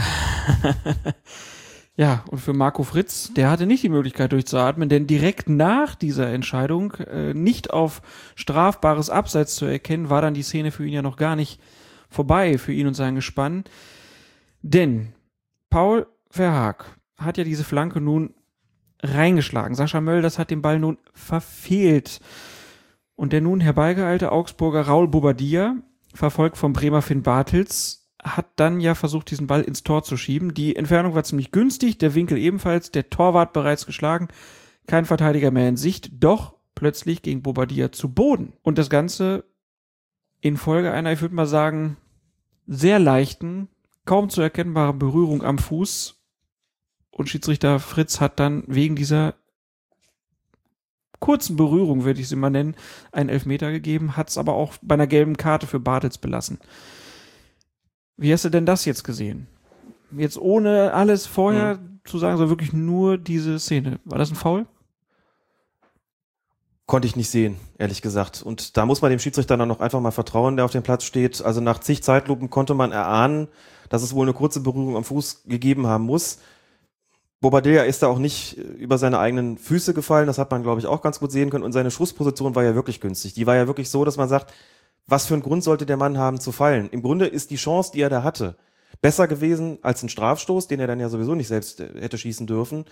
[1.97, 6.29] Ja, und für Marco Fritz, der hatte nicht die Möglichkeit durchzuatmen, denn direkt nach dieser
[6.33, 8.03] Entscheidung äh, nicht auf
[8.35, 11.61] strafbares Abseits zu erkennen, war dann die Szene für ihn ja noch gar nicht
[12.09, 13.63] vorbei, für ihn und sein Gespann.
[14.63, 15.13] Denn
[15.71, 18.35] Paul Verhaag hat ja diese Flanke nun
[19.01, 19.77] reingeschlagen.
[19.77, 22.21] Sascha Mölders hat den Ball nun verfehlt.
[23.15, 25.77] Und der nun herbeigeeilte Augsburger Raul Bobadilla,
[26.13, 30.55] verfolgt vom Bremer Finn Bartels, hat dann ja versucht, diesen Ball ins Tor zu schieben.
[30.55, 34.29] Die Entfernung war ziemlich günstig, der Winkel ebenfalls, der Torwart bereits geschlagen,
[34.87, 38.55] kein Verteidiger mehr in Sicht, doch plötzlich ging Bobadilla zu Boden.
[38.63, 39.45] Und das Ganze
[40.41, 41.97] in Folge einer, ich würde mal sagen,
[42.67, 43.69] sehr leichten,
[44.07, 46.21] kaum zu erkennbaren Berührung am Fuß.
[47.11, 49.35] Und Schiedsrichter Fritz hat dann wegen dieser
[51.21, 52.77] kurzen Berührung, würde ich sie mal nennen,
[53.13, 56.59] einen Elfmeter gegeben, hat es aber auch bei einer gelben Karte für Bartels belassen.
[58.17, 59.47] Wie hast du denn das jetzt gesehen?
[60.17, 63.99] Jetzt ohne alles vorher zu sagen, so wirklich nur diese Szene.
[64.05, 64.67] War das ein Foul?
[66.87, 68.43] Konnte ich nicht sehen, ehrlich gesagt.
[68.43, 71.05] Und da muss man dem Schiedsrichter dann noch einfach mal vertrauen, der auf dem Platz
[71.05, 71.43] steht.
[71.43, 73.49] Also nach zig Zeitlupen konnte man erahnen,
[73.89, 76.39] dass es wohl eine kurze Berührung am Fuß gegeben haben muss.
[77.41, 80.87] Bobadilla ist da auch nicht über seine eigenen Füße gefallen, das hat man, glaube ich,
[80.87, 81.65] auch ganz gut sehen können.
[81.65, 83.35] Und seine Schussposition war ja wirklich günstig.
[83.35, 84.53] Die war ja wirklich so, dass man sagt,
[85.07, 86.89] was für einen Grund sollte der Mann haben zu fallen?
[86.91, 88.57] Im Grunde ist die Chance, die er da hatte,
[89.03, 92.47] besser gewesen als ein Strafstoß, den er dann ja sowieso nicht selbst äh, hätte schießen
[92.47, 92.85] dürfen.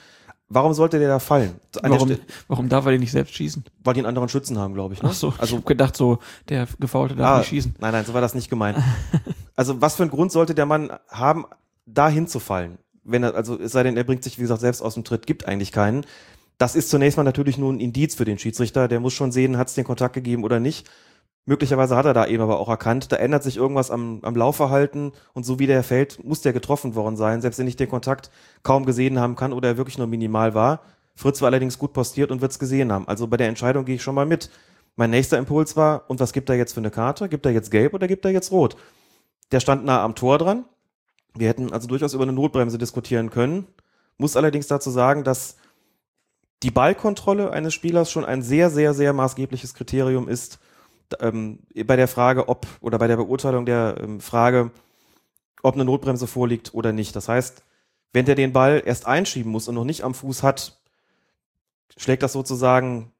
[0.49, 1.55] Warum sollte der da fallen?
[1.83, 3.65] An Warum, warum darf er den nicht selbst schießen?
[3.83, 5.03] weil die einen anderen Schützen haben, glaube ich.
[5.03, 5.09] Ne?
[5.11, 6.19] Ach so, also ich hab gedacht so,
[6.51, 7.77] der Gefaulte darf Ah, nicht schießen.
[7.79, 8.79] Nein, nein, so war das nicht gemeint.
[9.57, 11.47] also was für einen Grund sollte der Mann haben,
[11.87, 12.77] da hinzufallen?
[13.05, 15.27] Wenn er, also es sei denn, er bringt sich, wie gesagt, selbst aus dem Tritt,
[15.27, 16.05] gibt eigentlich keinen.
[16.59, 18.87] Das ist zunächst mal natürlich nur ein Indiz für den Schiedsrichter.
[18.87, 20.89] Der muss schon sehen, hat es den Kontakt gegeben oder nicht.
[21.45, 25.13] Möglicherweise hat er da eben aber auch erkannt, da ändert sich irgendwas am, am Laufverhalten
[25.33, 28.31] und so wie der fällt, muss der getroffen worden sein, selbst wenn ich den Kontakt
[28.63, 30.83] kaum gesehen haben kann oder er wirklich nur minimal war.
[31.17, 33.09] Fritz war allerdings gut postiert und wird es gesehen haben.
[33.09, 34.51] Also bei der Entscheidung gehe ich schon mal mit.
[34.95, 37.29] Mein nächster Impuls war, und was gibt er jetzt für eine Karte?
[37.29, 38.77] Gibt er jetzt gelb oder gibt er jetzt rot?
[39.51, 40.65] Der stand nah am Tor dran.
[41.35, 43.67] Wir hätten also durchaus über eine Notbremse diskutieren können.
[44.17, 45.57] Muss allerdings dazu sagen, dass
[46.63, 50.61] die Ballkontrolle eines Spielers schon ein sehr, sehr, sehr maßgebliches Kriterium ist
[51.21, 54.71] ähm, bei der Frage, ob oder bei der Beurteilung der ähm, Frage,
[55.63, 57.15] ob eine Notbremse vorliegt oder nicht.
[57.17, 57.65] Das heißt,
[58.13, 60.81] wenn der den Ball erst einschieben muss und noch nicht am Fuß hat,
[61.97, 63.13] schlägt das sozusagen,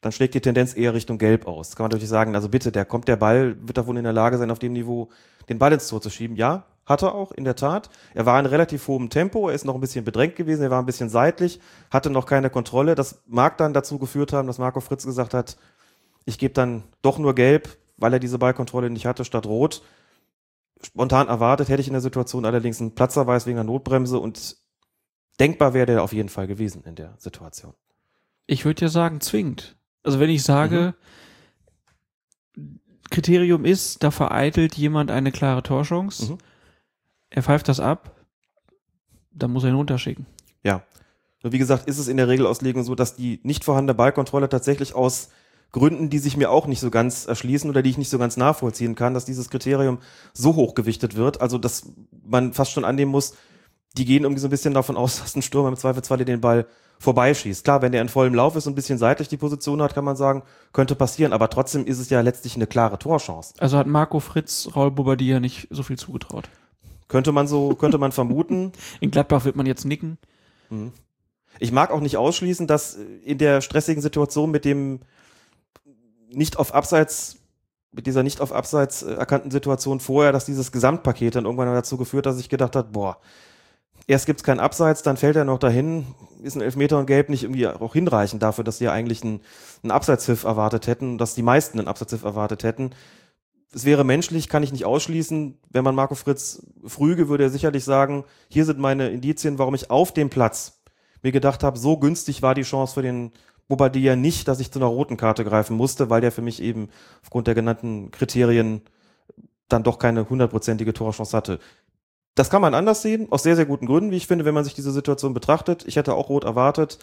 [0.00, 1.74] dann schlägt die Tendenz eher Richtung Gelb aus.
[1.74, 4.38] Kann man natürlich sagen, also bitte, der kommt der Ball, wird wohl in der Lage
[4.38, 5.08] sein, auf dem Niveau
[5.48, 6.36] den Ball ins Tor zu schieben.
[6.36, 7.90] Ja, hat er auch, in der Tat.
[8.14, 10.80] Er war in relativ hohem Tempo, er ist noch ein bisschen bedrängt gewesen, er war
[10.80, 12.94] ein bisschen seitlich, hatte noch keine Kontrolle.
[12.94, 15.56] Das mag dann dazu geführt haben, dass Marco Fritz gesagt hat,
[16.26, 19.82] ich gebe dann doch nur gelb, weil er diese Ballkontrolle nicht hatte, statt rot.
[20.82, 24.56] Spontan erwartet hätte ich in der Situation allerdings einen Platzerweis wegen der Notbremse und
[25.40, 27.72] denkbar wäre der auf jeden Fall gewesen in der Situation.
[28.46, 29.76] Ich würde ja sagen, zwingend.
[30.02, 30.94] Also wenn ich sage,
[33.10, 36.38] Kriterium ist, da vereitelt jemand eine klare Torchance, Mhm.
[37.30, 38.14] er pfeift das ab,
[39.30, 40.26] dann muss er ihn runterschicken.
[40.62, 40.82] Ja.
[41.42, 44.94] Nur wie gesagt, ist es in der Regelauslegung so, dass die nicht vorhandene Ballkontrolle tatsächlich
[44.94, 45.30] aus
[45.76, 48.38] Gründen, die sich mir auch nicht so ganz erschließen oder die ich nicht so ganz
[48.38, 49.98] nachvollziehen kann, dass dieses Kriterium
[50.32, 51.42] so hoch gewichtet wird.
[51.42, 51.92] Also, dass
[52.26, 53.34] man fast schon annehmen muss,
[53.98, 56.66] die gehen irgendwie so ein bisschen davon aus, dass ein Stürmer im Zweifelsfall den Ball
[56.98, 57.62] vorbeischießt.
[57.62, 60.04] Klar, wenn der in vollem Lauf ist und ein bisschen seitlich die Position hat, kann
[60.06, 61.34] man sagen, könnte passieren.
[61.34, 63.52] Aber trotzdem ist es ja letztlich eine klare Torchance.
[63.58, 66.48] Also hat Marco Fritz Raul Bobadilla nicht so viel zugetraut.
[67.06, 68.72] Könnte man so, könnte man vermuten.
[69.00, 70.16] In Gladbach wird man jetzt nicken.
[71.58, 75.00] Ich mag auch nicht ausschließen, dass in der stressigen Situation mit dem
[76.30, 77.36] nicht auf Abseits,
[77.92, 81.96] mit dieser nicht auf Abseits äh, erkannten Situation vorher, dass dieses Gesamtpaket dann irgendwann dazu
[81.96, 83.18] geführt, dass ich gedacht habe, boah,
[84.06, 86.06] erst gibt's keinen Abseits, dann fällt er noch dahin,
[86.42, 89.40] ist ein Elfmeter und Gelb nicht irgendwie auch hinreichend dafür, dass sie ja eigentlich einen,
[89.82, 92.90] einen Abseitspfiff erwartet hätten, dass die meisten einen Abseitspfiff erwartet hätten.
[93.72, 95.58] Es wäre menschlich, kann ich nicht ausschließen.
[95.70, 99.90] Wenn man Marco Fritz früge, würde er sicherlich sagen, hier sind meine Indizien, warum ich
[99.90, 100.80] auf dem Platz
[101.22, 103.32] mir gedacht habe, so günstig war die Chance für den
[103.68, 106.88] Bobadilla nicht, dass ich zu einer roten Karte greifen musste, weil der für mich eben
[107.22, 108.82] aufgrund der genannten Kriterien
[109.68, 111.58] dann doch keine hundertprozentige Torchance hatte.
[112.36, 114.64] Das kann man anders sehen, aus sehr, sehr guten Gründen, wie ich finde, wenn man
[114.64, 115.84] sich diese Situation betrachtet.
[115.86, 116.98] Ich hätte auch rot erwartet.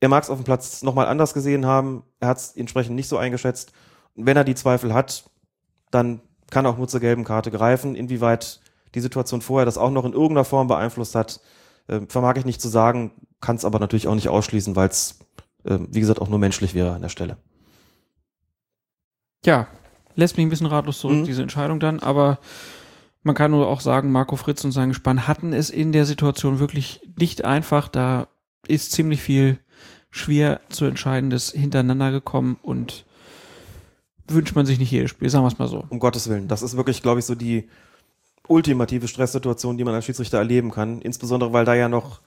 [0.00, 2.04] Er mag es auf dem Platz nochmal anders gesehen haben.
[2.20, 3.72] Er hat es entsprechend nicht so eingeschätzt.
[4.14, 5.24] Und wenn er die Zweifel hat,
[5.90, 7.96] dann kann er auch nur zur gelben Karte greifen.
[7.96, 8.60] Inwieweit
[8.94, 11.40] die Situation vorher das auch noch in irgendeiner Form beeinflusst hat,
[11.88, 15.18] äh, vermag ich nicht zu sagen, kann es aber natürlich auch nicht ausschließen, weil es,
[15.64, 17.36] wie gesagt, auch nur menschlich wäre an der Stelle.
[19.44, 19.66] Ja,
[20.16, 21.24] lässt mich ein bisschen ratlos zurück, Mhm.
[21.24, 22.38] diese Entscheidung dann, aber
[23.22, 26.58] man kann nur auch sagen, Marco Fritz und sein Gespann hatten es in der Situation
[26.58, 27.88] wirklich nicht einfach.
[27.88, 28.28] Da
[28.66, 29.58] ist ziemlich viel
[30.10, 33.04] schwer zu entscheidendes hintereinander gekommen und
[34.28, 35.84] wünscht man sich nicht jedes Spiel, sagen wir es mal so.
[35.88, 36.48] Um Gottes Willen.
[36.48, 37.68] Das ist wirklich, glaube ich, so die
[38.46, 41.00] ultimative Stresssituation, die man als Schiedsrichter erleben kann.
[41.00, 42.20] Insbesondere, weil da ja noch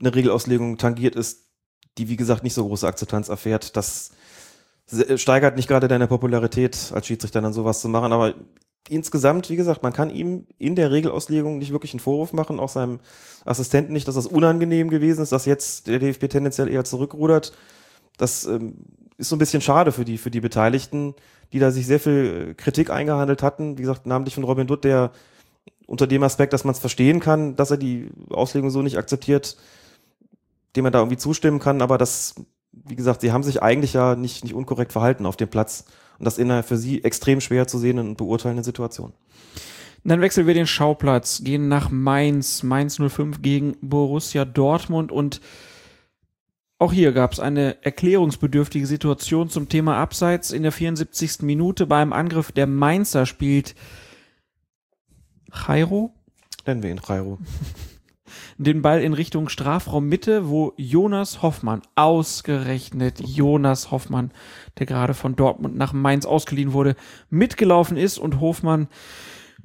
[0.00, 1.45] eine Regelauslegung tangiert ist,
[1.98, 3.76] die, wie gesagt, nicht so große Akzeptanz erfährt.
[3.76, 4.10] Das
[5.16, 8.12] steigert nicht gerade deine Popularität als Schiedsrichter dann sowas zu machen.
[8.12, 8.34] Aber
[8.88, 12.68] insgesamt, wie gesagt, man kann ihm in der Regelauslegung nicht wirklich einen Vorwurf machen, auch
[12.68, 13.00] seinem
[13.44, 17.52] Assistenten nicht, dass das unangenehm gewesen ist, dass jetzt der DFB tendenziell eher zurückrudert.
[18.16, 18.76] Das ähm,
[19.18, 21.14] ist so ein bisschen schade für die, für die Beteiligten,
[21.52, 23.78] die da sich sehr viel äh, Kritik eingehandelt hatten.
[23.78, 25.10] Wie gesagt, namentlich von Robin Dutt, der
[25.86, 29.56] unter dem Aspekt, dass man es verstehen kann, dass er die Auslegung so nicht akzeptiert,
[30.76, 32.34] dem man da irgendwie zustimmen kann, aber das,
[32.72, 35.84] wie gesagt, sie haben sich eigentlich ja nicht, nicht unkorrekt verhalten auf dem Platz.
[36.18, 39.12] Und das in einer für sie extrem schwer zu sehenden und beurteilenden Situation.
[40.04, 45.40] Dann wechseln wir den Schauplatz, gehen nach Mainz, Mainz 05 gegen Borussia Dortmund und
[46.78, 50.52] auch hier gab es eine erklärungsbedürftige Situation zum Thema Abseits.
[50.52, 51.40] In der 74.
[51.40, 53.74] Minute beim Angriff der Mainzer spielt
[55.66, 56.12] Jairo
[56.66, 57.38] Nennen wir ihn Jairo.
[58.58, 64.32] den Ball in Richtung Strafraum Mitte, wo Jonas Hoffmann, ausgerechnet Jonas Hoffmann,
[64.78, 66.96] der gerade von Dortmund nach Mainz ausgeliehen wurde,
[67.28, 68.88] mitgelaufen ist und Hofmann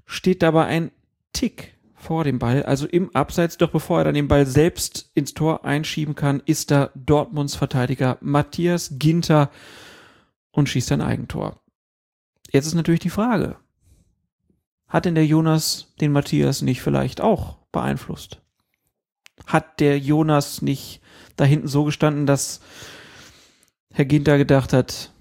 [0.06, 0.92] steht dabei ein
[1.34, 5.34] Tick vor dem Ball, also im Abseits, doch bevor er dann den Ball selbst ins
[5.34, 9.52] Tor einschieben kann, ist da Dortmunds Verteidiger Matthias Ginter
[10.52, 11.62] und schießt ein Eigentor.
[12.52, 13.56] Jetzt ist natürlich die Frage,
[14.88, 18.41] hat denn der Jonas den Matthias nicht vielleicht auch beeinflusst?
[19.46, 21.02] Hat der Jonas nicht
[21.36, 22.62] da hinten so gestanden, dass
[23.94, 25.12] Herr Ginter gedacht hat,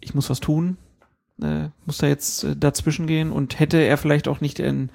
[0.00, 0.76] ich muss was tun,
[1.40, 4.90] äh, muss da jetzt äh, dazwischen gehen und hätte er vielleicht auch nicht in,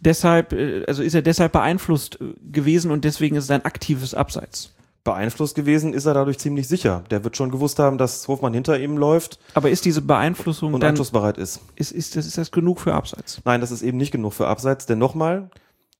[0.00, 4.14] deshalb, äh, also ist er deshalb beeinflusst äh, gewesen und deswegen ist es ein aktives
[4.14, 4.74] Abseits.
[5.04, 7.02] Beeinflusst gewesen ist er dadurch ziemlich sicher.
[7.10, 10.80] Der wird schon gewusst haben, dass Hofmann hinter ihm läuft Aber ist diese Beeinflussung und
[10.80, 11.60] dann, anschlussbereit ist.
[11.74, 13.40] ist, ist, das, ist das genug für Abseits?
[13.44, 15.50] Nein, das ist eben nicht genug für Abseits, denn nochmal,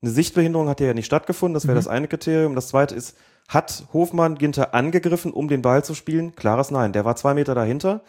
[0.03, 1.79] eine Sichtbehinderung hat ja nicht stattgefunden, das wäre Mhm.
[1.79, 2.55] das eine Kriterium.
[2.55, 3.17] Das zweite ist,
[3.49, 6.35] hat Hofmann Ginter angegriffen, um den Ball zu spielen?
[6.35, 6.93] Klares Nein.
[6.93, 8.03] Der war zwei Meter dahinter.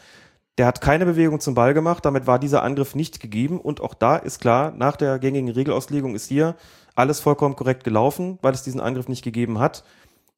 [0.57, 3.59] Der hat keine Bewegung zum Ball gemacht, damit war dieser Angriff nicht gegeben.
[3.59, 6.55] Und auch da ist klar, nach der gängigen Regelauslegung ist hier
[6.95, 9.83] alles vollkommen korrekt gelaufen, weil es diesen Angriff nicht gegeben hat.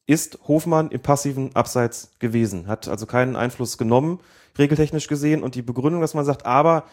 [0.08, 4.20] Ist Hofmann im passiven Abseits gewesen, hat also keinen Einfluss genommen,
[4.58, 5.44] regeltechnisch gesehen.
[5.44, 6.84] Und die Begründung, dass man sagt, aber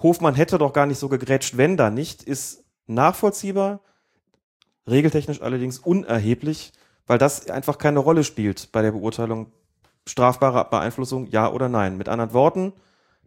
[0.00, 3.80] Hofmann hätte doch gar nicht so gegrätscht, wenn da nicht, ist nachvollziehbar,
[4.88, 6.72] regeltechnisch allerdings unerheblich,
[7.06, 9.52] weil das einfach keine Rolle spielt bei der Beurteilung
[10.06, 11.98] strafbarer Beeinflussung, ja oder nein.
[11.98, 12.72] Mit anderen Worten,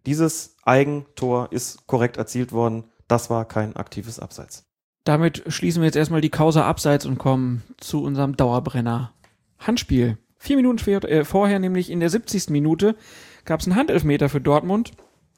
[0.06, 2.86] dieses Eigentor ist korrekt erzielt worden.
[3.08, 4.66] Das war kein aktives Abseits.
[5.04, 9.14] Damit schließen wir jetzt erstmal die Causa Abseits und kommen zu unserem Dauerbrenner
[9.60, 10.18] Handspiel.
[10.38, 12.50] Vier Minuten später, äh, vorher, nämlich in der 70.
[12.50, 12.96] Minute,
[13.46, 14.92] gab es einen Handelfmeter für Dortmund.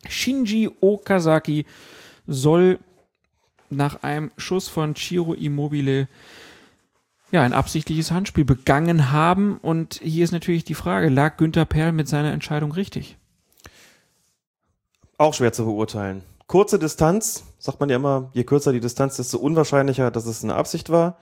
[0.08, 1.66] Shinji Okazaki
[2.26, 2.80] soll
[3.76, 6.08] nach einem Schuss von Chiro Immobile
[7.32, 9.58] ja, ein absichtliches Handspiel begangen haben.
[9.58, 13.18] Und hier ist natürlich die Frage, lag Günther Perl mit seiner Entscheidung richtig?
[15.18, 16.24] Auch schwer zu beurteilen.
[16.46, 20.54] Kurze Distanz, sagt man ja immer, je kürzer die Distanz, desto unwahrscheinlicher, dass es eine
[20.54, 21.18] Absicht war.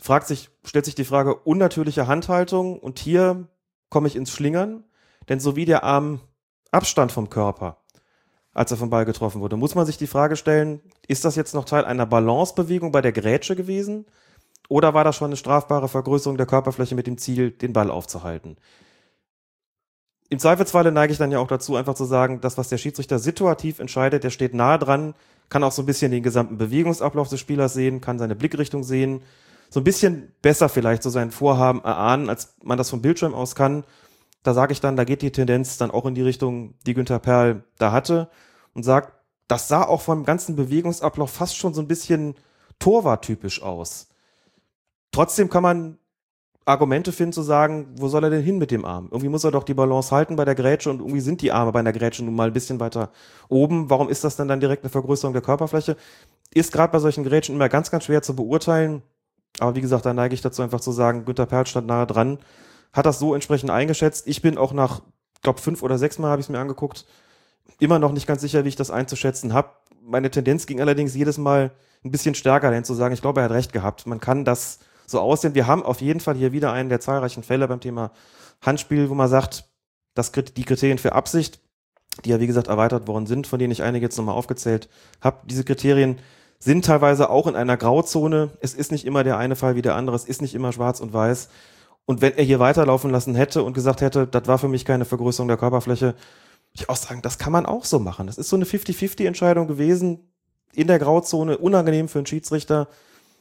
[0.00, 3.46] Fragt sich, stellt sich die Frage unnatürliche Handhaltung und hier
[3.90, 4.84] komme ich ins Schlingern,
[5.28, 6.20] denn so wie der Arm
[6.70, 7.77] Abstand vom Körper,
[8.54, 11.54] als er vom Ball getroffen wurde, muss man sich die Frage stellen, ist das jetzt
[11.54, 14.06] noch Teil einer Balancebewegung bei der Grätsche gewesen?
[14.68, 18.56] Oder war das schon eine strafbare Vergrößerung der Körperfläche mit dem Ziel, den Ball aufzuhalten?
[20.30, 23.18] Im Zweifelsfalle neige ich dann ja auch dazu, einfach zu sagen, das, was der Schiedsrichter
[23.18, 25.14] situativ entscheidet, der steht nahe dran,
[25.48, 29.22] kann auch so ein bisschen den gesamten Bewegungsablauf des Spielers sehen, kann seine Blickrichtung sehen,
[29.70, 33.54] so ein bisschen besser vielleicht so sein Vorhaben erahnen, als man das vom Bildschirm aus
[33.54, 33.84] kann.
[34.42, 37.18] Da sage ich dann, da geht die Tendenz dann auch in die Richtung, die Günther
[37.18, 38.30] Perl da hatte
[38.74, 39.12] und sagt,
[39.48, 42.34] das sah auch vom ganzen Bewegungsablauf fast schon so ein bisschen
[42.78, 44.08] Torwarttypisch aus.
[45.10, 45.98] Trotzdem kann man
[46.68, 49.08] Argumente finden zu sagen, wo soll er denn hin mit dem Arm?
[49.10, 51.72] Irgendwie muss er doch die Balance halten bei der Grätsche und irgendwie sind die Arme
[51.72, 53.10] bei einer Grätsche nun mal ein bisschen weiter
[53.48, 53.88] oben.
[53.88, 55.96] Warum ist das denn dann direkt eine Vergrößerung der Körperfläche?
[56.52, 59.02] Ist gerade bei solchen Grätschen immer ganz, ganz schwer zu beurteilen.
[59.60, 62.38] Aber wie gesagt, da neige ich dazu einfach zu sagen, Günter Perl stand nahe dran,
[62.92, 64.26] hat das so entsprechend eingeschätzt.
[64.26, 65.02] Ich bin auch nach,
[65.42, 67.06] glaube fünf oder sechs Mal habe ich es mir angeguckt,
[67.78, 69.70] immer noch nicht ganz sicher, wie ich das einzuschätzen habe.
[70.02, 71.70] Meine Tendenz ging allerdings jedes Mal
[72.04, 74.06] ein bisschen stärker dahin zu sagen, ich glaube, er hat recht gehabt.
[74.06, 75.54] Man kann das so aussehen.
[75.54, 78.12] Wir haben auf jeden Fall hier wieder einen der zahlreichen Fälle beim Thema
[78.62, 79.64] Handspiel, wo man sagt,
[80.14, 81.60] dass die Kriterien für Absicht,
[82.24, 84.88] die ja wie gesagt erweitert worden sind, von denen ich einige jetzt nochmal aufgezählt
[85.20, 86.18] habe, diese Kriterien
[86.58, 88.50] sind teilweise auch in einer Grauzone.
[88.60, 91.00] Es ist nicht immer der eine Fall wie der andere, es ist nicht immer schwarz
[91.00, 91.48] und weiß.
[92.08, 95.04] Und wenn er hier weiterlaufen lassen hätte und gesagt hätte, das war für mich keine
[95.04, 96.16] Vergrößerung der Körperfläche, würde
[96.72, 98.26] ich auch sagen, das kann man auch so machen.
[98.26, 100.20] Das ist so eine 50-50-Entscheidung gewesen,
[100.72, 102.88] in der Grauzone, unangenehm für einen Schiedsrichter.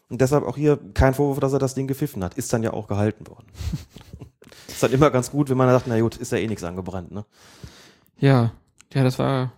[0.10, 2.34] Und deshalb auch hier kein Vorwurf, dass er das Ding gepfiffen hat.
[2.34, 3.46] Ist dann ja auch gehalten worden.
[4.68, 7.14] ist dann immer ganz gut, wenn man sagt, na gut, ist ja eh nichts angebrannt,
[7.14, 7.24] ne?
[8.20, 8.52] Ja,
[8.94, 9.54] ja, das war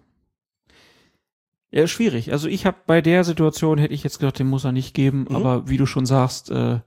[1.71, 2.31] ja schwierig.
[2.31, 5.25] Also ich habe bei der Situation hätte ich jetzt gedacht, den muss er nicht geben,
[5.27, 5.35] mhm.
[5.35, 6.81] aber wie du schon sagst, äh,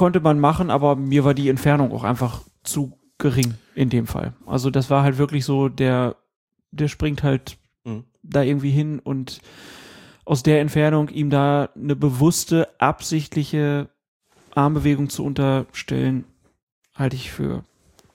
[0.00, 4.32] konnte man machen, aber mir war die Entfernung auch einfach zu gering in dem Fall.
[4.46, 6.16] Also das war halt wirklich so, der,
[6.70, 8.04] der springt halt mhm.
[8.22, 9.42] da irgendwie hin und
[10.24, 13.90] aus der Entfernung ihm da eine bewusste, absichtliche
[14.54, 16.24] Armbewegung zu unterstellen,
[16.94, 17.66] halte ich für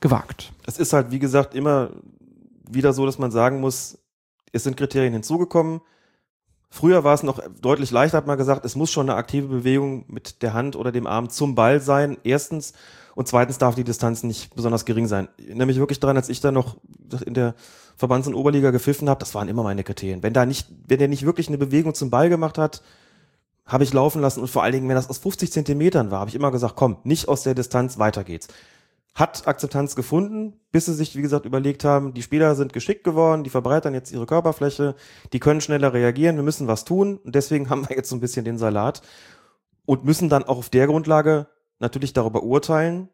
[0.01, 0.53] gewagt.
[0.65, 1.91] Es ist halt, wie gesagt, immer
[2.67, 3.99] wieder so, dass man sagen muss,
[4.51, 5.81] es sind Kriterien hinzugekommen.
[6.76, 10.03] Früher war es noch deutlich leichter, hat man gesagt, es muss schon eine aktive Bewegung
[10.09, 12.17] mit der Hand oder dem Arm zum Ball sein.
[12.26, 12.73] Erstens.
[13.15, 15.30] Und zweitens darf die Distanz nicht besonders gering sein.
[15.38, 16.76] Ich erinnere mich wirklich daran, als ich da noch
[17.26, 17.55] in der
[17.95, 20.21] Verbands- und Oberliga gepfiffen habe, das waren immer meine Kriterien.
[20.21, 22.82] Wenn da nicht, wenn der nicht wirklich eine Bewegung zum Ball gemacht hat,
[23.65, 26.30] habe ich laufen lassen und vor allen Dingen, wenn das aus 50 Zentimetern war, habe
[26.30, 28.49] ich immer gesagt, komm, nicht aus der Distanz, weiter geht's.
[29.16, 33.43] Hat Akzeptanz gefunden, bis sie sich, wie gesagt, überlegt haben, die Spieler sind geschickt geworden,
[33.43, 34.95] die verbreitern jetzt ihre Körperfläche,
[35.34, 38.22] die können schneller reagieren, wir müssen was tun und deswegen haben wir jetzt so ein
[38.22, 39.01] bisschen den Salat
[39.86, 41.47] und müssen dann auch auf der Grundlage
[41.80, 43.09] natürlich darüber urteilen,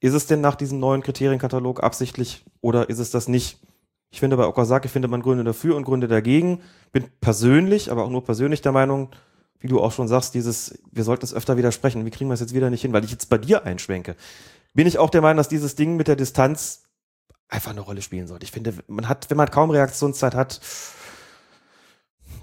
[0.00, 3.58] ist es denn nach diesem neuen Kriterienkatalog absichtlich oder ist es das nicht?
[4.10, 6.62] Ich finde, bei Okazaki findet man Gründe dafür und Gründe dagegen.
[6.90, 9.10] Bin persönlich, aber auch nur persönlich der Meinung,
[9.60, 12.04] wie du auch schon sagst, dieses, wir sollten es öfter widersprechen.
[12.04, 12.92] Wie kriegen wir es jetzt wieder nicht hin?
[12.92, 14.16] Weil ich jetzt bei dir einschwenke.
[14.72, 16.84] Bin ich auch der Meinung, dass dieses Ding mit der Distanz
[17.48, 18.44] einfach eine Rolle spielen sollte.
[18.44, 20.60] Ich finde, man hat, wenn man kaum Reaktionszeit hat,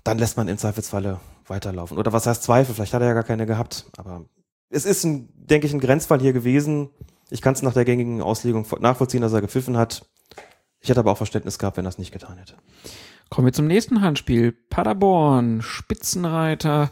[0.04, 1.98] dann lässt man im Zweifelsfalle weiterlaufen.
[1.98, 2.76] Oder was heißt Zweifel?
[2.76, 3.86] Vielleicht hat er ja gar keine gehabt.
[3.98, 4.26] Aber
[4.70, 6.90] es ist, ein, denke ich, ein Grenzfall hier gewesen.
[7.30, 10.06] Ich kann es nach der gängigen Auslegung nachvollziehen, dass er gepfiffen hat.
[10.80, 12.56] Ich hätte aber auch Verständnis gehabt, wenn er es nicht getan hätte.
[13.30, 14.52] Kommen wir zum nächsten Handspiel.
[14.52, 16.92] Paderborn, Spitzenreiter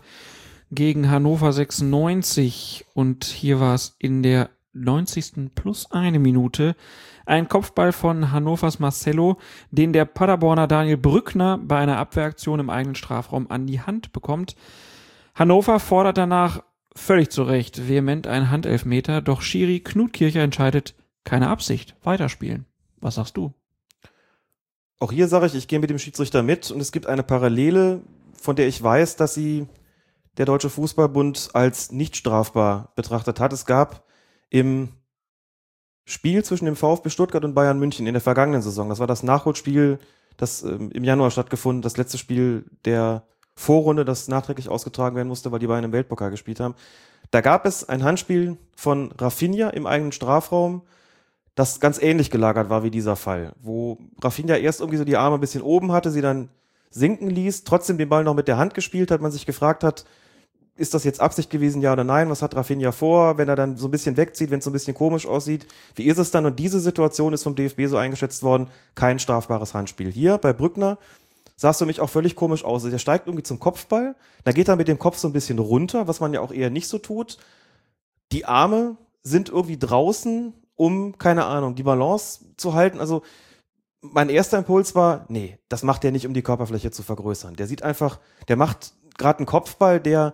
[0.71, 2.85] gegen Hannover 96.
[2.93, 5.55] Und hier war es in der 90.
[5.55, 6.75] plus eine Minute
[7.25, 9.37] ein Kopfball von Hannovers Marcello,
[9.71, 14.55] den der Paderborner Daniel Brückner bei einer Abwehraktion im eigenen Strafraum an die Hand bekommt.
[15.33, 16.63] Hannover fordert danach
[16.95, 22.65] völlig zu Recht vehement einen Handelfmeter, doch Schiri Knutkircher entscheidet, keine Absicht, weiterspielen.
[23.01, 23.53] Was sagst du?
[24.99, 28.01] Auch hier sage ich, ich gehe mit dem Schiedsrichter mit und es gibt eine Parallele,
[28.41, 29.67] von der ich weiß, dass sie
[30.37, 33.51] der Deutsche Fußballbund als nicht strafbar betrachtet hat.
[33.51, 34.04] Es gab
[34.49, 34.89] im
[36.05, 39.23] Spiel zwischen dem VfB Stuttgart und Bayern München in der vergangenen Saison, das war das
[39.23, 39.99] Nachholspiel,
[40.37, 43.23] das ähm, im Januar stattgefunden, das letzte Spiel der
[43.55, 46.75] Vorrunde, das nachträglich ausgetragen werden musste, weil die beiden im Weltpokal gespielt haben.
[47.31, 50.83] Da gab es ein Handspiel von Rafinha im eigenen Strafraum,
[51.55, 55.37] das ganz ähnlich gelagert war wie dieser Fall, wo Rafinha erst irgendwie so die Arme
[55.37, 56.49] ein bisschen oben hatte, sie dann
[56.91, 60.05] sinken ließ, trotzdem den Ball noch mit der Hand gespielt hat, man sich gefragt hat,
[60.77, 62.29] ist das jetzt Absicht gewesen, ja oder nein?
[62.29, 64.73] Was hat Rafinha vor, wenn er dann so ein bisschen wegzieht, wenn es so ein
[64.73, 65.65] bisschen komisch aussieht?
[65.95, 66.45] Wie ist es dann?
[66.45, 70.11] Und diese Situation ist vom DFB so eingeschätzt worden, kein strafbares Handspiel.
[70.11, 70.97] Hier bei Brückner
[71.55, 72.83] sahst du mich auch völlig komisch aus.
[72.83, 76.07] Der steigt irgendwie zum Kopfball, da geht er mit dem Kopf so ein bisschen runter,
[76.07, 77.37] was man ja auch eher nicht so tut.
[78.33, 82.99] Die Arme sind irgendwie draußen, um, keine Ahnung, die Balance zu halten.
[82.99, 83.23] Also
[84.01, 87.55] mein erster Impuls war, nee, das macht er nicht, um die Körperfläche zu vergrößern.
[87.55, 88.19] Der sieht einfach,
[88.49, 90.33] der macht gerade einen Kopfball, der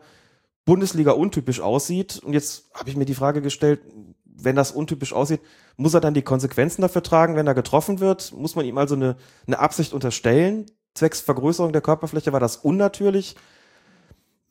[0.66, 2.22] Bundesliga untypisch aussieht.
[2.24, 3.82] Und jetzt habe ich mir die Frage gestellt,
[4.26, 5.42] wenn das untypisch aussieht,
[5.78, 8.34] muss er dann die Konsequenzen dafür tragen, wenn er getroffen wird?
[8.34, 9.16] Muss man ihm also eine,
[9.48, 10.66] eine Absicht unterstellen?
[10.94, 13.36] zwecks Vergrößerung der Körperfläche war das unnatürlich.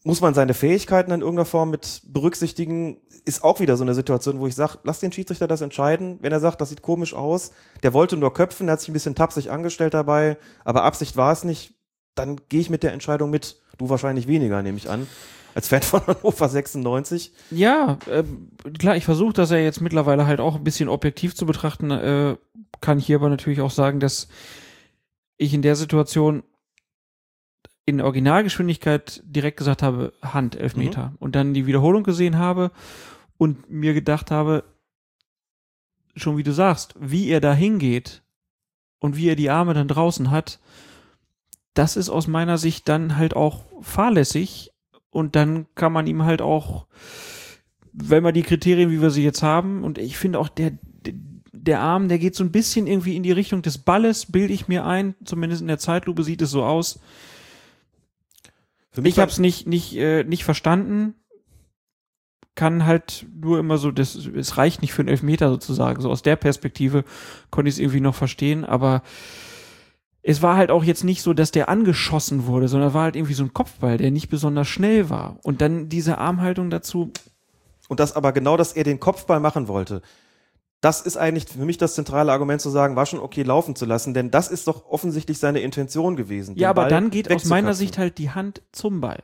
[0.02, 2.96] Muss man seine Fähigkeiten in irgendeiner Form mit berücksichtigen,
[3.26, 6.18] ist auch wieder so eine Situation, wo ich sage, lass den Schiedsrichter das entscheiden.
[6.22, 7.52] Wenn er sagt, das sieht komisch aus,
[7.82, 11.32] der wollte nur köpfen, der hat sich ein bisschen tapsig angestellt dabei, aber Absicht war
[11.32, 11.74] es nicht,
[12.14, 13.60] dann gehe ich mit der Entscheidung mit.
[13.76, 15.06] Du wahrscheinlich weniger, nehme ich an.
[15.54, 17.32] Als Fan von Hannover 96.
[17.50, 21.46] Ja, ähm, klar, ich versuche das ja jetzt mittlerweile halt auch ein bisschen objektiv zu
[21.46, 22.36] betrachten, äh,
[22.80, 24.28] kann hier aber natürlich auch sagen, dass
[25.36, 26.42] ich in der Situation
[27.86, 31.08] in Originalgeschwindigkeit direkt gesagt habe, Hand, Elfmeter.
[31.08, 31.16] Mhm.
[31.18, 32.70] Und dann die Wiederholung gesehen habe
[33.36, 34.64] und mir gedacht habe,
[36.14, 38.22] schon wie du sagst, wie er da hingeht
[39.00, 40.60] und wie er die Arme dann draußen hat,
[41.74, 44.72] das ist aus meiner Sicht dann halt auch fahrlässig
[45.10, 46.86] und dann kann man ihm halt auch,
[47.92, 50.72] wenn wir die Kriterien, wie wir sie jetzt haben, und ich finde auch der,
[51.52, 54.68] der Arm, der geht so ein bisschen irgendwie in die Richtung des Balles, bilde ich
[54.68, 57.00] mir ein, zumindest in der Zeitlupe sieht es so aus.
[58.90, 61.14] Für mich Ich habe es nicht, nicht, äh, nicht verstanden.
[62.56, 66.02] Kann halt nur immer so, das, es reicht nicht für einen Elfmeter sozusagen.
[66.02, 67.04] So aus der Perspektive
[67.50, 69.02] konnte ich es irgendwie noch verstehen, aber
[70.22, 73.34] es war halt auch jetzt nicht so, dass der angeschossen wurde, sondern war halt irgendwie
[73.34, 75.38] so ein Kopfball, der nicht besonders schnell war.
[75.42, 77.12] Und dann diese Armhaltung dazu,
[77.88, 80.02] Und das aber genau, dass er den Kopfball machen wollte.
[80.80, 83.84] Das ist eigentlich für mich das zentrale Argument zu sagen, war schon okay laufen zu
[83.84, 86.56] lassen, denn das ist doch offensichtlich seine Intention gewesen.
[86.56, 87.74] ja, aber Ball dann geht aus meiner.
[87.74, 89.22] Sicht halt die Hand zum Ball.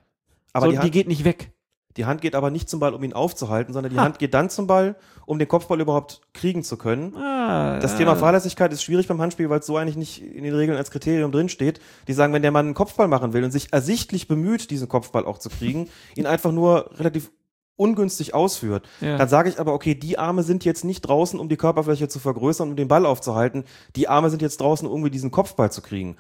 [0.53, 1.53] aber so, die, die, Hand, geht nicht weg.
[1.97, 4.03] Die Hand geht aber nicht zum Ball, um ihn aufzuhalten, sondern die Ha.
[4.05, 7.17] Hand geht dann zum Ball, um den Kopfball überhaupt kriegen zu können.
[7.17, 10.55] Ah, Das Thema Fahrlässigkeit ist schwierig beim Handspiel, weil es so eigentlich nicht in den
[10.55, 11.81] Regeln als Kriterium drinsteht.
[12.09, 15.25] Die sagen, wenn der Mann einen Kopfball machen will und sich ersichtlich bemüht, diesen Kopfball
[15.27, 17.31] auch zu kriegen, ihn einfach nur relativ
[17.79, 19.19] ungünstig ausführt, Ja.
[19.19, 22.19] dann sage ich aber, okay, die Arme sind jetzt nicht draußen, um die Körperfläche zu
[22.19, 23.65] vergrößern, um den Ball aufzuhalten.
[23.97, 26.17] Die Arme sind jetzt draußen, um irgendwie diesen Kopfball zu kriegen.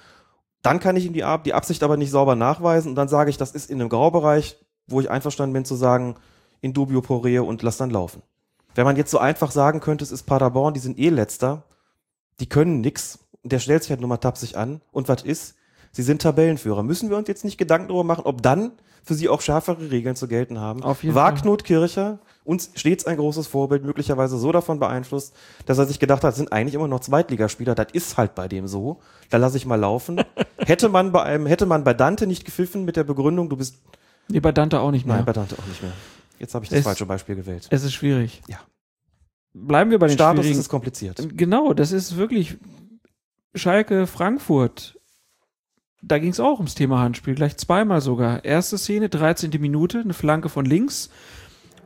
[0.60, 3.30] Dann kann ich ihm die, Ar- die Absicht aber nicht sauber nachweisen und dann sage
[3.30, 6.16] ich, das ist in einem Graubereich, wo ich einverstanden bin zu sagen,
[6.60, 8.22] in dubio pro reo und lass dann laufen.
[8.74, 11.62] Wenn man jetzt so einfach sagen könnte, es ist Paderborn, die sind eh letzter,
[12.40, 15.54] die können nix, der stellt sich halt nur mal tapsig an und was ist?
[15.92, 16.82] Sie sind Tabellenführer.
[16.82, 18.72] Müssen wir uns jetzt nicht Gedanken darüber machen, ob dann
[19.02, 20.82] für sie auch schärfere Regeln zu gelten haben?
[20.82, 21.40] Auf jeden War Fall.
[21.40, 25.34] Knut Kircher uns stets ein großes Vorbild, möglicherweise so davon beeinflusst,
[25.66, 28.68] dass er sich gedacht hat, sind eigentlich immer noch Zweitligaspieler, das ist halt bei dem
[28.68, 30.22] so, da lasse ich mal laufen.
[30.58, 33.78] hätte man bei einem, hätte man bei Dante nicht gepfiffen mit der Begründung, du bist,
[34.28, 35.16] Nee, bei Dante auch nicht mehr.
[35.16, 35.92] nein, bei Dante auch nicht mehr.
[36.38, 37.66] Jetzt habe ich das Es- falsche Beispiel gewählt.
[37.70, 38.42] es ist schwierig.
[38.48, 38.58] Ja.
[39.54, 40.60] Bleiben wir bei den Status schwierigen.
[40.60, 41.28] ist kompliziert.
[41.36, 42.58] Genau, das ist wirklich
[43.54, 44.98] Schalke Frankfurt.
[46.02, 48.44] Da ging es auch ums Thema Handspiel, gleich zweimal sogar.
[48.44, 49.50] Erste Szene, 13.
[49.60, 51.08] Minute, eine Flanke von links.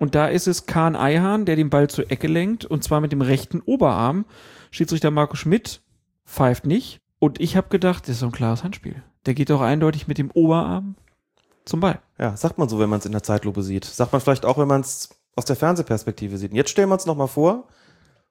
[0.01, 3.13] Und da ist es Kahn Eihahn, der den Ball zur Ecke lenkt, und zwar mit
[3.13, 4.25] dem rechten Oberarm.
[4.71, 5.83] Schiedsrichter Marco Schmidt
[6.27, 7.01] pfeift nicht.
[7.19, 9.03] Und ich habe gedacht, das ist so ein klares Handspiel.
[9.27, 10.97] Der geht doch eindeutig mit dem Oberarm
[11.65, 12.01] zum Ball.
[12.19, 13.85] Ja, sagt man so, wenn man es in der Zeitlupe sieht.
[13.85, 16.51] Sagt man vielleicht auch, wenn man es aus der Fernsehperspektive sieht.
[16.51, 17.69] Und jetzt stellen wir uns nochmal vor,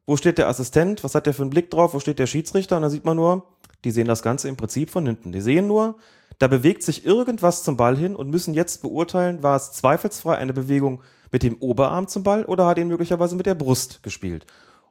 [0.06, 2.78] wo steht der Assistent, was hat der für einen Blick drauf, wo steht der Schiedsrichter?
[2.78, 3.46] Und da sieht man nur,
[3.84, 5.32] die sehen das Ganze im Prinzip von hinten.
[5.32, 5.96] Die sehen nur,
[6.40, 10.54] da bewegt sich irgendwas zum Ball hin und müssen jetzt beurteilen, war es zweifelsfrei eine
[10.54, 11.02] Bewegung
[11.32, 14.46] mit dem Oberarm zum Ball oder hat ihn möglicherweise mit der Brust gespielt.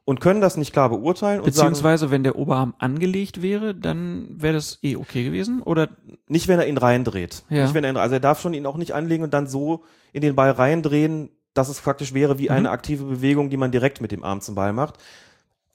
[0.05, 4.27] Und können das nicht klar beurteilen und sagen, Beziehungsweise, wenn der Oberarm angelegt wäre, dann
[4.31, 5.61] wäre das eh okay gewesen.
[5.61, 5.89] Oder
[6.27, 7.43] Nicht, wenn er ihn reindreht.
[7.49, 7.63] Ja.
[7.63, 9.83] Nicht, wenn er ihn, also er darf schon ihn auch nicht anlegen und dann so
[10.11, 12.55] in den Ball reindrehen, dass es praktisch wäre wie Mhm.
[12.55, 14.95] eine aktive Bewegung, die man direkt mit dem Arm zum Ball macht.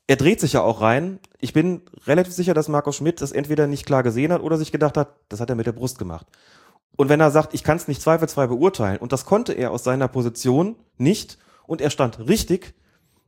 [0.07, 1.19] Er dreht sich ja auch rein.
[1.41, 4.71] Ich bin relativ sicher, dass Marco Schmidt das entweder nicht klar gesehen hat oder sich
[4.73, 6.27] gedacht hat, das hat er mit der Brust gemacht.
[6.97, 9.83] Und wenn er sagt, ich kann es nicht zweifelsfrei beurteilen, und das konnte er aus
[9.85, 12.75] seiner Position nicht, und er stand richtig,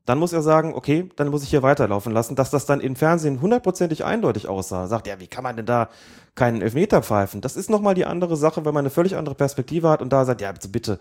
[0.07, 2.97] dann muss er sagen, okay, dann muss ich hier weiterlaufen lassen, dass das dann im
[2.97, 4.87] Fernsehen hundertprozentig eindeutig aussah.
[4.87, 5.89] Sagt, ja, wie kann man denn da
[6.37, 7.41] keinen Elfmeter pfeifen?
[7.41, 10.25] Das ist nochmal die andere Sache, wenn man eine völlig andere Perspektive hat und da
[10.25, 10.99] sagt, ja, bitte, bitte,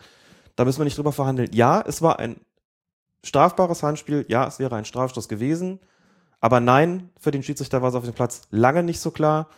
[0.56, 1.50] da müssen wir nicht drüber verhandeln.
[1.54, 2.38] Ja, es war ein
[3.24, 5.80] strafbares Handspiel, ja, es wäre ein Strafstoß gewesen,
[6.42, 9.50] aber nein, für den Schiedsrichter war es auf dem Platz lange nicht so klar.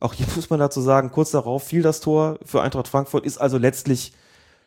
[0.00, 3.38] Auch hier muss man dazu sagen, kurz darauf fiel das Tor für Eintracht Frankfurt, ist
[3.38, 4.14] also letztlich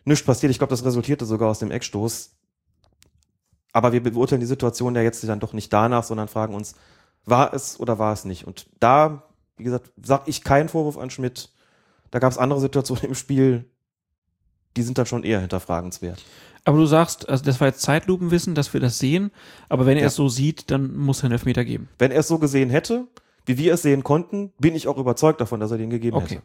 [0.05, 0.51] nichts passiert.
[0.51, 2.35] Ich glaube, das resultierte sogar aus dem Eckstoß.
[3.73, 6.75] Aber wir beurteilen die Situation ja jetzt dann doch nicht danach, sondern fragen uns,
[7.25, 8.45] war es oder war es nicht?
[8.45, 9.23] Und da,
[9.57, 11.49] wie gesagt, sage ich keinen Vorwurf an Schmidt.
[12.09, 13.65] Da gab es andere Situationen im Spiel,
[14.75, 16.21] die sind dann schon eher hinterfragenswert.
[16.65, 19.31] Aber du sagst, also das war jetzt Zeitlupenwissen, dass wir das sehen,
[19.69, 20.07] aber wenn er Ja.
[20.07, 21.89] es so sieht, dann muss er einen Elfmeter geben.
[21.97, 23.07] Wenn er es so gesehen hätte,
[23.57, 26.35] wie wir es sehen konnten, bin ich auch überzeugt davon, dass er den gegeben Okay.
[26.35, 26.43] hätte.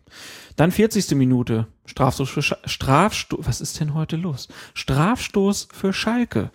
[0.56, 1.14] Dann 40.
[1.14, 1.66] Minute.
[1.86, 3.46] Strafstoß für Sch Strafstoß.
[3.46, 4.48] Was ist denn heute los?
[4.74, 6.50] Strafstoß für Schalke.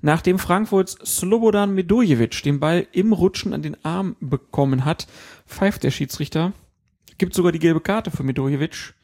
[0.00, 5.06] Nachdem Frankfurts Slobodan Medojevic den Ball im Rutschen an den Arm bekommen hat,
[5.46, 6.52] pfeift der Schiedsrichter
[7.18, 8.94] Gibt sogar die gelbe Karte für Midojevic.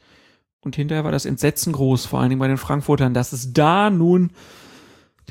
[0.61, 3.90] Und hinterher war das Entsetzen groß, vor allen Dingen bei den Frankfurtern, dass es da
[3.90, 4.32] nun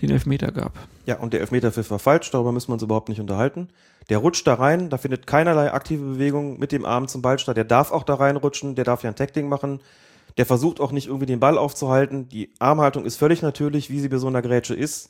[0.02, 0.72] den Elfmeter gab.
[1.06, 3.70] Ja, und der Elfmeterpfiff war falsch, darüber müssen wir uns überhaupt nicht unterhalten.
[4.10, 7.58] Der rutscht da rein, da findet keinerlei aktive Bewegung mit dem Arm zum Ball statt.
[7.58, 9.82] Der darf auch da reinrutschen, der darf ja ein Tackling machen.
[10.38, 12.30] Der versucht auch nicht irgendwie den Ball aufzuhalten.
[12.30, 15.10] Die Armhaltung ist völlig natürlich, wie sie bei so einer Grätsche ist.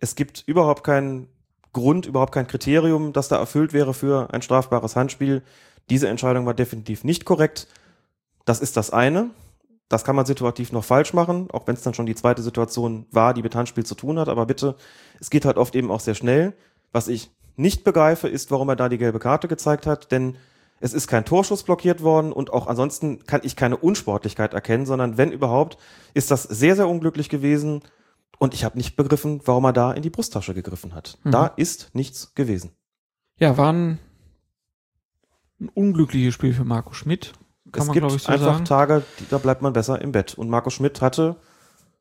[0.00, 1.28] Es gibt überhaupt keinen
[1.72, 5.42] Grund, überhaupt kein Kriterium, das da erfüllt wäre für ein strafbares Handspiel.
[5.90, 7.68] Diese Entscheidung war definitiv nicht korrekt.
[8.44, 9.30] Das ist das eine.
[9.88, 13.06] Das kann man situativ noch falsch machen, auch wenn es dann schon die zweite Situation
[13.10, 14.28] war, die mit Handspiel zu tun hat.
[14.28, 14.76] Aber bitte,
[15.20, 16.54] es geht halt oft eben auch sehr schnell.
[16.92, 20.36] Was ich nicht begreife, ist, warum er da die gelbe Karte gezeigt hat, denn
[20.80, 25.16] es ist kein Torschuss blockiert worden und auch ansonsten kann ich keine Unsportlichkeit erkennen, sondern
[25.16, 25.78] wenn überhaupt,
[26.12, 27.82] ist das sehr, sehr unglücklich gewesen
[28.38, 31.18] und ich habe nicht begriffen, warum er da in die Brusttasche gegriffen hat.
[31.22, 31.30] Mhm.
[31.30, 32.72] Da ist nichts gewesen.
[33.38, 33.98] Ja, war ein,
[35.60, 37.32] ein unglückliches Spiel für Marco Schmidt.
[37.70, 38.64] Kann es man, gibt ich, so einfach sagen.
[38.64, 40.34] Tage, die, da bleibt man besser im Bett.
[40.34, 41.36] Und Marco Schmidt hatte,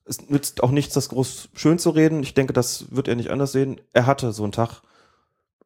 [0.06, 2.24] es nützt auch nichts, das groß schön zu reden.
[2.24, 3.80] Ich denke, das wird er nicht anders sehen.
[3.94, 4.82] Er hatte so einen Tag,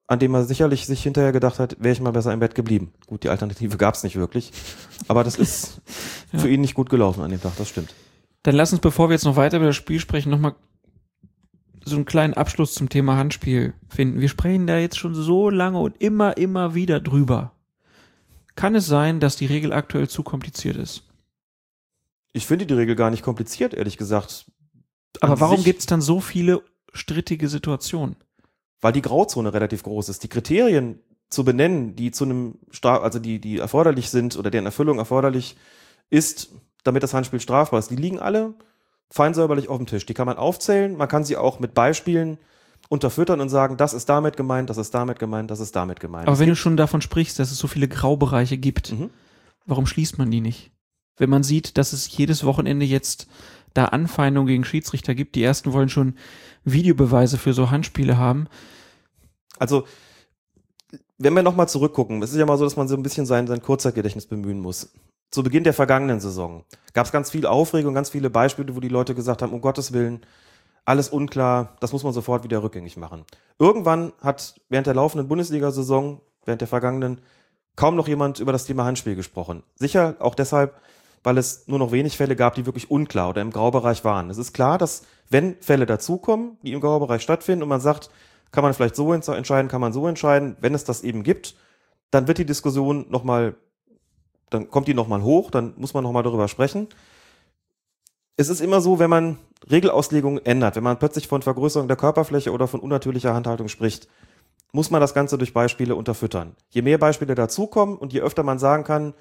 [0.07, 2.91] an dem er sicherlich sich hinterher gedacht hat, wäre ich mal besser im Bett geblieben.
[3.07, 4.51] Gut, die Alternative gab es nicht wirklich.
[5.07, 5.81] Aber das ist
[6.31, 6.39] Ja.
[6.39, 7.93] für ihn nicht gut gelaufen an dem Tag, das stimmt.
[8.43, 10.55] Dann lass uns, bevor wir jetzt noch weiter über das Spiel sprechen, nochmal
[11.83, 14.19] so einen kleinen Abschluss zum Thema Handspiel finden.
[14.21, 17.51] Wir sprechen da jetzt schon so lange und immer, immer wieder drüber.
[18.55, 21.03] Kann es sein, dass die Regel aktuell zu kompliziert ist?
[22.33, 24.45] Ich finde die Regel gar nicht kompliziert, ehrlich gesagt.
[25.21, 26.61] Aber An warum sich- gibt es dann so viele
[26.93, 28.15] strittige Situationen?
[28.85, 30.21] Weil die Grauzone relativ groß ist.
[30.21, 34.67] Die Kriterien zu benennen, die zu einem Straf, also die, die erforderlich sind oder deren
[34.67, 35.55] Erfüllung erforderlich
[36.11, 36.51] ist,
[36.83, 38.53] damit das Handspiel strafbar ist, die liegen alle
[39.09, 40.05] fein säuberlich auf dem Tisch.
[40.05, 42.37] Die kann man aufzählen, man kann sie auch mit Beispielen
[42.87, 46.27] unterfüttern und sagen, das ist damit gemeint, das ist damit gemeint, das ist damit gemeint.
[46.27, 49.09] Aber wenn du schon davon sprichst, dass es so viele Graubereiche gibt, Mhm.
[49.65, 50.69] warum schließt man die nicht?
[51.17, 53.25] Wenn man sieht, dass es jedes Wochenende jetzt
[53.73, 56.13] da Anfeindungen gegen Schiedsrichter gibt, die ersten wollen schon
[56.65, 58.47] Videobeweise für so Handspiele haben.
[59.59, 59.85] Also,
[61.17, 63.47] wenn wir nochmal zurückgucken, es ist ja mal so, dass man so ein bisschen sein,
[63.47, 64.91] sein Kurzzeitgedächtnis bemühen muss.
[65.31, 68.89] Zu Beginn der vergangenen Saison gab es ganz viel Aufregung, ganz viele Beispiele, wo die
[68.89, 70.25] Leute gesagt haben, um Gottes Willen,
[70.85, 73.25] alles unklar, das muss man sofort wieder rückgängig machen.
[73.57, 77.21] Irgendwann hat während der laufenden Bundesliga-Saison, während der vergangenen,
[77.75, 79.63] kaum noch jemand über das Thema Handspiel gesprochen.
[79.75, 80.79] Sicher auch deshalb,
[81.23, 84.29] weil es nur noch wenig Fälle gab, die wirklich unklar oder im Graubereich waren.
[84.29, 88.11] Es ist klar, dass wenn Fälle dazukommen, die im Graubereich stattfinden und man sagt,
[88.51, 91.55] kann man vielleicht so ents- entscheiden, kann man so entscheiden, wenn es das eben gibt,
[92.11, 93.55] dann wird die Diskussion nochmal,
[94.49, 96.87] dann kommt die nochmal hoch, dann muss man nochmal darüber sprechen.
[98.37, 99.37] Es ist immer so, wenn man
[99.69, 104.07] Regelauslegungen ändert, wenn man plötzlich von Vergrößerung der Körperfläche oder von unnatürlicher Handhaltung spricht,
[104.71, 106.55] muss man das Ganze durch Beispiele unterfüttern.
[106.69, 109.13] Je mehr Beispiele dazukommen und je öfter man sagen kann,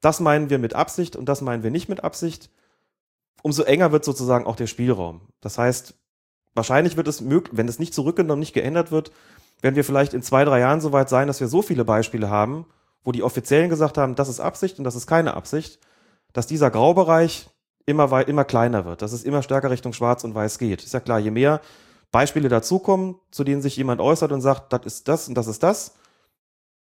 [0.00, 2.50] das meinen wir mit Absicht und das meinen wir nicht mit Absicht,
[3.42, 5.22] umso enger wird sozusagen auch der Spielraum.
[5.40, 5.94] Das heißt,
[6.54, 9.12] wahrscheinlich wird es möglich, wenn es nicht zurückgenommen, nicht geändert wird,
[9.60, 12.28] werden wir vielleicht in zwei, drei Jahren so weit sein, dass wir so viele Beispiele
[12.28, 12.66] haben,
[13.04, 15.78] wo die Offiziellen gesagt haben, das ist Absicht und das ist keine Absicht,
[16.32, 17.48] dass dieser Graubereich
[17.86, 20.82] immer, immer kleiner wird, dass es immer stärker Richtung Schwarz und Weiß geht.
[20.84, 21.60] Ist ja klar, je mehr
[22.10, 25.62] Beispiele dazukommen, zu denen sich jemand äußert und sagt, das ist das und das ist
[25.62, 25.94] das,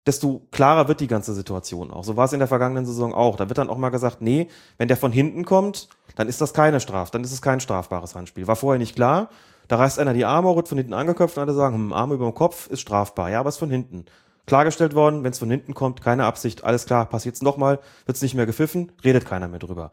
[0.06, 2.04] desto klarer wird die ganze Situation auch.
[2.04, 3.36] So war es in der vergangenen Saison auch.
[3.36, 4.48] Da wird dann auch mal gesagt, nee,
[4.78, 8.14] wenn der von hinten kommt, dann ist das keine Straf, dann ist es kein strafbares
[8.14, 8.46] Handspiel.
[8.46, 9.30] War vorher nicht klar.
[9.68, 12.26] Da reißt einer die Arme, wird von hinten angeköpft und alle sagen, hm, Arme über
[12.26, 13.30] dem Kopf ist strafbar.
[13.30, 14.04] Ja, aber es ist von hinten.
[14.46, 18.16] Klargestellt worden, wenn es von hinten kommt, keine Absicht, alles klar, passiert es nochmal, wird
[18.16, 19.92] es nicht mehr gepfiffen, redet keiner mehr drüber.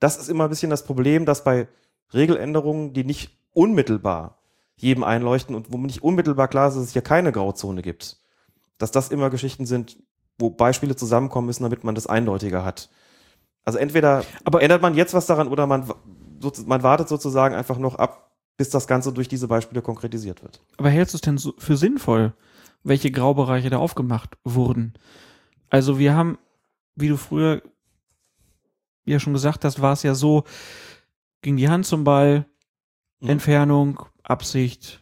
[0.00, 1.68] Das ist immer ein bisschen das Problem, dass bei
[2.14, 4.38] Regeländerungen, die nicht unmittelbar
[4.76, 8.16] jedem einleuchten und wo nicht unmittelbar klar ist, dass es hier keine Grauzone gibt,
[8.78, 9.98] dass das immer Geschichten sind,
[10.38, 12.88] wo Beispiele zusammenkommen müssen, damit man das eindeutiger hat.
[13.64, 15.88] Also entweder Aber- ändert man jetzt was daran oder man,
[16.66, 18.31] man wartet sozusagen einfach noch ab,
[18.62, 20.60] bis das Ganze durch diese Beispiele konkretisiert wird.
[20.76, 22.32] Aber hältst du es denn so für sinnvoll,
[22.84, 24.94] welche Graubereiche da aufgemacht wurden?
[25.68, 26.38] Also wir haben,
[26.94, 27.60] wie du früher
[29.04, 30.44] ja schon gesagt hast, war es ja so,
[31.40, 32.46] ging die Hand zum Ball,
[33.18, 33.30] Mhm.
[33.30, 35.00] Entfernung, Absicht,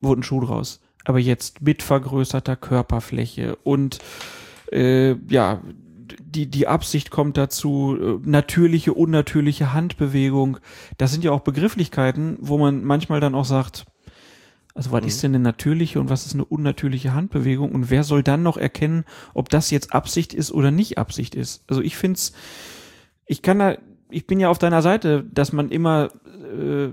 [0.00, 0.80] wurde ein Schuh draus.
[1.04, 3.98] Aber jetzt mit vergrößerter Körperfläche und
[4.72, 5.60] äh, ja,
[6.20, 10.58] die, die Absicht kommt dazu, äh, natürliche, unnatürliche Handbewegung.
[10.98, 13.84] Das sind ja auch Begrifflichkeiten, wo man manchmal dann auch sagt,
[14.74, 15.08] also was Mhm.
[15.08, 18.56] ist denn eine natürliche und was ist eine unnatürliche Handbewegung und wer soll dann noch
[18.56, 19.04] erkennen,
[19.34, 21.64] ob das jetzt Absicht ist oder nicht Absicht ist?
[21.68, 22.32] Also ich finde es,
[23.26, 23.76] ich kann da,
[24.10, 26.08] ich bin ja auf deiner Seite, dass man immer
[26.58, 26.88] äh,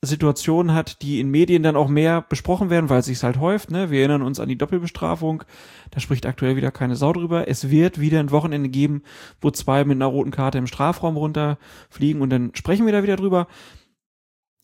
[0.00, 3.70] Situationen hat, die in Medien dann auch mehr besprochen werden, weil es sich halt häuft.
[3.72, 3.90] Ne?
[3.90, 5.42] Wir erinnern uns an die Doppelbestrafung.
[5.90, 7.48] Da spricht aktuell wieder keine Sau drüber.
[7.48, 9.02] Es wird wieder ein Wochenende geben,
[9.40, 13.16] wo zwei mit einer roten Karte im Strafraum runterfliegen und dann sprechen wir da wieder
[13.16, 13.48] drüber.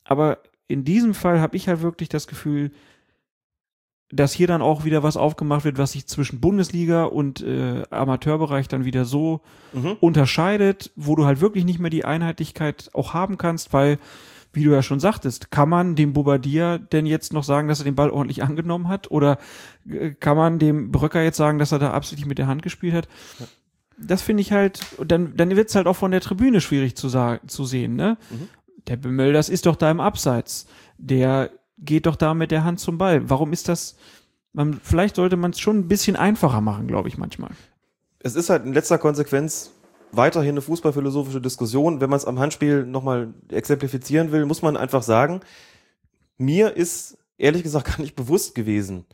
[0.05, 0.39] Aber
[0.69, 2.70] in diesem Fall habe ich halt wirklich das Gefühl,
[4.11, 8.69] dass hier dann auch wieder was aufgemacht wird, was sich zwischen Bundesliga und äh, Amateurbereich
[8.69, 9.40] dann wieder so
[9.73, 9.97] Mhm.
[9.98, 13.98] unterscheidet, wo du halt wirklich nicht mehr die Einheitlichkeit auch haben kannst, weil,
[14.55, 17.85] wie du ja schon sagtest, kann man dem Bobadilla denn jetzt noch sagen, dass er
[17.85, 19.10] den Ball ordentlich angenommen hat?
[19.10, 19.39] Oder
[19.89, 22.94] äh, kann man dem Bröcker jetzt sagen, dass er da absichtlich mit der Hand gespielt
[22.94, 23.09] hat?
[23.98, 27.09] Das finde ich halt, dann, dann wird es halt auch von der Tribüne schwierig zu,
[27.09, 28.16] sagen, zu sehen, ne?
[28.89, 30.66] Der Bemöll, das ist doch da im Abseits.
[30.98, 33.28] Der geht doch da mit der Hand zum Ball.
[33.31, 33.97] Warum ist das?
[34.52, 37.51] Man, vielleicht sollte man es schon ein bisschen einfacher machen, glaube ich manchmal.
[38.20, 39.74] Es ist halt in letzter Konsequenz
[40.16, 42.01] weiterhin eine fußballphilosophische Diskussion.
[42.01, 45.41] Wenn man es am Handspiel nochmal exemplifizieren will, muss man einfach sagen,
[46.39, 49.05] mir ist ehrlich gesagt gar nicht bewusst gewesen,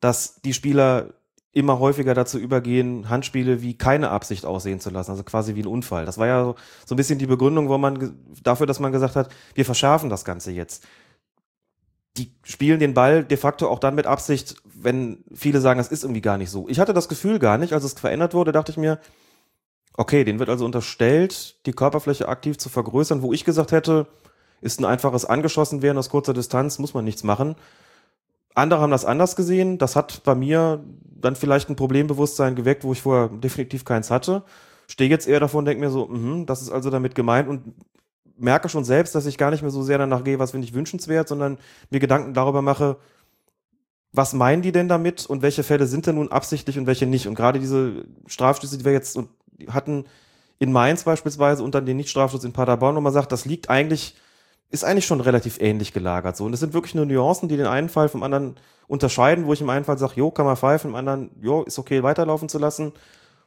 [0.00, 1.14] dass die Spieler
[1.56, 5.66] immer häufiger dazu übergehen, Handspiele wie keine Absicht aussehen zu lassen, also quasi wie ein
[5.66, 6.04] Unfall.
[6.04, 6.54] Das war ja
[6.84, 10.26] so, ein bisschen die Begründung, wo man dafür, dass man gesagt hat, wir verschärfen das
[10.26, 10.86] Ganze jetzt.
[12.18, 16.04] Die spielen den Ball de facto auch dann mit Absicht, wenn viele sagen, das ist
[16.04, 16.68] irgendwie gar nicht so.
[16.68, 18.98] Ich hatte das Gefühl gar nicht, als es verändert wurde, dachte ich mir,
[19.96, 24.06] okay, den wird also unterstellt, die Körperfläche aktiv zu vergrößern, wo ich gesagt hätte,
[24.60, 27.56] ist ein einfaches angeschossen werden aus kurzer Distanz, muss man nichts machen.
[28.54, 29.76] Andere haben das anders gesehen.
[29.78, 34.44] Das hat bei mir dann vielleicht ein Problembewusstsein geweckt, wo ich vorher definitiv keins hatte.
[34.88, 37.74] Stehe jetzt eher davon und denke mir so, mhm, das ist also damit gemeint und
[38.38, 40.74] merke schon selbst, dass ich gar nicht mehr so sehr danach gehe, was finde ich
[40.74, 41.58] wünschenswert, sondern
[41.90, 42.96] mir Gedanken darüber mache,
[44.12, 47.26] was meinen die denn damit und welche Fälle sind denn nun absichtlich und welche nicht.
[47.28, 49.28] Und gerade diese Strafstöße, die wir jetzt und-
[49.68, 50.04] hatten
[50.58, 54.16] in Mainz beispielsweise und dann den Nicht-Strafstoß in Paderborn, wo man sagt, das liegt eigentlich,
[54.70, 56.36] ist eigentlich schon relativ ähnlich gelagert.
[56.36, 56.44] So.
[56.44, 58.56] Und es sind wirklich nur Nuancen, die den einen Fall vom anderen
[58.88, 61.78] unterscheiden, wo ich im einen Fall sage, jo, kann man pfeifen, im anderen, jo, ist
[61.78, 62.92] okay, weiterlaufen zu lassen.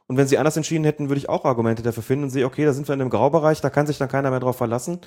[0.07, 2.65] Und wenn sie anders entschieden hätten, würde ich auch Argumente dafür finden und sehe, okay,
[2.65, 4.99] da sind wir in einem Graubereich, da kann sich dann keiner mehr drauf verlassen.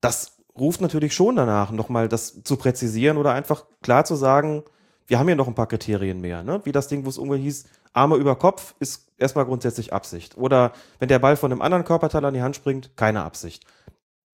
[0.00, 4.62] Das ruft natürlich schon danach, nochmal das zu präzisieren oder einfach klar zu sagen,
[5.06, 6.60] wir haben hier noch ein paar Kriterien mehr, ne?
[6.64, 10.36] Wie das Ding, wo es irgendwo hieß, Arme über Kopf ist erstmal grundsätzlich Absicht.
[10.36, 13.64] Oder wenn der Ball von einem anderen Körperteil an die Hand springt, keine Absicht.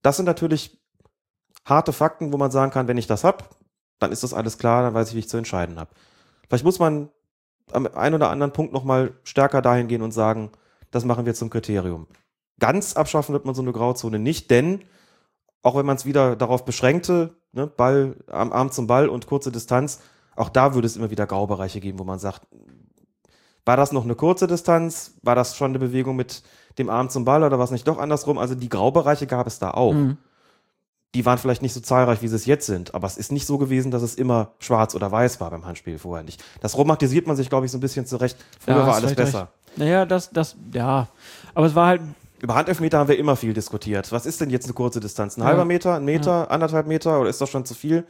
[0.03, 0.79] Das sind natürlich
[1.65, 3.57] harte Fakten, wo man sagen kann, wenn ich das hab,
[3.99, 5.91] dann ist das alles klar, dann weiß ich, wie ich zu entscheiden habe.
[6.49, 7.11] Vielleicht muss man
[7.73, 10.53] am einen oder anderen Punkt nochmal stärker dahin gehen und sagen,
[10.91, 12.07] das machen wir zum Kriterium.
[12.61, 14.85] Ganz abschaffen wird man so eine Grauzone nicht, denn
[15.63, 19.51] auch wenn man es wieder darauf beschränkte, ne, Ball, Arm, Arm zum Ball und kurze
[19.51, 20.01] Distanz,
[20.37, 22.47] auch da würde es immer wieder Graubereiche geben, wo man sagt,
[23.67, 25.13] war das noch eine kurze Distanz?
[25.23, 26.43] War das schon eine Bewegung mit
[26.79, 28.39] dem Arm zum Ball oder war es nicht doch andersrum?
[28.39, 29.93] Also die Graubereiche gab es da auch.
[29.93, 30.17] Mhm.
[31.15, 33.47] Die waren vielleicht nicht so zahlreich, wie sie es jetzt sind, aber es ist nicht
[33.47, 36.43] so gewesen, dass es immer schwarz oder weiß war beim Handspiel vorher nicht.
[36.61, 38.37] Das romantisiert man sich, glaube ich, so ein bisschen zurecht.
[38.61, 39.41] Früher Ja, war alles besser.
[39.43, 39.79] recht.
[39.79, 41.09] Naja, das, das, ja.
[41.55, 42.03] Aber es war halt,
[42.41, 44.13] Über Handelfmeter haben wir immer viel diskutiert.
[44.13, 45.37] Was ist denn jetzt eine kurze Distanz?
[45.39, 45.47] Ein Ja.
[45.47, 48.05] halber Meter, ein Meter, anderthalb Meter oder ist das schon zu viel?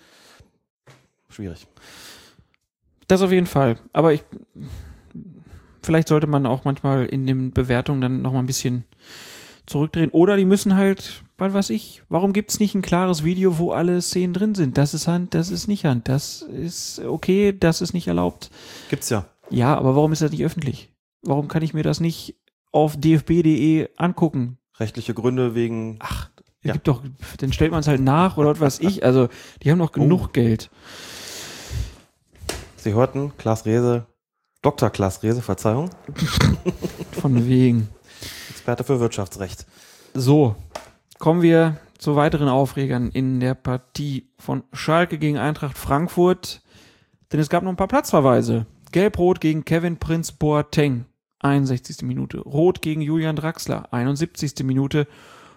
[1.28, 1.66] Schwierig.
[3.09, 3.78] das auf jeden Fall.
[3.93, 4.24] Aber ich,
[5.87, 8.85] vielleicht sollte man auch manchmal in den Bewertungen dann noch mal ein bisschen
[9.67, 10.11] zurückdrehen.
[10.11, 14.03] Oder die müssen halt, was weiß ich, warum gibt's nicht ein klares Video, wo alle
[14.03, 14.77] Szenen drin sind?
[14.79, 18.51] Das ist Hand, das ist nicht Hand, das ist okay, das ist nicht erlaubt.
[18.91, 19.25] Gibt's ja.
[19.51, 20.93] Ja, aber warum ist das nicht öffentlich?
[21.23, 22.37] Warum kann ich mir das nicht
[22.73, 24.59] auf dfb.de angucken?
[24.79, 25.97] Rechtliche Gründe wegen.
[26.01, 26.29] Ach,
[26.63, 26.73] Ja.
[26.75, 27.03] gibt doch,
[27.39, 29.05] dann stellt man es halt nach oder was weiß ich.
[29.05, 29.29] Also,
[29.63, 30.71] die haben doch genug Geld.
[32.77, 34.07] Sie hörten Klaas Rehse,
[34.62, 34.91] Dr.
[34.91, 35.91] Klaas Rehse, Verzeihung,
[37.20, 37.89] Von wegen.
[38.51, 39.66] Experte für Wirtschaftsrecht.
[40.15, 40.57] So,
[41.19, 46.62] kommen wir zu weiteren Aufregern in der Partie von Schalke gegen Eintracht Frankfurt.
[47.33, 48.66] Denn es gab noch ein paar Platzverweise.
[48.93, 51.07] Gelb-Rot gegen Kevin Prinz Boateng,
[51.41, 52.03] 61.
[52.03, 52.39] Minute.
[52.39, 54.65] Rot gegen Julian Draxler, 71.
[54.65, 55.07] Minute.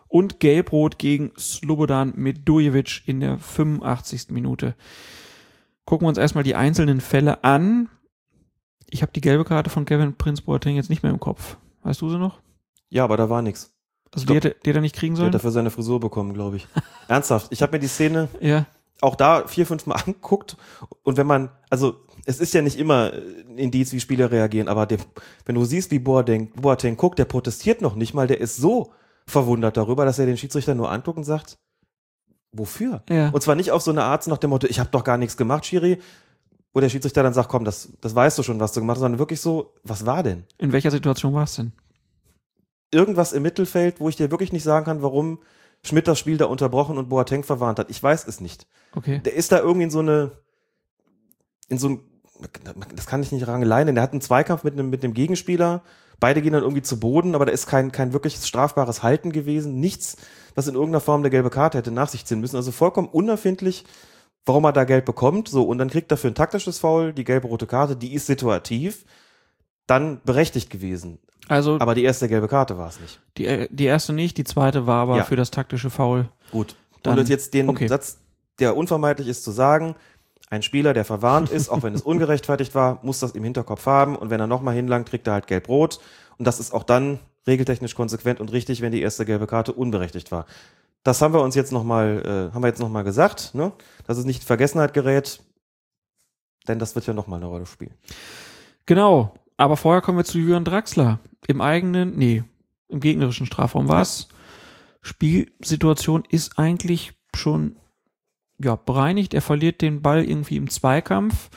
[0.07, 4.29] Und Gelb-Rot gegen Slobodan Medujevic in der 85.
[4.29, 4.75] Minute.
[5.85, 7.89] Gucken wir uns erstmal die einzelnen Fälle an.
[8.91, 11.57] Ich habe die gelbe Karte von Kevin Prinz Boateng jetzt nicht mehr im Kopf.
[11.83, 12.39] Weißt du sie noch?
[12.89, 13.73] Ja, aber da war nichts.
[14.13, 14.27] Also Stopp.
[14.27, 15.27] die hätte, die hätte er nicht kriegen Der sollen?
[15.27, 16.67] hat dafür seine Frisur bekommen, glaube ich.
[17.07, 17.47] Ernsthaft.
[17.51, 18.65] Ich habe mir die Szene Ja.
[19.01, 20.57] auch da vier, fünf Mal angeguckt.
[21.03, 24.85] Und wenn man, also es ist ja nicht immer ein Indiz, wie Spieler reagieren, aber
[24.85, 24.97] der,
[25.45, 28.91] wenn du siehst, wie Boateng, Boateng guckt, der protestiert noch nicht mal, der ist so
[29.27, 31.59] verwundert darüber, dass er den Schiedsrichter nur anguckt und sagt,
[32.51, 33.03] wofür?
[33.09, 33.29] Ja.
[33.29, 35.37] Und zwar nicht auf so eine Art nach dem Motto, ich habe doch gar nichts
[35.37, 35.99] gemacht, Schiri,
[36.73, 39.01] wo der Schiedsrichter dann sagt, komm, das, das weißt du schon, was du gemacht hast,
[39.01, 40.45] sondern wirklich so, was war denn?
[40.57, 41.71] In welcher Situation war es denn?
[42.91, 45.39] Irgendwas im Mittelfeld, wo ich dir wirklich nicht sagen kann, warum
[45.83, 47.89] Schmidt das Spiel da unterbrochen und Boateng verwarnt hat.
[47.89, 48.67] Ich weiß es nicht.
[48.95, 49.21] Okay.
[49.23, 50.31] Der ist da irgendwie in so eine,
[51.69, 51.99] in so ein,
[52.95, 55.83] das kann ich nicht Rangeleien, denn der hat einen Zweikampf mit einem, mit einem Gegenspieler.
[56.19, 59.79] Beide gehen dann irgendwie zu Boden, aber da ist kein, kein wirkliches strafbares Halten gewesen.
[59.79, 60.17] Nichts,
[60.55, 62.57] was in irgendeiner Form der gelbe Karte hätte nach sich ziehen müssen.
[62.57, 63.85] Also vollkommen unerfindlich,
[64.49, 65.47] warum er da Gelb bekommt.
[65.47, 69.05] So, und dann kriegt er für ein taktisches Foul die gelbe-rote Karte, die ist situativ,
[69.87, 71.19] dann berechtigt gewesen.
[71.47, 73.19] Also Aber die erste gelbe Karte war es nicht.
[73.37, 75.23] die, äh, die erste nicht, die zweite war aber Ja.
[75.23, 76.29] für das taktische Foul.
[76.51, 76.75] Gut.
[77.03, 77.87] Dann- und jetzt den okay.
[77.87, 78.17] Satz,
[78.59, 79.95] der unvermeidlich ist zu sagen,
[80.51, 84.15] ein Spieler, der verwarnt ist, auch wenn es ungerechtfertigt war, muss das im Hinterkopf haben
[84.15, 85.99] und wenn er nochmal hinlangt, kriegt er halt gelb-rot
[86.37, 90.31] und das ist auch dann regeltechnisch konsequent und richtig, wenn die erste gelbe Karte unberechtigt
[90.31, 90.45] war.
[91.03, 93.71] Das haben wir uns jetzt nochmal, äh, haben wir jetzt nochmal gesagt, ne?
[94.05, 95.41] dass es nicht in Vergessenheit gerät,
[96.67, 97.93] denn das wird ja nochmal eine Rolle spielen.
[98.85, 99.33] Genau.
[99.57, 101.19] Aber vorher kommen wir zu Jürgen Draxler.
[101.47, 102.43] Im eigenen, nee,
[102.87, 104.29] im gegnerischen Strafraum war es.
[105.01, 107.77] Spielsituation ist eigentlich schon
[108.57, 109.33] ja, bereinigt.
[109.33, 111.49] Er verliert den Ball irgendwie im Zweikampf.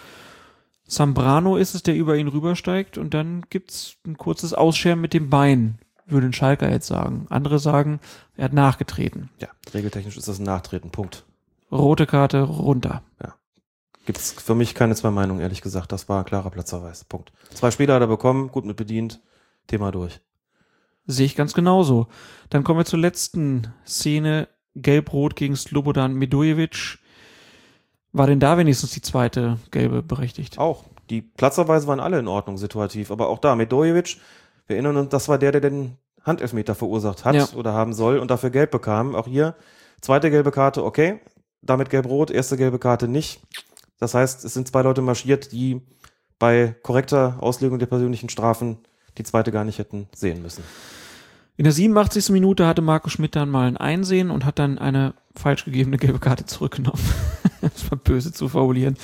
[0.87, 5.31] Zambrano ist es, der über ihn rübersteigt und dann gibt's ein kurzes Ausscheren mit dem
[5.31, 7.27] Bein, würde ein Schalker jetzt sagen.
[7.31, 8.01] Andere sagen,
[8.37, 9.31] er hat nachgetreten.
[9.39, 11.25] Ja, regeltechnisch ist das ein Nachtreten, Punkt.
[11.71, 13.03] Rote Karte runter.
[14.05, 15.93] Gibt es für mich keine zwei Meinungen, ehrlich gesagt.
[15.93, 17.05] Das war ein klarer Platzverweis.
[17.05, 17.33] Punkt.
[17.55, 19.21] Zwei Spieler hat er bekommen, gut mit bedient,
[19.69, 20.21] Thema durch.
[21.07, 22.09] Sehe ich ganz genauso.
[22.51, 24.49] Dann kommen wir zur letzten Szene.
[24.75, 26.99] Gelb-Rot gegen Slobodan Medojevic.
[28.13, 30.59] War denn da wenigstens die zweite gelbe berechtigt?
[30.59, 30.85] Auch.
[31.11, 33.11] Die Platzverweise waren alle in Ordnung, situativ.
[33.11, 34.19] Aber auch da, Medojevic,
[34.67, 37.49] wir erinnern uns, das war der, der den Handelfmeter verursacht hat Ja.
[37.55, 39.15] oder haben soll und dafür gelb bekam.
[39.15, 39.55] Auch hier,
[40.01, 41.21] zweite gelbe Karte, okay.
[41.63, 43.41] Damit gelb-rot, erste gelbe Karte nicht.
[43.99, 45.81] Das heißt, es sind zwei Leute marschiert, die
[46.41, 48.79] bei korrekter Auslegung der persönlichen Strafen
[49.17, 50.65] die zweite gar nicht hätten sehen müssen.
[51.57, 52.31] In der 87.
[52.31, 56.19] Minute hatte Marco Schmidt dann mal ein Einsehen und hat dann eine falsch gegebene gelbe
[56.19, 56.99] Karte zurückgenommen.
[57.61, 58.97] das war böse zu formulieren.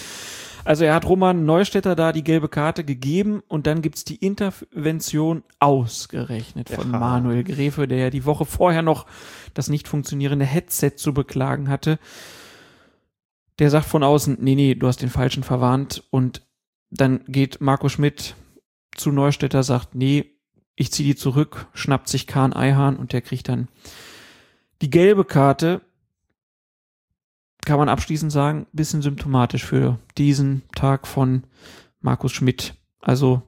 [0.69, 5.43] Also er hat Roman Neustädter da die gelbe Karte gegeben und dann gibt's die Intervention
[5.61, 6.99] ausgerechnet von Ja.
[6.99, 9.07] Manuel Gräfe, der ja die Woche vorher noch
[9.55, 11.99] das nicht funktionierende Headset zu beklagen hatte.
[13.59, 16.43] Der sagt von außen, nee, nee, du hast den Falschen verwarnt und
[16.91, 18.35] dann geht Marco Schmidt
[18.95, 20.35] zu Neustädter, sagt, nee,
[20.77, 23.69] ich ziehe die zurück, schnappt sich Kahn Eihahn und der kriegt dann
[24.83, 25.81] die gelbe Karte.
[27.69, 31.43] Kann man abschließend sagen, bisschen symptomatisch für diesen Tag von
[32.01, 32.73] Markus Schmidt.
[33.03, 33.43] Also,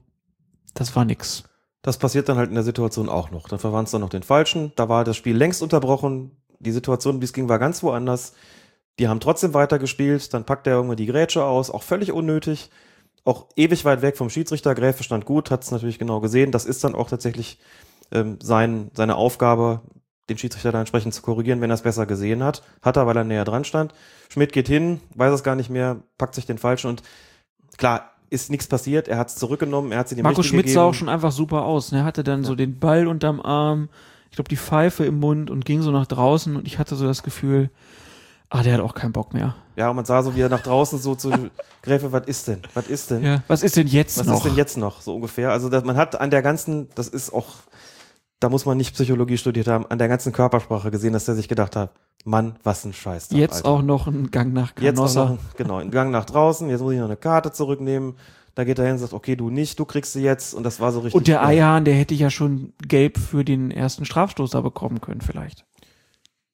[0.75, 1.45] das war nix.
[1.81, 3.49] Das passiert dann halt in der Situation auch noch.
[3.49, 4.73] Dann verwandt es dann noch den Falschen.
[4.75, 6.37] Da war das Spiel längst unterbrochen.
[6.59, 8.33] Die Situation, wie es ging, war ganz woanders.
[8.99, 10.31] Die haben trotzdem weitergespielt.
[10.35, 11.71] Dann packt er irgendwann die Grätsche aus.
[11.71, 12.69] Auch völlig unnötig.
[13.23, 14.75] Auch ewig weit weg vom Schiedsrichter.
[14.75, 16.51] Gräfe stand gut, hat es natürlich genau gesehen.
[16.51, 17.57] Das ist dann auch tatsächlich
[18.11, 19.81] ähm, sein, seine Aufgabe,
[20.33, 22.63] den Schiedsrichter da entsprechend zu korrigieren, wenn er es besser gesehen hat.
[22.81, 23.93] Hat er, weil er näher dran stand.
[24.29, 27.03] Schmidt geht hin, weiß es gar nicht mehr, packt sich den Falschen und
[27.77, 29.07] klar, ist nichts passiert.
[29.07, 30.89] Er hat es zurückgenommen, er hat sie dem Markus Richtigen Schmidt sah gegeben.
[30.89, 31.91] auch schon einfach super aus.
[31.91, 31.99] ne?
[31.99, 33.89] Er hatte dann so den Ball unterm Arm,
[34.29, 37.05] ich glaube die Pfeife im Mund und ging so nach draußen und ich hatte so
[37.05, 37.69] das Gefühl,
[38.49, 39.55] ah, der hat auch keinen Bock mehr.
[39.75, 41.31] Ja, und man sah so, wie er nach draußen so zu
[41.81, 42.61] Gräfe, was ist denn?
[42.73, 43.23] Was ist denn?
[43.23, 44.37] Ja, was ist denn jetzt was noch?
[44.37, 45.01] ist denn jetzt noch?
[45.01, 45.51] So ungefähr.
[45.51, 47.47] Also das, man hat an der ganzen, das ist auch,
[48.41, 51.47] da muss man nicht Psychologie studiert haben, an der ganzen Körpersprache gesehen, dass der sich
[51.47, 51.91] gedacht hat,
[52.25, 53.29] Mann, was ein Scheiß.
[53.31, 55.25] Jetzt auch noch ein Gang nach Jetzt auch Canossa.
[55.25, 58.15] noch, genau, einen Gang nach draußen, jetzt muss ich noch eine Karte zurücknehmen.
[58.55, 60.53] Da geht er hin und sagt, okay, du nicht, du kriegst sie jetzt.
[60.53, 61.15] Und das war so richtig.
[61.15, 61.45] Und der.
[61.45, 65.65] Eihahn, der hätte ja schon gelb für den ersten Strafstoß da bekommen können, vielleicht.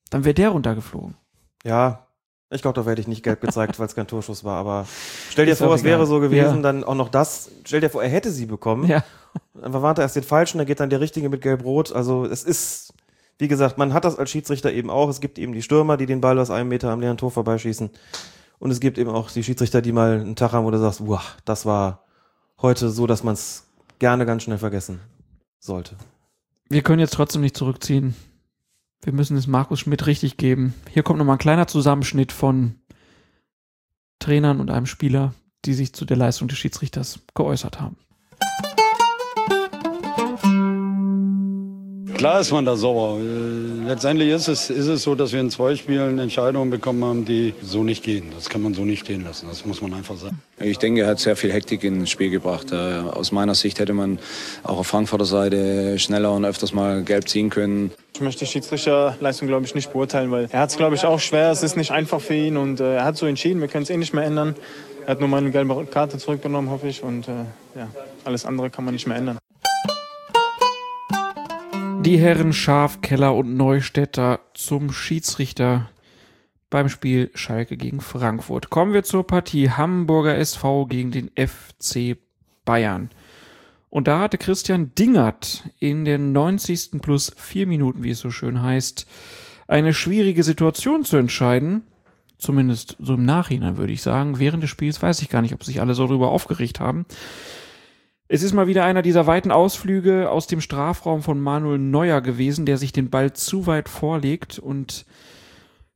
[0.09, 1.15] Dann wäre der runtergeflogen.
[1.63, 2.06] Ja,
[2.49, 4.57] ich glaube, da werde ich nicht gelb gezeigt, weil es kein Torschuss war.
[4.57, 4.87] Aber
[5.29, 6.61] stell dir Ist vor, es wäre so gewesen, Ja.
[6.61, 7.49] dann auch noch das.
[7.65, 8.87] Stell dir vor, er hätte sie bekommen.
[8.87, 9.03] Ja.
[9.53, 11.91] Dann verwarnt er erst den Falschen, dann geht dann der Richtige mit Gelb-Rot.
[11.93, 12.93] Also es ist,
[13.37, 15.09] wie gesagt, man hat das als Schiedsrichter eben auch.
[15.09, 17.89] Es gibt eben die Stürmer, die den Ball aus einem Meter am leeren Tor vorbeischießen.
[18.59, 21.05] Und es gibt eben auch die Schiedsrichter, die mal einen Tag haben, wo du sagst,
[21.05, 22.03] wow, das war
[22.61, 23.65] heute so, dass man es
[23.99, 24.99] gerne ganz schnell vergessen
[25.59, 25.95] sollte.
[26.69, 28.15] Wir können jetzt trotzdem nicht zurückziehen.
[29.03, 30.73] Wir müssen es Markus Schmidt richtig geben.
[30.89, 32.75] Hier kommt nochmal ein kleiner Zusammenschnitt von
[34.19, 35.33] Trainern und einem Spieler,
[35.65, 37.97] die sich zu der Leistung des Schiedsrichters geäußert haben.
[42.17, 43.19] Klar ist man da sauer.
[43.19, 47.25] Äh, Letztendlich ist es, ist es so, dass wir in zwei Spielen Entscheidungen bekommen haben,
[47.25, 48.31] die so nicht gehen.
[48.35, 49.45] Das kann man so nicht stehen lassen.
[49.47, 50.41] Das muss man einfach sagen.
[50.59, 52.71] Ich denke, er hat sehr viel Hektik ins Spiel gebracht.
[52.71, 54.17] Äh, Aus meiner Sicht hätte man
[54.63, 57.91] auch auf Frankfurter Seite schneller und öfters mal gelb ziehen können.
[58.15, 61.19] Ich möchte die Schiedsrichterleistung, glaube ich, nicht beurteilen, weil er hat es, glaube ich, auch
[61.19, 61.51] schwer.
[61.51, 63.61] Es ist nicht einfach für ihn und äh, er hat so entschieden.
[63.61, 64.55] Wir können es eh nicht mehr ändern.
[65.05, 67.03] Er hat nur meine gelbe Karte zurückgenommen, hoffe ich.
[67.03, 67.31] Und äh,
[67.75, 67.87] ja,
[68.25, 69.37] alles andere kann man nicht mehr ändern.
[72.07, 75.89] Die Herren Schaf, Keller und Neustädter zum Schiedsrichter
[76.69, 78.69] beim Spiel Schalke gegen Frankfurt.
[78.69, 82.15] Kommen wir zur Partie Hamburger SV gegen den FC
[82.63, 83.09] Bayern.
[83.89, 87.01] Und da hatte Christian Dingert in den 90.
[87.01, 89.05] plus vier Minuten, wie es so schön heißt,
[89.67, 91.81] eine schwierige Situation zu entscheiden.
[92.37, 94.39] Zumindest so im Nachhinein würde ich sagen.
[94.39, 97.05] Während des Spiels weiß ich gar nicht, ob sich alle so darüber aufgeregt haben.
[98.29, 102.65] Es ist mal wieder einer dieser weiten Ausflüge aus dem Strafraum von Manuel Neuer gewesen,
[102.65, 105.05] der sich den Ball zu weit vorlegt und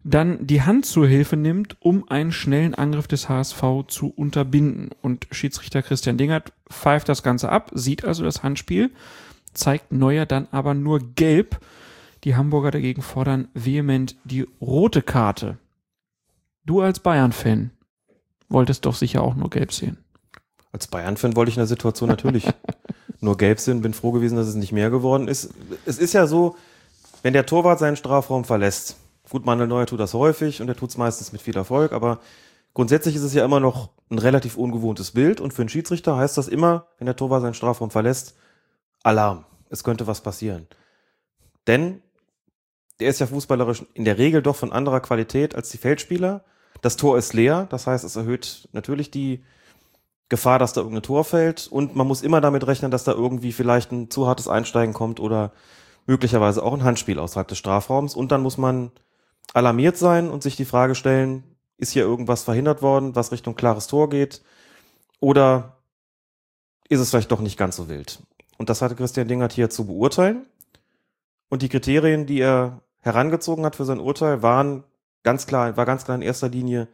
[0.04, 4.90] dann die Hand zur Hilfe nimmt, um einen schnellen Angriff des HSV zu unterbinden.
[5.02, 8.92] Und Schiedsrichter Christian Dingert pfeift das Ganze ab, sieht also das Handspiel,
[9.54, 11.60] zeigt Neuer dann aber nur gelb.
[12.24, 15.58] Die Hamburger dagegen fordern vehement die rote Karte.
[16.66, 17.72] Du als Bayern-Fan
[18.48, 19.98] wolltest doch sicher auch nur gelb sehen.
[20.72, 22.46] Als Bayern-Fan wollte ich in der Situation natürlich
[23.20, 25.54] nur gelb sehen, bin froh gewesen, dass es nicht mehr geworden ist.
[25.86, 26.56] Es ist ja so,
[27.24, 28.98] wenn der Torwart seinen Strafraum verlässt,
[29.30, 32.20] gut, Manuel Neuer tut das häufig und er tut es meistens mit viel Erfolg, aber
[32.74, 36.38] grundsätzlich ist es ja immer noch ein relativ ungewohntes Bild und für einen Schiedsrichter heißt
[36.38, 38.36] das immer, wenn der Torwart seinen Strafraum verlässt,
[39.04, 40.68] Alarm, es könnte was passieren.
[41.68, 42.02] Denn
[43.00, 46.44] der ist ja fußballerisch in der Regel doch von anderer Qualität als die Feldspieler.
[46.82, 49.44] Das Tor ist leer, das heißt, es erhöht natürlich die
[50.32, 53.52] Gefahr, dass da irgendein Tor fällt und man muss immer damit rechnen, dass da irgendwie
[53.52, 55.52] vielleicht ein zu hartes Einsteigen kommt oder
[56.08, 58.92] möglicherweise auch ein Handspiel außerhalb des Strafraums und dann muss man
[59.54, 61.44] alarmiert sein und sich die Frage stellen,
[61.76, 64.42] ist hier irgendwas verhindert worden, was Richtung klares Tor geht
[65.20, 65.76] oder
[66.88, 68.24] ist es vielleicht doch nicht ganz so wild?
[68.58, 70.46] Und das hatte Christian Dingert hier zu beurteilen.
[71.50, 74.86] Und die Kriterien, die er herangezogen hat für sein Urteil, waren
[75.24, 76.88] ganz klar, war ganz klar in erster Linie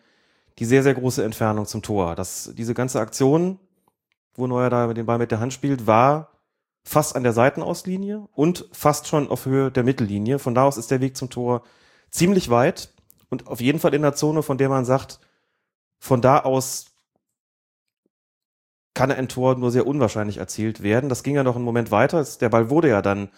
[0.60, 2.16] die sehr, sehr große Entfernung zum Tor.
[2.16, 3.60] Das, diese ganze Aktion,
[4.36, 6.32] wo Neuer da dem Ball mit der Hand spielt, war
[6.84, 10.40] fast an der Seitenauslinie und fast schon auf Höhe der Mittellinie.
[10.40, 11.64] Von da aus ist der Weg zum Tor
[12.10, 12.94] ziemlich weit
[13.30, 15.20] und auf jeden Fall in der Zone, von der man sagt,
[16.00, 16.86] von da aus
[18.94, 21.08] kann ein Tor nur sehr unwahrscheinlich erzielt werden.
[21.08, 22.26] Das ging ja noch einen Moment weiter.
[22.42, 23.30] Der Ball wurde ja dann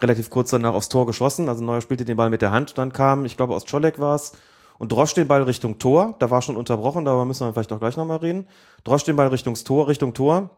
[0.00, 1.48] relativ kurz danach aufs Tor geschossen.
[1.48, 2.76] Also Neuer spielte den Ball mit der Hand.
[2.76, 4.32] Dann kam, ich glaube, aus Czolek war es,
[4.78, 6.14] und drosch den Ball Richtung Tor.
[6.18, 8.46] Da war schon unterbrochen, darüber müssen wir vielleicht auch gleich nochmal reden.
[8.84, 10.50] Drosch den Ball Richtung Tor, Richtung Tor.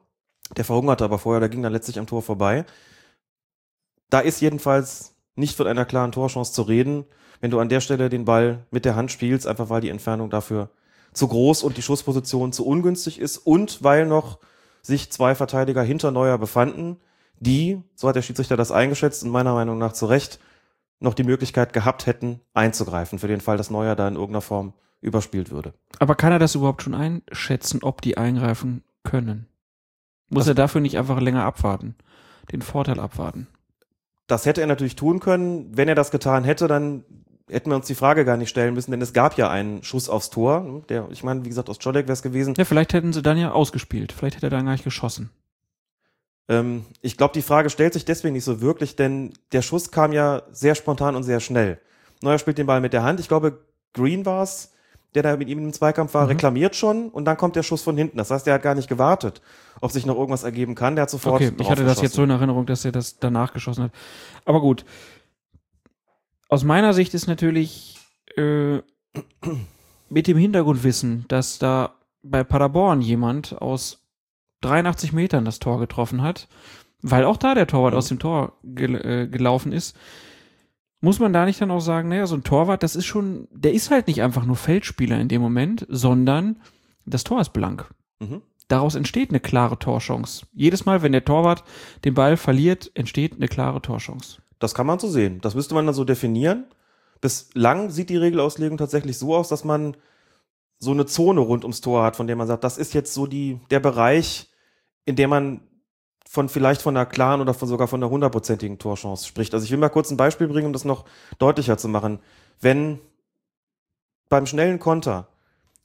[0.56, 2.64] Der verhungerte aber vorher, der ging dann letztlich am Tor vorbei.
[4.10, 7.04] Da ist jedenfalls nicht von einer klaren Torchance zu reden,
[7.40, 10.30] wenn du an der Stelle den Ball mit der Hand spielst, einfach weil die Entfernung
[10.30, 10.70] dafür
[11.12, 14.38] zu groß und die Schussposition zu ungünstig ist und weil noch
[14.82, 16.98] sich zwei Verteidiger hinter Neuer befanden,
[17.40, 20.40] die, so hat der Schiedsrichter das eingeschätzt und meiner Meinung nach zu Recht,
[21.00, 24.72] noch die Möglichkeit gehabt hätten, einzugreifen, für den Fall, dass Neuer da in irgendeiner Form
[25.00, 25.74] überspielt würde.
[26.00, 29.46] Aber kann er das überhaupt schon einschätzen, ob die eingreifen können?
[30.28, 31.94] Muss Das- er dafür nicht einfach länger abwarten?
[32.52, 33.46] Den Vorteil abwarten?
[34.26, 35.76] Das hätte er natürlich tun können.
[35.76, 37.04] Wenn er das getan hätte, dann
[37.48, 40.08] hätten wir uns die Frage gar nicht stellen müssen, denn es gab ja einen Schuss
[40.10, 40.82] aufs Tor.
[40.90, 42.54] Der, ich meine, wie gesagt, aus Czolek wäre es gewesen.
[42.58, 44.12] Ja, vielleicht hätten sie dann ja ausgespielt.
[44.12, 45.30] Vielleicht hätte er dann gar nicht geschossen.
[46.48, 50.12] Ähm, ich glaube, die Frage stellt sich deswegen nicht so wirklich, denn der Schuss kam
[50.12, 51.78] ja sehr spontan und sehr schnell.
[52.22, 53.20] Neuer spielt den Ball mit der Hand.
[53.20, 53.58] Ich glaube,
[53.92, 54.72] Green war es,
[55.14, 56.28] der da mit ihm im Zweikampf war, Mhm.
[56.30, 58.18] reklamiert schon und dann kommt der Schuss von hinten.
[58.18, 59.40] Das heißt, der hat gar nicht gewartet,
[59.80, 60.96] ob sich noch irgendwas ergeben kann.
[60.96, 61.36] Der hat sofort.
[61.42, 63.92] Okay, ich hatte das jetzt so in Erinnerung, dass er das danach geschossen hat.
[64.44, 64.84] Aber gut.
[66.48, 67.98] Aus meiner Sicht ist natürlich
[68.36, 68.78] äh,
[70.08, 74.00] mit dem Hintergrundwissen, dass da bei Paderborn jemand aus
[74.60, 76.48] 83 Metern das Tor getroffen hat,
[77.00, 79.96] weil auch da der Torwart aus dem Tor gel äh, gelaufen ist,
[81.00, 83.72] muss man da nicht dann auch sagen, naja, so ein Torwart, das ist schon, der
[83.72, 86.60] ist halt nicht einfach nur Feldspieler in dem Moment, sondern
[87.06, 87.88] das Tor ist blank.
[88.18, 88.42] Mhm.
[88.66, 90.46] Daraus entsteht eine klare Torchance.
[90.52, 91.64] Jedes Mal, wenn der Torwart
[92.04, 94.42] den Ball verliert, entsteht eine klare Torchance.
[94.58, 95.40] Das kann man so sehen.
[95.40, 96.66] Das müsste man dann so definieren.
[97.20, 99.96] Bislang sieht die Regelauslegung tatsächlich so aus, dass man
[100.78, 103.26] so eine Zone rund ums Tor hat, von der man sagt, das ist jetzt so
[103.26, 104.47] die, der Bereich,
[105.08, 105.60] in dem man
[106.28, 109.54] von vielleicht von einer klaren oder von sogar von einer hundertprozentigen Torchance spricht.
[109.54, 111.06] Also ich will mal kurz ein Beispiel bringen, um das noch
[111.38, 112.18] deutlicher zu machen.
[112.60, 112.98] Wenn
[114.28, 115.28] beim schnellen Konter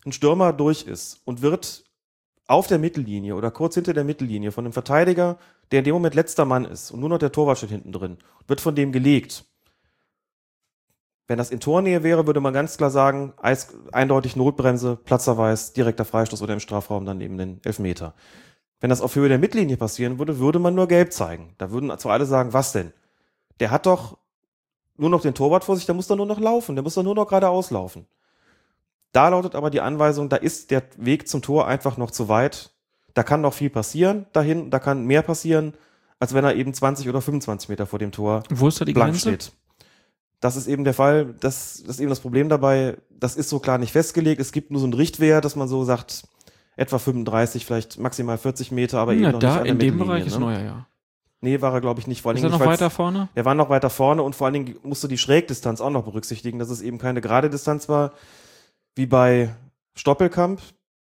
[0.05, 1.85] ein Stürmer durch ist und wird
[2.47, 5.37] auf der Mittellinie oder kurz hinter der Mittellinie von einem Verteidiger,
[5.71, 8.17] der in dem Moment letzter Mann ist und nur noch der Torwart steht hinten drin,
[8.47, 9.45] wird von dem gelegt.
[11.27, 13.31] Wenn das in Tornähe wäre, würde man ganz klar sagen,
[13.93, 18.13] eindeutig Notbremse, Platzverweis, direkter Freistoß oder im Strafraum dann eben den Elfmeter.
[18.83, 21.55] Wenn das auf Höhe der Mittellinie passieren würde, würde man nur gelb zeigen.
[21.57, 22.91] Da würden zwar alle sagen, was denn?
[23.61, 24.17] Der hat doch
[24.97, 27.03] nur noch den Torwart vor sich, der muss doch nur noch laufen, der muss doch
[27.03, 28.07] nur noch geradeaus laufen.
[29.13, 32.73] Da lautet aber die Anweisung, da ist der Weg zum Tor einfach noch zu weit.
[33.13, 35.75] Da kann noch viel passieren dahin, da kann mehr passieren,
[36.19, 38.91] als wenn er eben 20 oder 25 Meter vor dem Tor Wo ist da die
[38.91, 39.29] blank Grenze?
[39.29, 39.53] steht.
[40.41, 43.59] Das ist eben der Fall, das, das ist eben das Problem dabei, das ist so
[43.59, 44.41] klar nicht festgelegt.
[44.41, 46.23] Es gibt nur so einen Richtwert, dass man so sagt,
[46.75, 49.79] etwa 35, vielleicht maximal 40 Meter, aber eben Na, noch da nicht an der in
[49.79, 50.39] dem Bereich ist ne?
[50.39, 50.87] neuer, ja.
[51.41, 52.21] Nee, war er, glaube ich, nicht.
[52.21, 53.27] Vor allen Ist er noch weiter vorne?
[53.35, 56.03] Er war noch weiter vorne und vor allen Dingen musst du die Schrägdistanz auch noch
[56.03, 58.13] berücksichtigen, dass es eben keine gerade Distanz war,
[58.95, 59.53] wie bei
[59.93, 60.61] Stoppelkamp,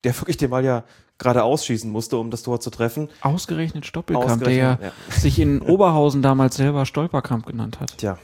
[0.03, 0.84] der wirklich den Ball ja
[1.19, 3.10] gerade ausschießen musste, um das Tor zu treffen.
[3.22, 7.95] Ausgerechnet Stoppelkamp, der ja, Ausgerechnet, sich in Oberhausen damals selber Stolperkamp genannt hat.
[7.98, 8.18] Tja,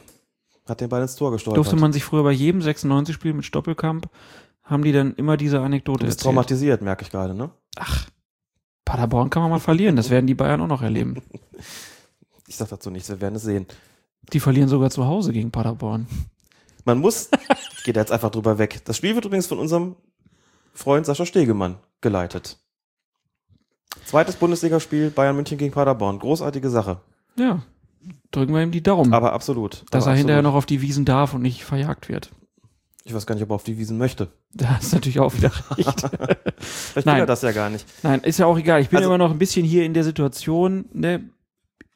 [0.68, 1.58] hat den Ball ins Tor gestolpert.
[1.58, 4.10] Durfte man sich früher bei jedem 96-Spiel mit Stoppelkamp,
[4.72, 6.34] haben die dann immer diese Anekdote du bist erzählt.
[6.34, 7.52] traumatisiert, merke ich gerade, ne?
[8.86, 11.22] Paderborn kann man mal verlieren, das werden die Bayern auch noch erleben.
[12.48, 13.66] Ich sag dazu nichts, wir werden es sehen.
[14.34, 16.06] Die verlieren sogar zu Hause gegen Paderborn.
[16.84, 17.30] Man muss,
[17.78, 18.82] ich gehe da jetzt einfach drüber weg.
[18.84, 19.96] Das Spiel wird übrigens von unserem
[20.74, 22.60] Freund Sascha Stegemann geleitet.
[24.04, 26.20] Zweites Bundesligaspiel Bayern München gegen Paderborn.
[26.20, 27.00] Großartige Sache.
[27.38, 27.64] Ja,
[28.32, 29.14] drücken wir ihm die Daumen.
[29.14, 29.86] Aber absolut.
[29.92, 30.54] dass aber er hinterher absolut.
[30.54, 32.32] noch auf die Wiesen darf und nicht verjagt wird.
[33.04, 34.28] Ich weiß gar nicht, ob er auf die Wiesen möchte.
[34.54, 36.02] Da ist natürlich auch wieder recht.
[36.60, 37.20] Vielleicht will Nein.
[37.20, 37.86] er das ja gar nicht.
[38.04, 38.82] Nein, ist ja auch egal.
[38.82, 41.30] Ich bin Also- immer noch ein bisschen hier in der Situation, ne,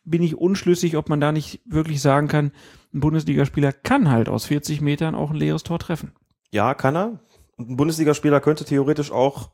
[0.03, 2.51] bin ich unschlüssig, ob man da nicht wirklich sagen kann,
[2.93, 6.11] ein Bundesligaspieler kann halt aus 40 Metern auch ein leeres Tor treffen.
[6.51, 7.19] Ja, kann er.
[7.57, 9.49] Und ein Bundesligaspieler könnte theoretisch auch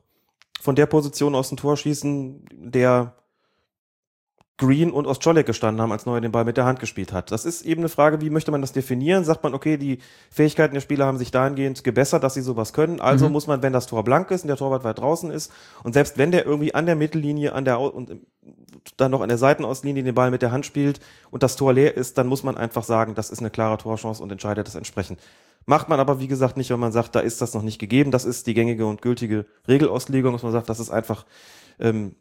[0.60, 3.16] von der Position aus ein Tor schießen, der
[4.58, 7.32] Green und Ostscholek gestanden haben, als Neuer den Ball mit der Hand gespielt hat.
[7.32, 9.24] Das ist eben eine Frage, wie möchte man das definieren?
[9.24, 9.98] Sagt man, okay, die
[10.30, 13.02] Fähigkeiten der Spieler haben sich dahingehend gebessert, dass sie sowas können.
[13.02, 13.32] Also Mhm.
[13.32, 15.52] muss man, wenn das Tor blank ist und der Torwart weit draußen ist
[15.84, 18.12] und selbst wenn der irgendwie an der Mittellinie, an der und
[18.98, 21.00] dann noch an der Seitenauslinie den Ball mit der Hand spielt
[21.32, 24.22] und das Tor leer ist, dann muss man einfach sagen, das ist eine klare Torchance
[24.22, 25.20] und entscheidet das entsprechend.
[25.66, 28.10] Macht man aber, wie gesagt, nicht, wenn man sagt, da ist das noch nicht gegeben.
[28.12, 31.26] Das ist die gängige und gültige Regelauslegung, dass man sagt, das ist einfach,
[31.80, 32.16] ähm,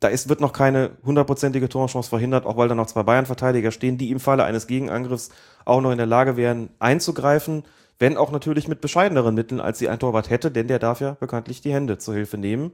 [0.00, 3.98] da ist, wird noch keine hundertprozentige Torchance verhindert, auch weil da noch zwei Bayern-Verteidiger stehen,
[3.98, 5.30] die im Falle eines Gegenangriffs
[5.66, 7.64] auch noch in der Lage wären, einzugreifen,
[7.98, 11.18] wenn auch natürlich mit bescheideneren Mitteln, als sie ein Torwart hätte, denn der darf ja
[11.20, 12.72] bekanntlich die Hände zur Hilfe nehmen.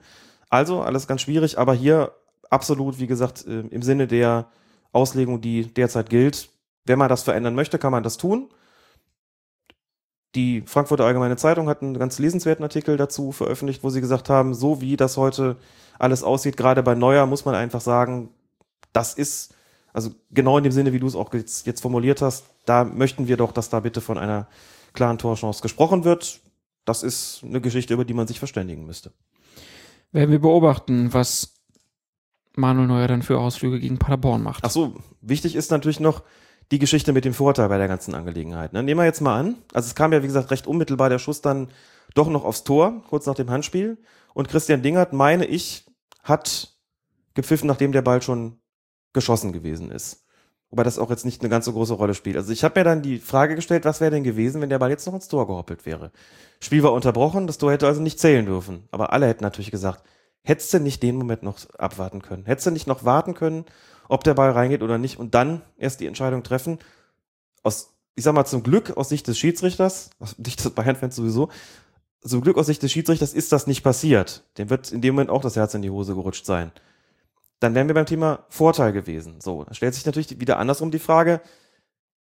[0.51, 2.13] Also alles ganz schwierig, aber hier
[2.49, 4.47] absolut, wie gesagt, äh, im Sinne der
[4.93, 6.49] Auslegung, die derzeit gilt.
[6.85, 8.49] Wenn man das verändern möchte, kann man das tun.
[10.37, 14.55] Die Frankfurter Allgemeine Zeitung hat einen ganz lesenswerten Artikel dazu veröffentlicht, wo sie gesagt haben,
[14.55, 15.57] so wie das heute
[15.99, 18.31] alles aussieht, gerade bei Neuer, muss man einfach sagen,
[18.93, 19.55] das ist,
[19.93, 23.29] also genau in dem Sinne, wie du es auch jetzt, jetzt formuliert hast, da möchten
[23.29, 24.47] wir doch, dass da bitte von einer
[24.93, 26.41] klaren Torchance gesprochen wird.
[26.85, 29.13] Das ist eine Geschichte, über die man sich verständigen müsste.
[30.13, 31.55] Werden wir beobachten, was
[32.55, 34.65] Manuel Neuer dann für Ausflüge gegen Paderborn macht.
[34.65, 36.23] Ach so, wichtig ist natürlich noch
[36.73, 38.73] die Geschichte mit dem Vorteil bei der ganzen Angelegenheit.
[38.73, 38.83] Ne?
[38.83, 41.41] Nehmen wir jetzt mal an, also es kam ja wie gesagt recht unmittelbar der Schuss
[41.41, 41.69] dann
[42.15, 43.99] doch noch aufs Tor, kurz nach dem Handspiel.
[44.35, 45.86] Und Christian Dingert, meine ich,
[46.29, 46.75] hat
[47.35, 48.59] gepfiffen, nachdem der Ball schon
[49.13, 50.27] geschossen gewesen ist.
[50.71, 52.37] Wobei das auch jetzt nicht eine ganz so große Rolle spielt.
[52.37, 54.91] Also ich habe mir dann die Frage gestellt, was wäre denn gewesen, wenn der Ball
[54.91, 56.11] jetzt noch ins Tor gehoppelt wäre.
[56.61, 58.89] Spiel war unterbrochen, das Tor hätte also nicht zählen dürfen.
[58.91, 60.03] Aber alle hätten natürlich gesagt,
[60.43, 62.47] hättest du nicht den Moment noch abwarten können?
[62.47, 63.65] Hättest du nicht noch warten können,
[64.09, 66.79] ob der Ball reingeht oder nicht und dann erst die Entscheidung treffen?
[67.63, 71.49] Aus, ich sag mal, zum Glück aus Sicht des Schiedsrichters, aus Sicht des Bayern-Fans sowieso,
[72.23, 74.45] zum Glück aus Sicht des Schiedsrichters ist das nicht passiert.
[74.59, 76.73] Dem wird in dem Moment auch das Herz in die Hose gerutscht sein.
[77.61, 79.41] Dann wären wir beim Thema Vorteil gewesen.
[79.41, 81.41] So, da stellt sich natürlich wieder andersrum die Frage,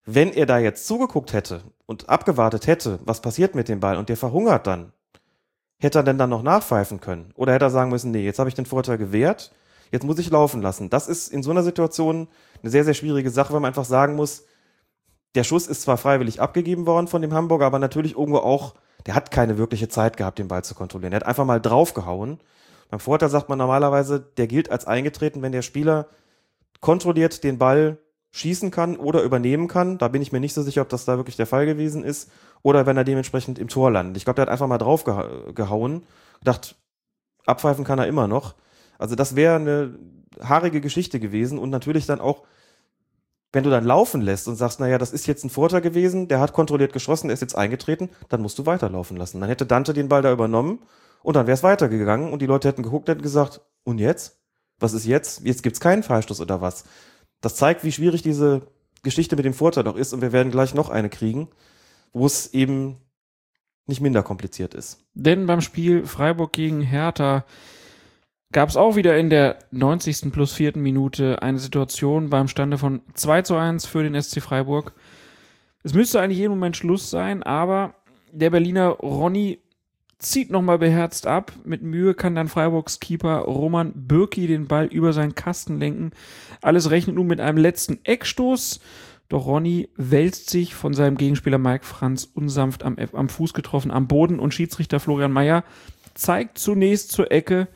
[0.04, 4.08] wenn er da jetzt zugeguckt hätte und abgewartet hätte, was passiert mit dem Ball und
[4.08, 4.92] der verhungert dann,
[5.78, 7.32] hätte er denn dann noch nachpfeifen können?
[7.34, 9.52] Oder hätte er sagen müssen, nee, jetzt habe ich den Vorteil gewährt,
[9.92, 10.90] jetzt muss ich laufen lassen.
[10.90, 12.28] Das ist in so einer Situation
[12.62, 14.44] eine sehr, sehr schwierige Sache, weil man einfach sagen muss,
[15.34, 18.74] der Schuss ist zwar freiwillig abgegeben worden von dem Hamburger, aber natürlich irgendwo auch,
[19.06, 21.12] der hat keine wirkliche Zeit gehabt, den Ball zu kontrollieren.
[21.12, 22.40] Er hat einfach mal draufgehauen.
[22.90, 26.06] Beim Vorteil sagt man normalerweise, der gilt als eingetreten, wenn der Spieler
[26.80, 27.98] kontrolliert den Ball
[28.32, 29.98] schießen kann oder übernehmen kann.
[29.98, 32.30] Da bin ich mir nicht so sicher, ob das da wirklich der Fall gewesen ist.
[32.62, 34.16] Oder wenn er dementsprechend im Tor landet.
[34.16, 36.04] Ich glaube, der hat einfach mal drauf geha gehauen.
[36.40, 36.76] Gedacht,
[37.46, 38.54] abpfeifen kann er immer noch.
[38.98, 39.98] Also das wäre eine
[40.42, 42.44] haarige Geschichte gewesen und natürlich dann auch,
[43.52, 46.40] wenn du dann laufen lässt und sagst, naja, das ist jetzt ein Vorteil gewesen, der
[46.40, 49.40] hat kontrolliert geschossen, der ist jetzt eingetreten, dann musst du weiterlaufen lassen.
[49.40, 50.80] Dann hätte Dante den Ball da übernommen
[51.22, 54.38] und dann wäre es weitergegangen und die Leute hätten geguckt, hätten gesagt, und jetzt?
[54.78, 55.44] Was ist jetzt?
[55.44, 56.84] Jetzt gibt's keinen Freistoß oder was?
[57.40, 58.62] Das zeigt, wie schwierig diese
[59.02, 61.48] Geschichte mit dem Vorteil doch ist und wir werden gleich noch eine kriegen,
[62.12, 62.98] wo es eben
[63.86, 65.04] nicht minder kompliziert ist.
[65.14, 67.44] Denn beim Spiel Freiburg gegen Hertha
[68.52, 70.32] gab es auch wieder in der 90.
[70.32, 74.92] plus vierten Minute eine Situation beim Stande von 2 zu 1 für den SC Freiburg.
[75.82, 77.94] Es müsste eigentlich jeden Moment Schluss sein, aber
[78.32, 79.60] der Berliner Ronny
[80.18, 81.52] zieht nochmal beherzt ab.
[81.64, 86.10] Mit Mühe kann dann Freiburgs Keeper Roman Bürki den Ball über seinen Kasten lenken.
[86.60, 88.80] Alles rechnet nun mit einem letzten Eckstoß.
[89.28, 94.08] Doch Ronny wälzt sich von seinem Gegenspieler Mike Franz unsanft am, am Fuß getroffen am
[94.08, 95.64] Boden und Schiedsrichter Florian Mayer
[96.14, 97.68] zeigt zunächst zur Ecke,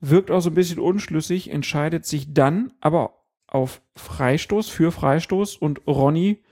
[0.00, 3.14] wirkt auch so ein bisschen unschlüssig, entscheidet sich dann aber
[3.46, 6.42] auf Freistoß für Freistoß und Ronny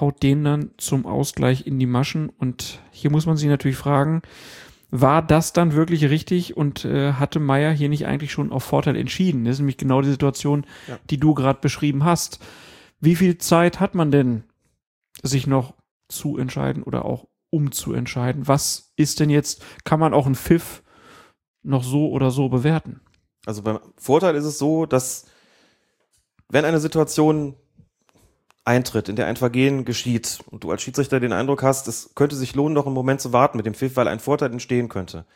[0.00, 2.28] haut den dann zum Ausgleich in die Maschen.
[2.28, 4.22] Und hier muss man sich natürlich fragen,
[4.90, 8.96] war das dann wirklich richtig und äh, hatte Meier hier nicht eigentlich schon auf Vorteil
[8.96, 9.44] entschieden?
[9.44, 10.98] Das ist nämlich genau die Situation, Ja.
[11.10, 12.40] die du gerade beschrieben hast.
[13.00, 14.44] Wie viel Zeit hat man denn,
[15.22, 15.74] sich noch
[16.08, 18.46] zu entscheiden oder auch umzuentscheiden?
[18.48, 20.82] Was ist denn jetzt, kann man auch einen Pfiff
[21.64, 23.00] noch so oder so bewerten?
[23.46, 25.26] Also beim Vorteil ist es so, dass
[26.48, 27.54] wenn eine Situation
[28.64, 32.36] eintritt, in der ein Vergehen geschieht und du als Schiedsrichter den Eindruck hast, es könnte
[32.36, 35.26] sich lohnen, noch einen Moment zu warten mit dem Pfiff, weil ein Vorteil entstehen könnte,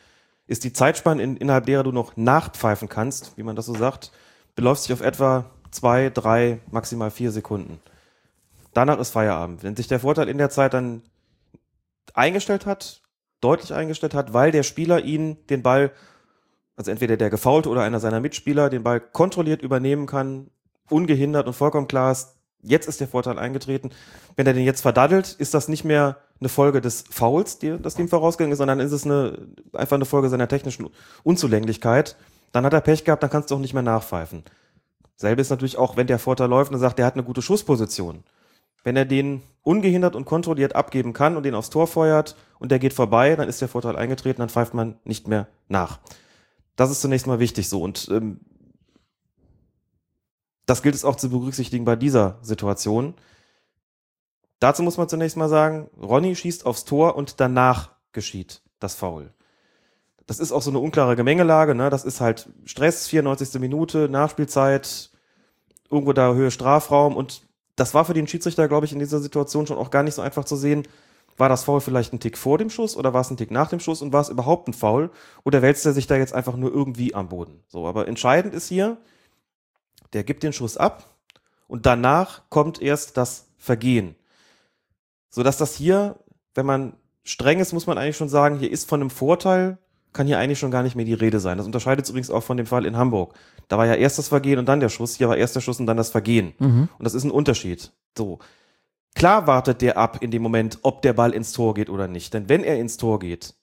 [0.47, 4.11] ist die Zeitspanne, in, innerhalb derer du noch nachpfeifen kannst, wie man das so sagt,
[4.55, 7.79] beläuft sich auf etwa zwei, drei, maximal vier Sekunden.
[8.73, 9.63] Danach ist Feierabend.
[9.63, 11.03] Wenn sich der Vorteil in der Zeit dann
[12.13, 13.01] eingestellt hat,
[13.41, 15.91] deutlich eingestellt hat, weil der Spieler ihn den Ball,
[16.79, 20.49] also entweder der Gefaulte oder einer seiner Mitspieler, den Ball kontrolliert übernehmen kann,
[20.89, 23.89] ungehindert und vollkommen klar ist, jetzt ist der Vorteil eingetreten.
[24.37, 27.99] Wenn er den jetzt verdaddelt, ist das nicht mehr eine Folge des Fouls, die, das
[27.99, 30.89] ihm vorausgegangen ist, sondern ist es eine, einfach eine Folge seiner technischen
[31.23, 32.15] Unzulänglichkeit.
[32.53, 34.43] Dann hat er Pech gehabt, dann kannst du auch nicht mehr nachpfeifen.
[35.17, 38.23] Selbe ist natürlich auch, wenn der Vorteil läuft und sagt, der hat eine gute Schussposition.
[38.85, 42.79] Wenn er den ungehindert und kontrolliert abgeben kann und den aufs Tor feuert und der
[42.79, 45.99] geht vorbei, dann ist der Vorteil eingetreten, dann pfeift man nicht mehr nach.
[46.79, 47.81] Das ist zunächst mal wichtig so.
[47.81, 48.39] Und ähm,
[50.65, 53.15] das gilt es auch zu berücksichtigen bei dieser Situation.
[54.59, 59.33] Dazu muss man zunächst mal sagen, Ronny schießt aufs Tor und danach geschieht das Foul.
[60.25, 61.89] Das ist auch so eine unklare Gemengelage, ne?
[61.89, 63.59] Das ist halt Stress, 94.
[63.59, 65.11] Minute, Nachspielzeit,
[65.91, 67.41] irgendwo da Höhe Strafraum und
[67.75, 70.21] das war für den Schiedsrichter, glaube ich, in dieser Situation schon auch gar nicht so
[70.21, 70.83] einfach zu sehen.
[71.39, 73.69] War das Foul vielleicht ein Tick vor dem Schuss oder war es ein Tick nach
[73.69, 75.09] dem Schuss und war es überhaupt ein Foul
[75.45, 77.63] oder wälzt er sich da jetzt einfach nur irgendwie am Boden?
[77.67, 78.97] So, aber entscheidend ist hier,
[80.11, 81.15] der gibt den Schuss ab
[81.67, 84.15] und danach kommt erst das Vergehen.
[85.29, 86.17] So dass das hier,
[86.55, 86.93] wenn man
[87.23, 89.77] streng ist, muss man eigentlich schon sagen, hier ist von einem Vorteil,
[90.11, 91.57] kann hier eigentlich schon gar nicht mehr die Rede sein.
[91.57, 93.33] Das unterscheidet es übrigens auch von dem Fall in Hamburg.
[93.69, 95.15] Da war ja erst das Vergehen und dann der Schuss.
[95.15, 96.53] Hier war erst der Schuss und dann das Vergehen.
[96.59, 96.89] Mhm.
[96.97, 97.93] Und das ist ein Unterschied.
[98.17, 98.39] So.
[99.15, 102.33] Klar wartet der ab in dem Moment, ob der Ball ins Tor geht oder nicht.
[102.33, 103.53] Denn wenn er ins Tor geht,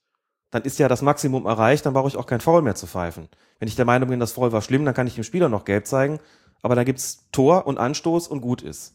[0.51, 3.29] dann ist ja das Maximum erreicht, dann brauche ich auch kein Foul mehr zu pfeifen.
[3.59, 5.65] Wenn ich der Meinung bin, das Foul war schlimm, dann kann ich dem Spieler noch
[5.65, 6.21] gelb zeigen,
[6.63, 8.95] aber dann gibt's Tor und Anstoß und gut ist.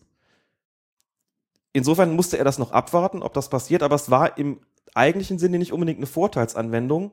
[1.73, 4.60] Insofern musste er das noch abwarten, ob das passiert, aber es war im
[4.94, 7.11] eigentlichen Sinne nicht unbedingt eine Vorteilsanwendung,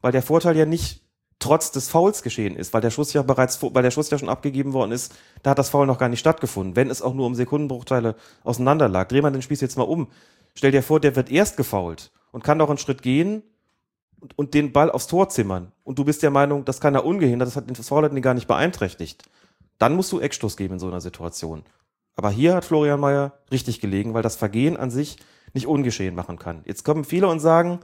[0.00, 1.03] weil der Vorteil ja nicht
[1.38, 4.28] trotz des Fouls geschehen ist, weil der Schuss ja bereits, weil der Schuss ja schon
[4.28, 7.26] abgegeben worden ist, da hat das Foul noch gar nicht stattgefunden, wenn es auch nur
[7.26, 9.08] um Sekundenbruchteile auseinander lag.
[9.08, 10.08] Dreh mal den Spieß jetzt mal um.
[10.54, 13.42] Stell dir vor, der wird erst gefoult und kann noch einen Schritt gehen
[14.20, 15.72] und, und den Ball aufs Tor zimmern.
[15.82, 18.46] Und du bist der Meinung, das kann er ungehindert, das hat den Foul gar nicht
[18.46, 19.24] beeinträchtigt.
[19.78, 21.64] Dann musst du Eckstoß geben in so einer Situation.
[22.16, 25.18] Aber hier hat Florian Mayer richtig gelegen, weil das Vergehen an sich
[25.52, 26.62] nicht ungeschehen machen kann.
[26.64, 27.80] Jetzt kommen viele und sagen,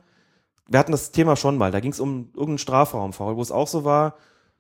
[0.71, 3.67] wir hatten das Thema schon mal, da ging es um irgendeinen Strafraumfoul, wo es auch
[3.67, 4.15] so war,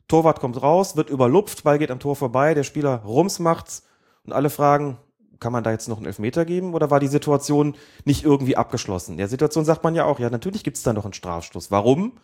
[0.09, 3.85] Torwart kommt raus, wird überlupft, Ball geht am Tor vorbei, der Spieler rums macht's
[4.25, 4.99] und alle fragen,
[5.39, 9.13] kann man da jetzt noch einen Elfmeter geben oder war die Situation nicht irgendwie abgeschlossen?
[9.13, 11.71] In der Situation sagt man ja auch, ja, natürlich gibt's da noch einen Strafstoß.
[11.71, 12.19] Warum?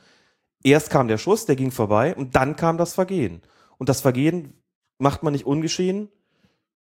[0.64, 3.40] Erst kam der Schuss, der ging vorbei und dann kam das Vergehen.
[3.78, 4.60] Und das Vergehen
[4.98, 6.08] macht man nicht ungeschehen,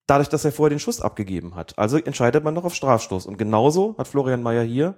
[0.06, 1.80] dadurch, dass er vorher den Schuss abgegeben hat.
[1.80, 3.26] Also entscheidet man noch auf Strafstoß.
[3.26, 4.96] Und genauso hat Florian Mayer hier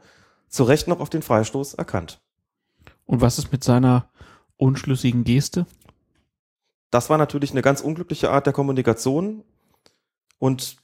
[0.51, 2.21] zu Recht noch auf den Freistoß erkannt.
[3.05, 4.09] Und was ist mit seiner
[4.57, 5.65] unschlüssigen Geste?
[6.91, 9.43] Das war natürlich eine ganz unglückliche Art der Kommunikation
[10.37, 10.77] und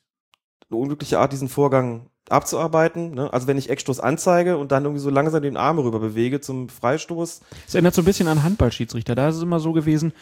[0.69, 3.13] eine unglückliche Art, diesen Vorgang abzuarbeiten.
[3.13, 3.31] Ne?
[3.31, 6.69] Also wenn ich Eckstoß anzeige und dann irgendwie so langsam den Arm rüber bewege zum
[6.69, 7.41] Freistoß.
[7.67, 9.15] Es erinnert so ein bisschen an Handballschiedsrichter.
[9.15, 10.13] Da ist es immer so gewesen,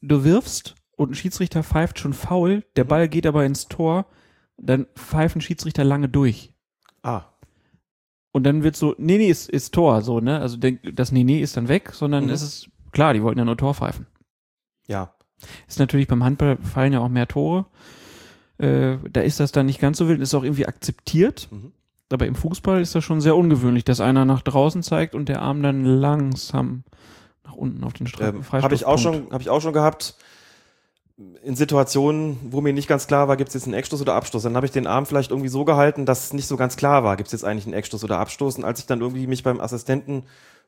[0.00, 4.06] du wirfst und ein Schiedsrichter pfeift schon faul, der Ball geht aber ins Tor,
[4.56, 6.54] dann pfeifen Schiedsrichter lange durch.
[7.02, 7.24] Ah.
[8.36, 10.40] Und dann wird so, nee, nee, ist, ist Tor, so, ne?
[10.40, 12.30] Also denk, das Nee, nee ist dann weg, sondern Mhm.
[12.30, 14.06] es ist, klar, die wollten ja nur Tor pfeifen.
[14.86, 15.14] Ja.
[15.66, 17.64] Ist natürlich beim Handball fallen ja auch mehr Tore.
[18.58, 21.48] Äh, da ist das dann nicht ganz so wild, ist auch irgendwie akzeptiert.
[21.50, 21.72] Mhm.
[22.12, 25.40] Aber im Fußball ist das schon sehr ungewöhnlich, dass einer nach draußen zeigt und der
[25.40, 26.84] Arm dann langsam
[27.42, 30.14] nach unten auf den Stra Ähm, habe ich auch schon, habe ich auch schon gehabt.
[31.42, 34.42] In Situationen, wo mir nicht ganz klar war, gibt es jetzt einen Eckstoß oder Abstoß.
[34.42, 37.04] Dann habe ich den Arm vielleicht irgendwie so gehalten, dass es nicht so ganz klar
[37.04, 38.58] war, gibt es jetzt eigentlich einen Eckstoß oder Abstoß.
[38.58, 40.24] Und als ich dann irgendwie mich beim Assistenten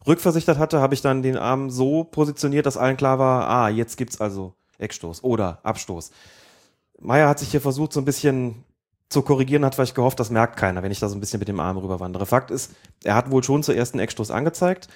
[0.06, 3.98] rückversichert hatte, habe ich dann den Arm so positioniert, dass allen klar war, ah, jetzt
[3.98, 6.12] gibt's also Eckstoß oder Abstoß.
[7.00, 8.64] Meier hat sich hier versucht, so ein bisschen
[9.10, 11.48] zu korrigieren, hat vielleicht gehofft, das merkt keiner, wenn ich da so ein bisschen mit
[11.48, 12.26] dem Arm rüberwandere.
[12.26, 12.72] Fakt ist,
[13.04, 14.88] er hat wohl schon zur ersten Eckstoß angezeigt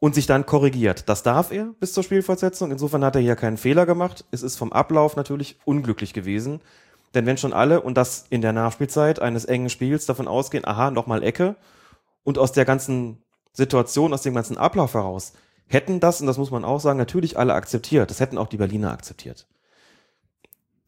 [0.00, 1.08] und sich dann korrigiert.
[1.08, 2.70] Das darf er bis zur Spielfortsetzung.
[2.70, 4.24] Insofern hat er hier keinen Fehler gemacht.
[4.30, 6.60] Es ist vom Ablauf natürlich unglücklich gewesen.
[7.14, 10.90] Denn wenn schon alle und das in der Nachspielzeit eines engen Spiels davon ausgehen, aha,
[10.90, 11.56] nochmal Ecke
[12.22, 13.22] und aus der ganzen
[13.52, 15.32] Situation, aus dem ganzen Ablauf heraus
[15.68, 18.10] hätten das, und das muss man auch sagen, natürlich alle akzeptiert.
[18.10, 19.46] Das hätten auch die Berliner akzeptiert.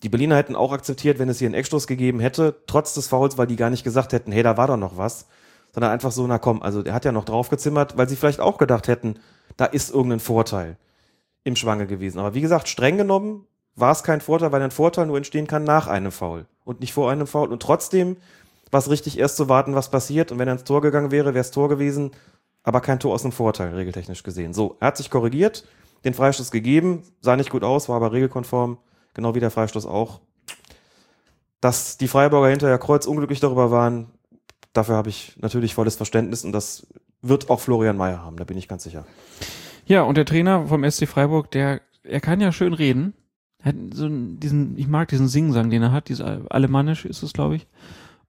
[0.02, 3.36] Die Berliner hätten auch akzeptiert, wenn es hier einen Eckstoß gegeben hätte, trotz des Fouls,
[3.36, 5.26] weil die gar nicht gesagt hätten, hey, da war doch noch was,
[5.72, 8.58] sondern einfach so, na komm, also der hat ja noch draufgezimmert, weil sie vielleicht auch
[8.58, 9.14] gedacht hätten,
[9.56, 10.76] da ist irgendein Vorteil
[11.44, 12.18] im Schwange gewesen.
[12.18, 15.64] Aber wie gesagt, streng genommen war es kein Vorteil, weil ein Vorteil nur entstehen kann
[15.64, 17.48] nach einem Foul und nicht vor einem Foul.
[17.48, 18.16] Und trotzdem
[18.70, 20.32] war es richtig, erst zu warten, was passiert.
[20.32, 22.12] Und wenn er ins Tor gegangen wäre, wäre es Tor gewesen,
[22.62, 24.52] aber kein Tor aus einem Vorteil, regeltechnisch gesehen.
[24.52, 25.64] So, er hat sich korrigiert,
[26.04, 28.78] den Freistoß gegeben, sah nicht gut aus, war aber regelkonform
[29.14, 30.20] genau wie der Freistoß auch.
[31.60, 34.10] Dass die Freiburger hinterher kreuzunglücklich darüber waren,
[34.72, 36.86] dafür habe ich natürlich volles Verständnis und das
[37.22, 39.04] wird auch Florian Mayer haben, da bin ich ganz sicher.
[39.86, 43.14] Ja, und der Trainer vom SC Freiburg, der, er kann ja schön reden.
[43.58, 47.32] Er hat so diesen, ich mag diesen Singsang, den er hat, dieses Alemannisch ist es,
[47.32, 47.66] glaube ich.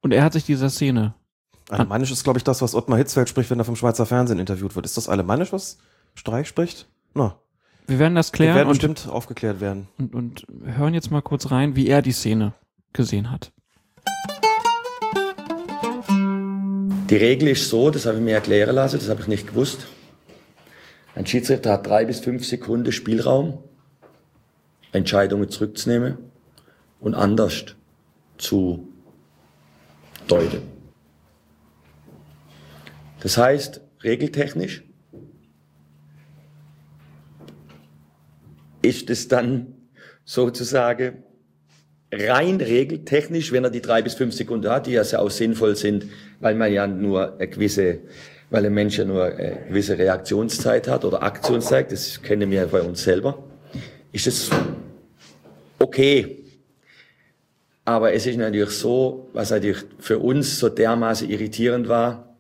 [0.02, 1.14] Und er hat sich dieser Szene.
[1.70, 4.76] Alemannisch ist, glaube ich, das, was Ottmar Hitzfeld spricht, wenn er vom Schweizer Fernsehen interviewt
[4.76, 4.86] wird.
[4.86, 5.78] Ist das Alemannisch, was
[6.16, 6.88] Streich spricht?
[7.14, 7.38] Na,
[7.88, 8.54] wir werden das klären.
[8.54, 9.88] Wir werden und, bestimmt aufgeklärt werden.
[9.98, 12.54] Und, und hören jetzt mal kurz rein, wie er die Szene
[12.94, 13.52] gesehen hat.
[17.12, 19.86] Die Regel ist so, das habe ich mir erklären lassen, das habe ich nicht gewusst.
[21.14, 23.62] Ein Schiedsrichter hat drei bis fünf Sekunden Spielraum,
[24.94, 26.18] Entscheidungen zurückzunehmen
[27.02, 27.66] und anders
[28.38, 28.88] zu
[30.30, 30.62] deuten.
[33.20, 34.84] Das heißt, regeltechnisch
[38.82, 39.74] ist es dann
[40.24, 41.24] sozusagen
[42.10, 45.76] rein regeltechnisch, wenn er die drei bis fünf Sekunden hat, die ja sehr auch sinnvoll
[45.76, 46.06] sind,
[46.42, 48.00] weil man ja nur eine gewisse,
[48.50, 52.66] weil ein Mensch ja nur eine gewisse Reaktionszeit hat oder Aktionszeit, das kennen wir ja
[52.66, 53.42] bei uns selber,
[54.12, 54.50] ist es
[55.80, 56.40] okay.
[57.86, 62.36] Aber es ist natürlich so, was natürlich für uns so dermaßen irritierend war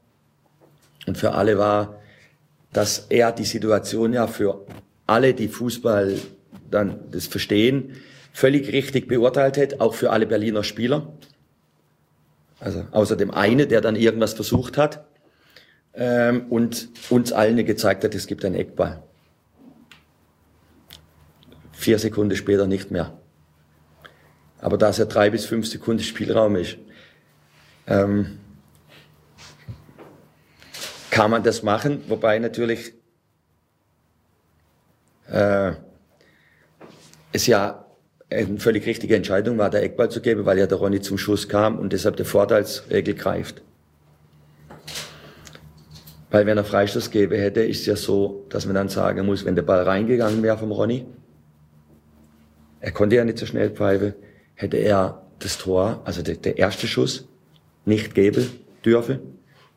[1.07, 2.01] und für alle war,
[2.73, 4.65] dass er die Situation ja für
[5.07, 6.15] alle, die Fußball
[6.69, 7.97] dann das verstehen,
[8.33, 11.11] völlig richtig beurteilt hätte, auch für alle Berliner Spieler.
[12.61, 15.03] Also außer dem einen, der dann irgendwas versucht hat
[15.95, 19.01] ähm, und uns allen gezeigt hat, es gibt einen Eckball.
[21.71, 23.17] Vier Sekunden später nicht mehr.
[24.59, 26.77] Aber da es ja drei bis fünf Sekunden Spielraum ist,
[27.87, 28.37] ähm,
[31.09, 32.93] kann man das machen, wobei natürlich
[35.27, 35.71] äh,
[37.31, 37.87] es ja
[38.31, 41.49] eine völlig richtige Entscheidung war, der Eckball zu geben, weil ja der Ronny zum Schuss
[41.49, 43.61] kam und deshalb der Vorteilsregel greift.
[46.29, 49.43] Weil wenn er Freistoß gäbe hätte, ist es ja so, dass man dann sagen muss,
[49.43, 51.05] wenn der Ball reingegangen wäre vom Ronny,
[52.79, 54.13] er konnte ja nicht so schnell pfeifen,
[54.55, 57.27] hätte er das Tor, also der, der erste Schuss,
[57.85, 58.49] nicht geben
[58.85, 59.19] dürfen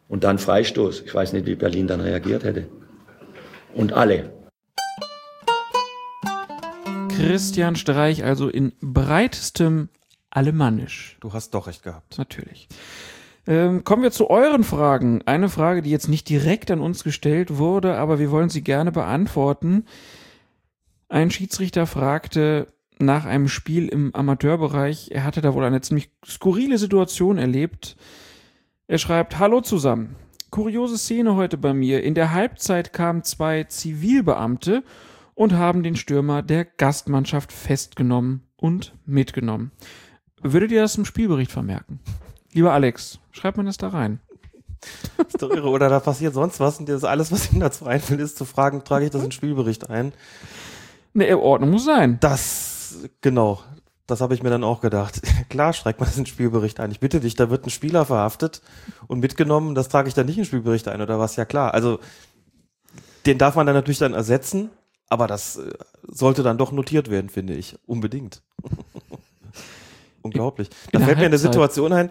[0.08, 1.02] und dann Freistoß.
[1.04, 2.66] Ich weiß nicht, wie Berlin dann reagiert hätte.
[3.74, 4.30] Und alle,
[7.26, 9.88] Christian Streich also in breitestem
[10.30, 11.16] Alemannisch.
[11.20, 12.18] Du hast doch recht gehabt.
[12.18, 12.68] Natürlich.
[13.46, 15.22] Ähm, kommen wir zu euren Fragen.
[15.26, 18.92] Eine Frage, die jetzt nicht direkt an uns gestellt wurde, aber wir wollen sie gerne
[18.92, 19.84] beantworten.
[21.08, 22.68] Ein Schiedsrichter fragte
[22.98, 27.96] nach einem Spiel im Amateurbereich, er hatte da wohl eine ziemlich skurrile Situation erlebt.
[28.86, 30.16] Er schreibt, Hallo zusammen.
[30.50, 32.02] Kuriose Szene heute bei mir.
[32.02, 34.84] In der Halbzeit kamen zwei Zivilbeamte
[35.34, 39.72] und haben den Stürmer der Gastmannschaft festgenommen und mitgenommen.
[40.42, 42.00] Würdet ihr das im Spielbericht vermerken?
[42.52, 44.20] Lieber Alex, schreibt man das da rein.
[45.26, 48.20] ist doch irre, oder da passiert sonst was und das alles, was ihm dazu einfällt,
[48.20, 50.12] ist zu fragen, trage ich das in den Spielbericht ein?
[51.14, 52.18] Ne, Ordnung muss sein.
[52.20, 53.60] Das, genau,
[54.06, 55.20] das habe ich mir dann auch gedacht.
[55.48, 56.90] Klar, schreibt man das in den Spielbericht ein.
[56.90, 58.60] Ich bitte dich, da wird ein Spieler verhaftet
[59.06, 61.36] und mitgenommen, das trage ich dann nicht in den Spielbericht ein, oder was?
[61.36, 61.98] Ja klar, also
[63.26, 64.70] den darf man dann natürlich dann ersetzen,
[65.08, 65.70] aber das äh,
[66.02, 67.76] sollte dann doch notiert werden, finde ich.
[67.86, 68.42] Unbedingt.
[70.22, 70.70] Unglaublich.
[70.92, 72.10] Da fällt mir eine Situation ein.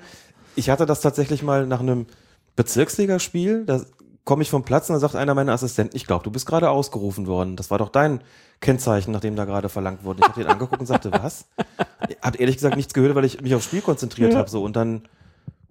[0.55, 2.05] Ich hatte das tatsächlich mal nach einem
[2.55, 3.65] Bezirksligaspiel.
[3.65, 3.81] Da
[4.23, 6.69] komme ich vom Platz und dann sagt einer meiner Assistenten, ich glaube, du bist gerade
[6.69, 7.55] ausgerufen worden.
[7.55, 8.21] Das war doch dein
[8.61, 10.21] Kennzeichen, nachdem da gerade verlangt wurde.
[10.21, 11.45] Ich habe den angeguckt und sagte, was?
[12.21, 14.39] Habe ehrlich gesagt nichts gehört, weil ich mich aufs Spiel konzentriert Ja.
[14.39, 14.49] habe.
[14.49, 14.63] So.
[14.63, 15.07] Und dann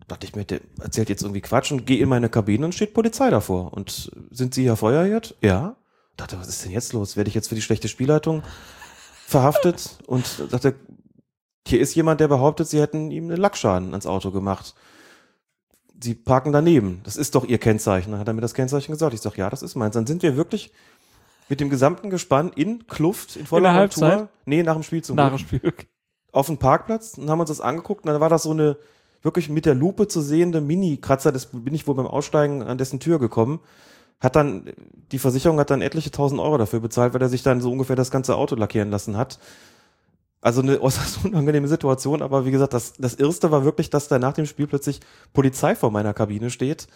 [0.09, 2.93] dachte ich mir, der erzählt jetzt irgendwie Quatsch und gehe in meine Kabine und steht
[2.93, 3.73] Polizei davor.
[3.73, 5.37] Und sind Sie Herr Feuerherd?
[5.41, 5.77] Ja.
[6.17, 7.17] Dachte, was ist denn jetzt los?
[7.17, 8.43] Werde ich jetzt für die schlechte Spielleitung
[9.27, 9.99] verhaftet?
[10.07, 10.75] Und dachte,
[11.67, 14.75] hier ist jemand, der behauptet, Sie hätten ihm einen Lackschaden ans Auto gemacht.
[16.01, 17.01] Sie parken daneben.
[17.05, 18.11] Das ist doch Ihr Kennzeichen.
[18.11, 19.15] Dann hat er mir das Kennzeichen gesagt.
[19.15, 19.95] Ich sage, ja, das ist meins.
[19.95, 20.73] Dann sind wir wirklich
[21.49, 23.77] mit dem gesamten Gespann in Kluft, in voller In.
[23.77, 24.29] Halbzeit?
[24.45, 25.61] Nee, nach dem Spiel zum Nach dem Spiel.
[25.65, 25.87] okay.
[26.33, 28.05] Auf dem Parkplatz und haben uns das angeguckt.
[28.05, 28.79] Und dann war das so eine
[29.23, 31.31] wirklich mit der Lupe zu sehende Mini-Kratzer.
[31.31, 33.61] Das bin ich wohl beim Aussteigen an dessen Tür gekommen.
[34.23, 34.71] Hat dann,
[35.11, 37.97] die Versicherung hat dann etliche tausend Euro dafür bezahlt, weil er sich dann so ungefähr
[37.97, 39.41] das ganze Auto lackieren lassen hat.
[40.41, 44.21] Also eine äußerst unangenehme Situation, aber wie gesagt, das, das Erste war wirklich, dass da
[44.21, 45.01] nach dem Spiel plötzlich
[45.33, 46.87] Polizei vor meiner Kabine steht.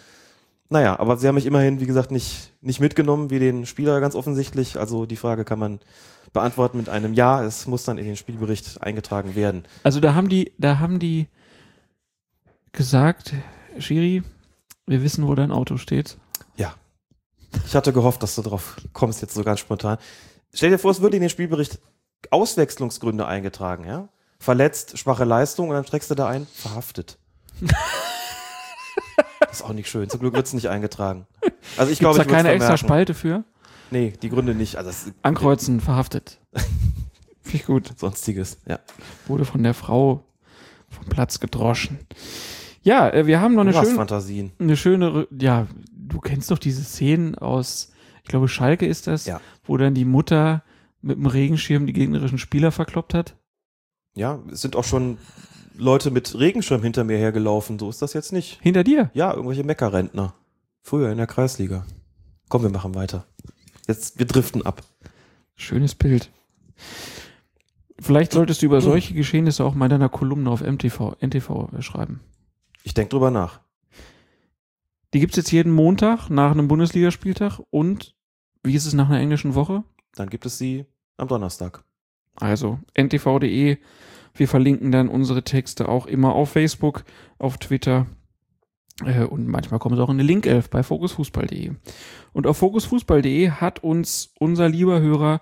[0.68, 4.14] Naja, aber sie haben mich immerhin, wie gesagt, nicht, nicht mitgenommen, wie den Spieler ganz
[4.14, 4.78] offensichtlich.
[4.78, 5.80] Also die Frage kann man
[6.32, 9.64] beantworten mit einem Ja, es muss dann in den Spielbericht eingetragen werden.
[9.82, 11.26] Also da haben die, da haben die
[12.72, 13.34] gesagt,
[13.78, 14.22] Schiri,
[14.86, 16.18] wir wissen, wo dein Auto steht.
[17.66, 19.98] Ich hatte gehofft, dass du drauf kommst, jetzt so ganz spontan.
[20.52, 21.78] Stell dir vor, es würde in den Spielbericht
[22.30, 24.08] Auswechslungsgründe eingetragen, ja?
[24.38, 27.18] Verletzt, schwache Leistung und dann streckst du da ein, verhaftet.
[29.40, 30.08] das ist auch nicht schön.
[30.10, 31.26] Zum Glück wird es nicht eingetragen.
[31.76, 32.76] Also ich Gibt's glaube, da ich keine extra.
[32.76, 33.44] Spalte für?
[33.90, 34.76] Nee, die Gründe nicht.
[34.76, 36.38] Also das, Ankreuzen, verhaftet.
[37.42, 37.92] Finde ich gut.
[37.96, 38.78] Sonstiges, ja.
[39.26, 40.24] Wurde von der Frau
[40.90, 41.98] vom Platz gedroschen.
[42.82, 44.52] Ja, äh, wir haben noch eine Du hast schöne, Fantasien.
[44.58, 45.66] eine schöne, ja,
[46.08, 47.92] du kennst doch diese Szenen aus,
[48.22, 49.40] ich glaube Schalke ist das, Ja.
[49.64, 50.62] wo dann die Mutter
[51.02, 53.36] mit dem Regenschirm die gegnerischen Spieler verkloppt hat.
[54.14, 55.18] Ja, es sind auch schon
[55.76, 57.78] Leute mit Regenschirm hinter mir hergelaufen.
[57.78, 58.58] So ist das jetzt nicht.
[58.62, 59.10] Hinter dir?
[59.14, 60.34] Ja, irgendwelche Meckerrentner.
[60.82, 61.84] Früher in der Kreisliga.
[62.48, 63.26] Komm, wir machen weiter.
[63.86, 64.82] Jetzt, wir driften ab.
[65.54, 66.30] Schönes Bild.
[67.98, 72.20] Vielleicht solltest du über solche Geschehnisse auch mal in deiner Kolumne auf MTV, NTV schreiben.
[72.82, 73.60] Ich denke drüber nach.
[75.14, 78.14] Die gibt's jetzt jeden Montag nach einem Bundesligaspieltag und
[78.62, 79.84] wie ist es nach einer englischen Woche?
[80.14, 81.84] Dann gibt es sie am Donnerstag.
[82.34, 83.78] Also ntv.de.
[84.34, 87.04] Wir verlinken dann unsere Texte auch immer auf Facebook,
[87.38, 88.06] auf Twitter
[89.04, 91.72] äh, und manchmal kommt es auch in eine Linkelf bei fokusfußball.de.
[92.32, 95.40] Und auf fokusfußball.de hat uns unser lieber Hörer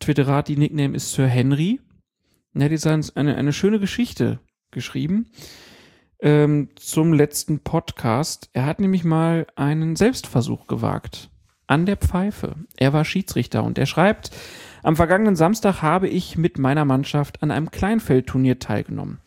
[0.00, 1.80] Twitterat, die Nickname ist Sir Henry.
[2.58, 4.40] Hat jetzt uns eine, eine schöne Geschichte
[4.70, 5.30] geschrieben
[6.22, 8.48] ähm, zum letzten Podcast.
[8.52, 11.28] Er hat nämlich mal einen Selbstversuch gewagt
[11.66, 12.56] an der Pfeife.
[12.76, 14.30] Er war Schiedsrichter und er schreibt,
[14.82, 19.20] am vergangenen Samstag habe ich mit meiner Mannschaft an einem Kleinfeldturnier teilgenommen.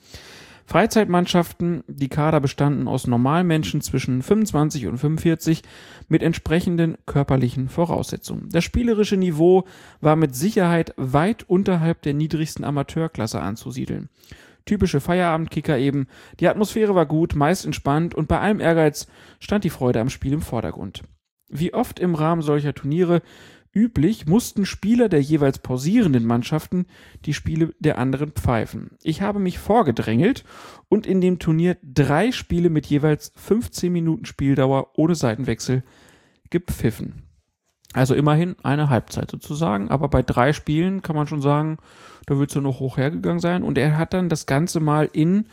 [0.67, 5.61] Freizeitmannschaften, die Kader bestanden aus Normalmenschen zwischen 25 und 45
[6.07, 8.49] mit entsprechenden körperlichen Voraussetzungen.
[8.49, 9.65] Das spielerische Niveau
[10.01, 14.09] war mit Sicherheit weit unterhalb der niedrigsten Amateurklasse anzusiedeln.
[14.65, 16.07] Typische Feierabendkicker eben.
[16.39, 19.07] Die Atmosphäre war gut, meist entspannt und bei allem Ehrgeiz
[19.39, 21.03] stand die Freude am Spiel im Vordergrund.
[21.47, 23.21] Wie oft im Rahmen solcher Turniere
[23.75, 26.85] üblich, mussten Spieler der jeweils pausierenden Mannschaften
[27.25, 28.91] die Spiele der anderen pfeifen.
[29.03, 30.45] Ich habe mich vorgedrängelt
[30.87, 35.83] und in dem Turnier drei Spiele mit jeweils 15 Minuten Spieldauer ohne Seitenwechsel
[36.49, 37.23] gepfiffen.
[37.95, 41.77] Also immerhin eine Halbzeit sozusagen, aber bei drei Spielen kann man schon sagen,
[42.25, 43.63] da wird es ja noch hoch hergegangen sein.
[43.63, 45.47] Und er hat dann das Ganze mal in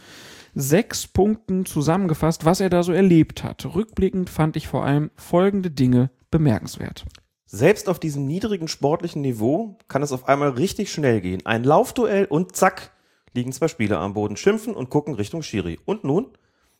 [0.52, 3.64] sechs Punkten zusammengefasst, was er da so erlebt hat.
[3.64, 7.05] Rückblickend fand ich vor allem folgende Dinge bemerkenswert.
[7.47, 11.47] Selbst auf diesem niedrigen sportlichen Niveau kann es auf einmal richtig schnell gehen.
[11.47, 12.90] Ein Laufduell und zack,
[13.35, 15.78] liegen zwei Spieler am Boden, schimpfen und gucken Richtung Schiri.
[15.85, 16.27] Und nun?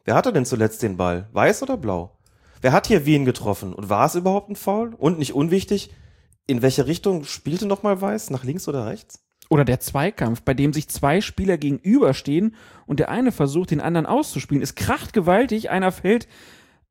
[0.05, 1.29] Wer hatte denn zuletzt den Ball?
[1.33, 2.17] Weiß oder blau?
[2.63, 3.75] Wer hat hier wen getroffen?
[3.75, 4.95] Und war es überhaupt ein Foul?
[4.97, 5.91] Und nicht unwichtig,
[6.47, 8.31] in welche Richtung spielte nochmal Weiß?
[8.31, 9.21] Nach links oder rechts?
[9.51, 12.55] Oder der Zweikampf, bei dem sich zwei Spieler gegenüberstehen
[12.87, 14.63] und der eine versucht, den anderen auszuspielen.
[14.63, 16.29] Es kracht gewaltig, einer fällt.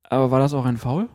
[0.04, 1.08] Aber war das auch ein Foul?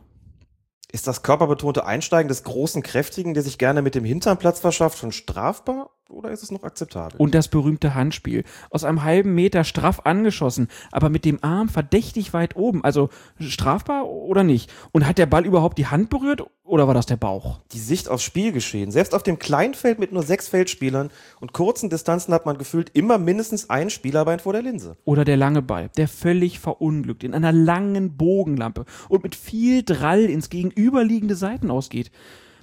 [0.91, 4.97] Ist das körperbetonte Einsteigen des großen Kräftigen, der sich gerne mit dem Hintern Platz verschafft,
[4.97, 7.19] schon strafbar oder ist es noch akzeptabel?
[7.19, 8.43] Und das berühmte Handspiel.
[8.69, 12.83] Aus einem halben Meter straff angeschossen, aber mit dem Arm verdächtig weit oben.
[12.83, 13.09] Also
[13.39, 14.71] strafbar oder nicht?
[14.91, 17.59] Und hat der Ball überhaupt die Hand berührt oder war das der Bauch?
[17.71, 18.91] Die Sicht aufs Spielgeschehen.
[18.91, 23.17] Selbst auf dem Kleinfeld mit nur sechs Feldspielern und kurzen Distanzen hat man gefühlt immer
[23.17, 24.97] mindestens ein Spielerbein vor der Linse.
[25.05, 30.23] Oder der lange Ball, der völlig verunglückt in einer langen Bogenlampe und mit viel Drall
[30.25, 32.11] ins gegenüberliegende Seiten ausgeht.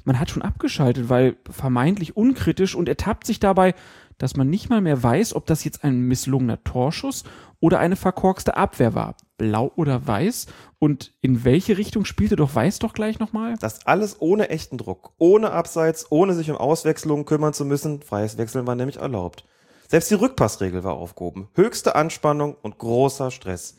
[0.04, 3.74] Man hat schon abgeschaltet, weil vermeintlich unkritisch und ertappt sich dabei,
[4.18, 7.24] dass man nicht mal mehr weiß, ob das jetzt ein misslungener Torschuss
[7.60, 9.16] oder eine verkorkste Abwehr war.
[9.38, 10.46] blau oder weiß?
[10.78, 13.56] Und in welche Richtung spielte doch weiß doch gleich nochmal?
[13.58, 18.02] Das alles ohne echten Druck, ohne Abseits, ohne sich um Auswechslungen kümmern zu müssen.
[18.02, 19.44] Freies Wechseln war nämlich erlaubt.
[19.88, 21.48] Selbst die Rückpassregel war aufgehoben.
[21.54, 23.76] Höchste Anspannung und großer Stress.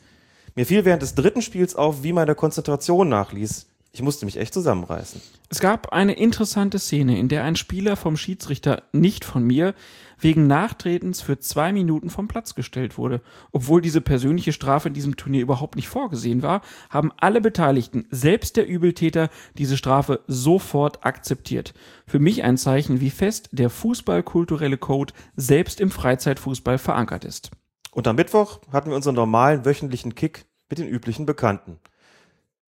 [0.54, 3.66] Mir fiel während des dritten Spiels auf, wie meine Konzentration nachließ.
[3.96, 5.22] Ich musste mich echt zusammenreißen.
[5.48, 9.74] Es gab eine interessante Szene, in der ein Spieler vom Schiedsrichter, nicht von mir,
[10.20, 13.22] wegen Nachtretens für zwei Minuten vom Platz gestellt wurde.
[13.52, 16.60] Obwohl diese persönliche Strafe in diesem Turnier überhaupt nicht vorgesehen war,
[16.90, 21.72] haben alle Beteiligten, selbst der Übeltäter, diese Strafe sofort akzeptiert.
[22.06, 27.50] Für mich ein Zeichen, wie fest der fußballkulturelle Code selbst im Freizeitfußball verankert ist.
[27.92, 31.78] Und am Mittwoch hatten wir unseren normalen wöchentlichen Kick mit den üblichen Bekannten.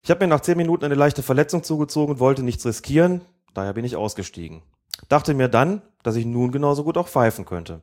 [0.01, 3.21] Ich habe mir nach zehn Minuten eine leichte Verletzung zugezogen und wollte nichts riskieren,
[3.53, 4.61] daher bin ich ausgestiegen.
[5.07, 7.81] Dachte mir dann, dass ich nun genauso gut auch pfeifen könnte.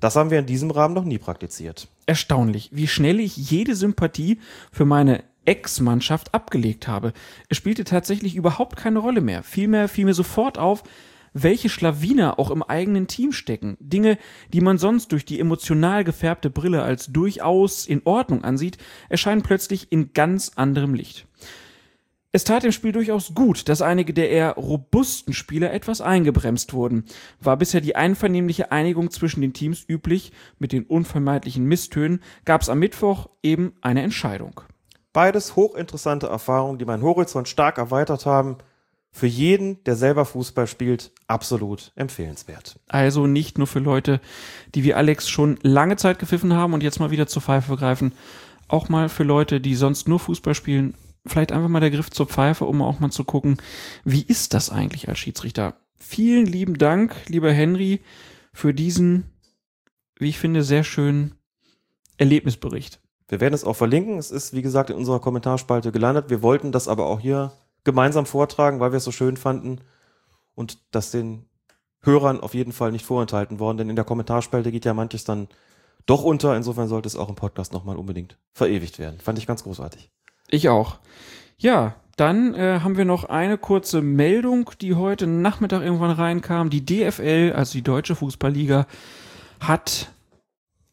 [0.00, 1.88] Das haben wir in diesem Rahmen noch nie praktiziert.
[2.06, 4.40] Erstaunlich, wie schnell ich jede Sympathie
[4.70, 7.12] für meine Ex-Mannschaft abgelegt habe.
[7.48, 9.42] Es spielte tatsächlich überhaupt keine Rolle mehr.
[9.42, 10.82] Vielmehr fiel mir sofort auf,
[11.42, 13.76] welche Schlawiner auch im eigenen Team stecken.
[13.78, 14.18] Dinge,
[14.52, 19.92] die man sonst durch die emotional gefärbte Brille als durchaus in Ordnung ansieht, erscheinen plötzlich
[19.92, 21.26] in ganz anderem Licht.
[22.32, 27.04] Es tat dem Spiel durchaus gut, dass einige der eher robusten Spieler etwas eingebremst wurden.
[27.40, 32.68] War bisher die einvernehmliche Einigung zwischen den Teams üblich, mit den unvermeidlichen Misstönen, gab es
[32.68, 34.60] am Mittwoch eben eine Entscheidung.
[35.12, 38.58] Beides hochinteressante Erfahrungen, die meinen Horizont stark erweitert haben.
[39.16, 42.78] Für jeden, der selber Fußball spielt, absolut empfehlenswert.
[42.86, 44.20] Also nicht nur für Leute,
[44.74, 48.12] die wie Alex schon lange Zeit gepfiffen haben und jetzt mal wieder zur Pfeife greifen,
[48.68, 50.92] auch mal für Leute, die sonst nur Fußball spielen
[51.24, 53.56] vielleicht einfach mal der Griff zur Pfeife, um auch mal zu gucken,
[54.04, 55.74] wie ist das eigentlich als Schiedsrichter?
[55.96, 58.02] Vielen lieben Dank, lieber Henry,
[58.52, 59.30] für diesen,
[60.18, 61.34] wie ich finde, sehr schönen
[62.18, 63.00] Erlebnisbericht.
[63.28, 64.18] Wir werden es auch verlinken.
[64.18, 66.28] Es ist, wie gesagt, in unserer Kommentarspalte gelandet.
[66.28, 67.52] Wir wollten das aber auch hier
[67.86, 69.80] gemeinsam vortragen, weil wir es so schön fanden
[70.54, 71.46] und das den
[72.02, 75.48] Hörern auf jeden Fall nicht vorenthalten worden, denn in der Kommentarspalte geht ja manches dann
[76.04, 76.54] doch unter.
[76.56, 79.18] Insofern sollte es auch im Podcast nochmal unbedingt verewigt werden.
[79.20, 80.10] Fand ich ganz großartig.
[80.48, 80.98] Ich auch.
[81.56, 86.70] Ja, dann äh, haben wir noch eine kurze Meldung, die heute Nachmittag irgendwann reinkam.
[86.70, 88.86] Die DFL, also die Deutsche Fußballliga,
[89.60, 90.12] hat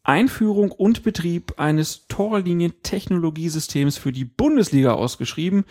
[0.02, 5.64] Einführung und Betrieb eines Torlinientechnologiesystems für die Bundesliga ausgeschrieben.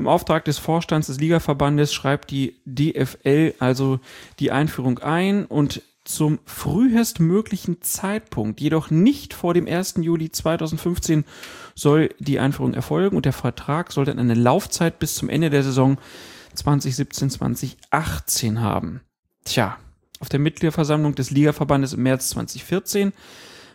[0.00, 4.00] Im Auftrag des Vorstands des Ligaverbandes schreibt die DFL also
[4.38, 9.96] die Einführung ein und zum frühestmöglichen Zeitpunkt, jedoch nicht vor dem 1.
[10.00, 11.26] Juli 2015,
[11.74, 15.64] soll die Einführung erfolgen und der Vertrag soll dann eine Laufzeit bis zum Ende der
[15.64, 15.98] Saison
[16.56, 19.02] 2017-2018 haben.
[19.44, 19.76] Tja,
[20.18, 23.12] auf der Mitgliederversammlung des Ligaverbandes im März 2014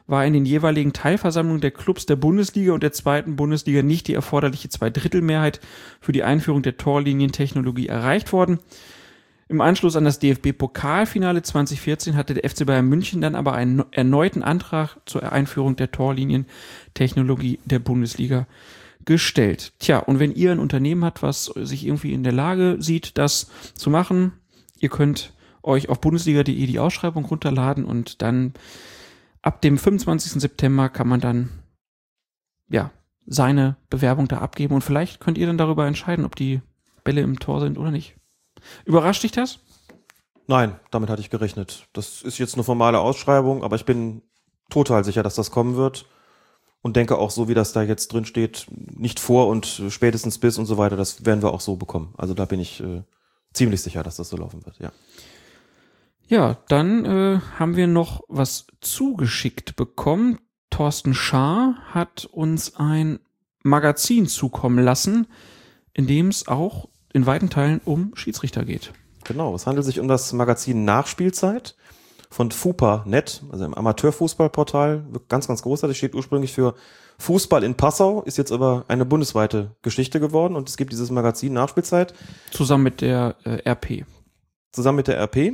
[0.08, 4.14] war in den jeweiligen Teilversammlungen der Clubs der Bundesliga und der zweiten Bundesliga nicht die
[4.14, 5.60] erforderliche Zweidrittelmehrheit
[6.00, 8.60] für die Einführung der Torlinientechnologie erreicht worden.
[9.48, 14.42] Im Anschluss an das DFB-Pokalfinale 2014 hatte der FC Bayern München dann aber einen erneuten
[14.42, 18.48] Antrag zur Einführung der Torlinientechnologie der Bundesliga
[19.06, 19.74] gestellt.
[19.78, 23.52] Tja, und wenn ihr ein Unternehmen habt, was sich irgendwie in der Lage sieht, das
[23.76, 24.34] zu machen,
[24.80, 28.54] ihr könnt euch auf bundesliga.de die Ausschreibung runterladen und dann
[29.46, 30.42] ab dem 25.
[30.42, 31.50] September kann man dann
[32.68, 32.92] ja
[33.28, 36.62] seine Bewerbung da abgeben und vielleicht könnt ihr dann darüber entscheiden, ob die
[37.04, 38.16] Bälle im Tor sind oder nicht.
[38.86, 39.60] Überrascht dich das?
[40.48, 41.88] Nein, damit hatte ich gerechnet.
[41.94, 44.22] Das ist jetzt eine formale Ausschreibung, aber ich bin
[44.70, 46.08] total sicher, dass das kommen wird.
[46.82, 50.60] Und denke auch so, wie das da jetzt drin steht, nicht vor und spätestens bis
[50.60, 52.14] und so weiter, das werden wir auch so bekommen.
[52.16, 53.02] Also da bin ich äh,
[53.54, 54.92] ziemlich sicher, dass das so laufen wird, ja.
[56.28, 60.40] Ja, dann äh, haben wir noch was zugeschickt bekommen.
[60.70, 63.20] Thorsten Schaar hat uns ein
[63.64, 65.28] Magazin zukommen lassen,
[65.94, 68.92] in dem es auch in weiten Teilen um Schiedsrichter geht.
[69.24, 71.76] Genau, es handelt sich um das Magazin Nachspielzeit
[72.30, 76.76] von FUPA.net, also im Amateurfußballportal, ganz, ganz großartig, steht ursprünglich für
[77.18, 81.54] Fußball in Passau, ist jetzt aber eine bundesweite Geschichte geworden und es gibt dieses Magazin
[81.54, 82.14] Nachspielzeit.
[82.52, 84.06] Zusammen mit der äh, RP.
[84.74, 85.54] Zusammen mit der RP.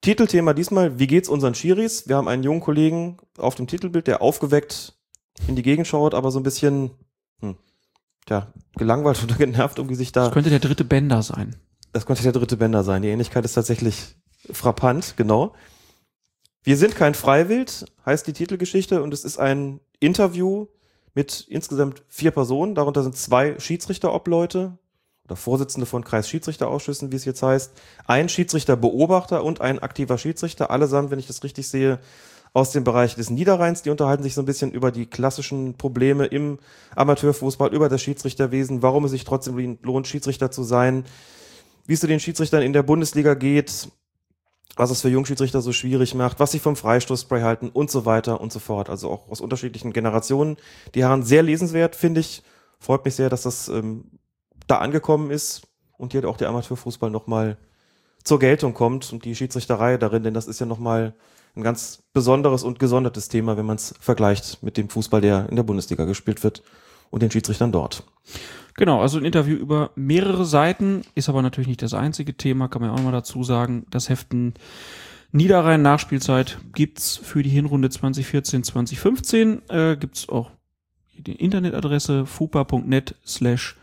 [0.00, 2.08] Titelthema diesmal, wie geht's unseren Schiris?
[2.08, 4.96] Wir haben einen jungen Kollegen auf dem Titelbild, der aufgeweckt
[5.46, 6.90] in die Gegend schaut, aber so ein bisschen,
[7.40, 7.56] hm,
[8.28, 10.24] ja, gelangweilt oder genervt um sich da.
[10.24, 11.56] Das könnte der dritte Bänder sein.
[11.92, 13.02] Das könnte der dritte Bänder sein.
[13.02, 14.16] Die Ähnlichkeit ist tatsächlich
[14.52, 15.54] frappant, genau.
[16.62, 20.66] Wir sind kein Freiwild, heißt die Titelgeschichte, und es ist ein Interview
[21.14, 22.74] mit insgesamt vier Personen.
[22.74, 24.78] Darunter sind zwei Schiedsrichterobleute
[25.28, 27.72] oder Vorsitzende von Kreisschiedsrichterausschüssen, wie es jetzt heißt,
[28.06, 32.00] ein Schiedsrichterbeobachter und ein aktiver Schiedsrichter, allesamt, wenn ich das richtig sehe,
[32.54, 33.82] aus dem Bereich des Niederrheins.
[33.82, 36.58] Die unterhalten sich so ein bisschen über die klassischen Probleme im
[36.96, 41.04] Amateurfußball, über das Schiedsrichterwesen, warum es sich trotzdem lohnt, Schiedsrichter zu sein,
[41.86, 43.88] wie es zu den Schiedsrichtern in der Bundesliga geht,
[44.76, 48.40] was es für Jungschiedsrichter so schwierig macht, was sie vom Freistoßspray halten und so weiter
[48.40, 48.88] und so fort.
[48.88, 50.56] Also auch aus unterschiedlichen Generationen.
[50.94, 52.42] Die Herren sehr lesenswert, finde ich.
[52.78, 54.04] Freut mich sehr, dass das ähm,
[54.68, 55.66] da angekommen ist
[55.96, 57.56] und hier auch der Amateurfußball nochmal
[58.24, 61.14] zur Geltung kommt und die Schiedsrichterei darin, denn das ist ja nochmal
[61.56, 65.56] ein ganz besonderes und gesondertes Thema, wenn man es vergleicht mit dem Fußball, der in
[65.56, 66.62] der Bundesliga gespielt wird
[67.10, 68.04] und den Schiedsrichtern dort.
[68.76, 72.80] Genau, also ein Interview über mehrere Seiten, ist aber natürlich nicht das einzige Thema, kann
[72.80, 73.86] man ja auch mal dazu sagen.
[73.90, 74.54] Das Heften
[75.32, 79.62] Niederrhein Nachspielzeit gibt's für die Hinrunde 2014, 2015.
[79.68, 80.50] Äh, gibt's auch
[81.16, 83.76] die Internetadresse fupa.net slash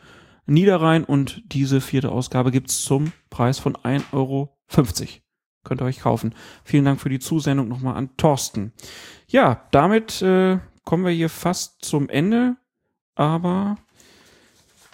[0.46, 4.56] Niederrhein und diese vierte Ausgabe gibt's zum Preis von 1,50 Euro.
[5.64, 6.36] Könnt ihr euch kaufen.
[6.64, 8.72] Vielen Dank für die Zusendung nochmal an Thorsten.
[9.28, 12.56] Ja, damit äh, kommen wir hier fast zum Ende,
[13.16, 13.78] aber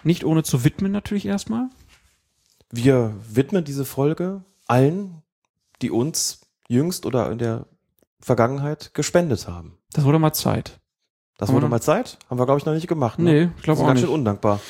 [0.04, 1.70] nicht ohne zu widmen natürlich erstmal.
[2.72, 5.22] Wir widmen diese Folge allen,
[5.82, 7.66] die uns jüngst oder in der
[8.22, 9.78] Vergangenheit gespendet haben.
[9.92, 10.80] Das wurde mal Zeit.
[11.38, 12.18] Das Haben wurde mal Zeit?
[12.30, 13.20] Haben wir, glaube ich, noch nicht gemacht.
[13.20, 13.32] Ne?
[13.32, 14.08] Nee, ich glaube Das ist auch ganz nicht.
[14.08, 14.62] schön undankbar.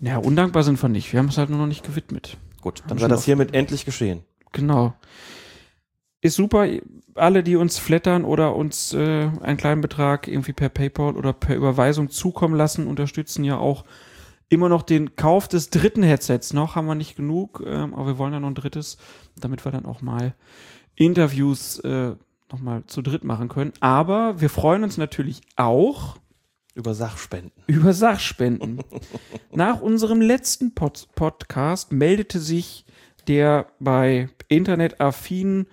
[0.00, 1.12] Ja, undankbar sind wir nicht.
[1.12, 2.36] Wir haben es halt nur noch nicht gewidmet.
[2.60, 4.22] Gut, dann sei das hiermit endlich geschehen.
[4.52, 4.94] Genau.
[6.20, 6.66] Ist super.
[7.14, 11.54] Alle, die uns flattern oder uns äh, einen kleinen Betrag irgendwie per PayPal oder per
[11.54, 13.84] Überweisung zukommen lassen, unterstützen ja auch
[14.48, 16.52] immer noch den Kauf des dritten Headsets.
[16.52, 18.96] Noch haben wir nicht genug, ähm, aber wir wollen ja noch ein drittes,
[19.36, 20.34] damit wir dann auch mal
[20.96, 22.14] Interviews äh,
[22.50, 23.72] nochmal zu dritt machen können.
[23.80, 26.16] Aber wir freuen uns natürlich auch
[26.74, 27.52] Über Sachspenden.
[27.68, 28.82] über Sachspenden.
[29.52, 32.84] Nach unserem letzten Pod Podcast meldete sich
[33.28, 35.66] der bei internetaffinen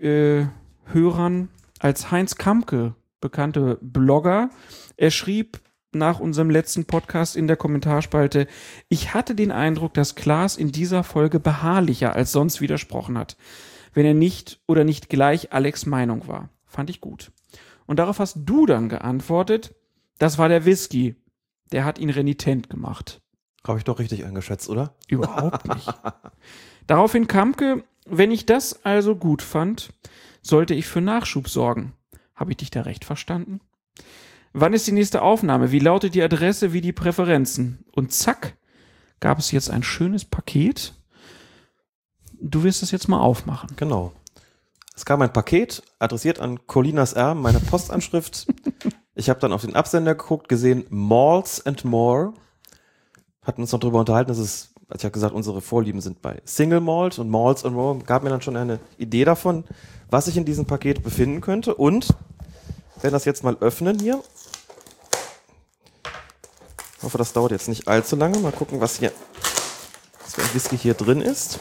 [0.00, 0.46] äh,
[0.86, 4.50] Hörern als Heinz Kamke bekannte Blogger.
[4.96, 5.60] Er schrieb
[5.92, 8.46] nach unserem letzten Podcast in der Kommentarspalte,
[8.88, 13.36] ich hatte den Eindruck, dass Klaas in dieser Folge beharrlicher als sonst widersprochen hat,
[13.92, 16.48] wenn er nicht oder nicht gleich Alex Meinung war.
[16.64, 17.30] Fand ich gut.
[17.86, 19.74] Und darauf hast du dann geantwortet,
[20.22, 21.16] das war der Whisky.
[21.72, 23.20] Der hat ihn renitent gemacht.
[23.66, 24.94] Habe ich doch richtig eingeschätzt, oder?
[25.08, 25.92] Überhaupt nicht.
[26.86, 29.92] Daraufhin Kamke, wenn ich das also gut fand,
[30.40, 31.94] sollte ich für Nachschub sorgen.
[32.36, 33.62] Habe ich dich da recht verstanden?
[34.52, 35.72] Wann ist die nächste Aufnahme?
[35.72, 37.84] Wie lautet die Adresse, wie die Präferenzen?
[37.90, 38.56] Und zack,
[39.18, 40.94] gab es jetzt ein schönes Paket.
[42.40, 43.70] Du wirst es jetzt mal aufmachen.
[43.74, 44.12] Genau.
[44.94, 48.46] Es kam ein Paket, adressiert an Colinas R, meine Postanschrift.
[49.14, 52.32] ich habe dann auf den Absender geguckt, gesehen Malls and More.
[53.42, 56.40] Hatten uns noch darüber unterhalten, dass es, als ich habe gesagt, unsere Vorlieben sind bei
[56.44, 57.98] Single Malt und Malls and More.
[57.98, 59.64] Gab mir dann schon eine Idee davon,
[60.10, 61.74] was sich in diesem Paket befinden könnte.
[61.74, 62.08] Und
[63.02, 64.22] werden das jetzt mal öffnen hier.
[66.96, 68.38] Ich hoffe, das dauert jetzt nicht allzu lange.
[68.38, 69.12] Mal gucken, was hier,
[70.22, 71.58] was für ein Whisky hier drin ist.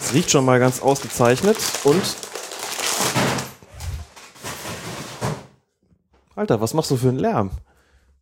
[0.00, 2.02] Es riecht schon mal ganz ausgezeichnet und.
[6.36, 7.50] Alter, was machst du für einen Lärm?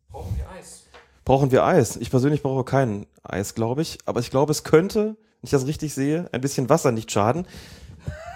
[0.09, 0.83] Brauchen wir Eis?
[1.25, 1.95] Brauchen wir Eis?
[1.97, 3.97] Ich persönlich brauche kein Eis, glaube ich.
[4.05, 7.47] Aber ich glaube, es könnte, wenn ich das richtig sehe, ein bisschen Wasser nicht schaden.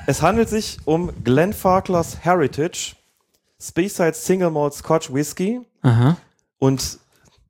[0.07, 2.95] Es handelt sich um Glenfarclas Heritage
[3.59, 5.61] Speyside Single Malt Scotch Whisky.
[5.81, 6.17] Aha.
[6.59, 6.99] Und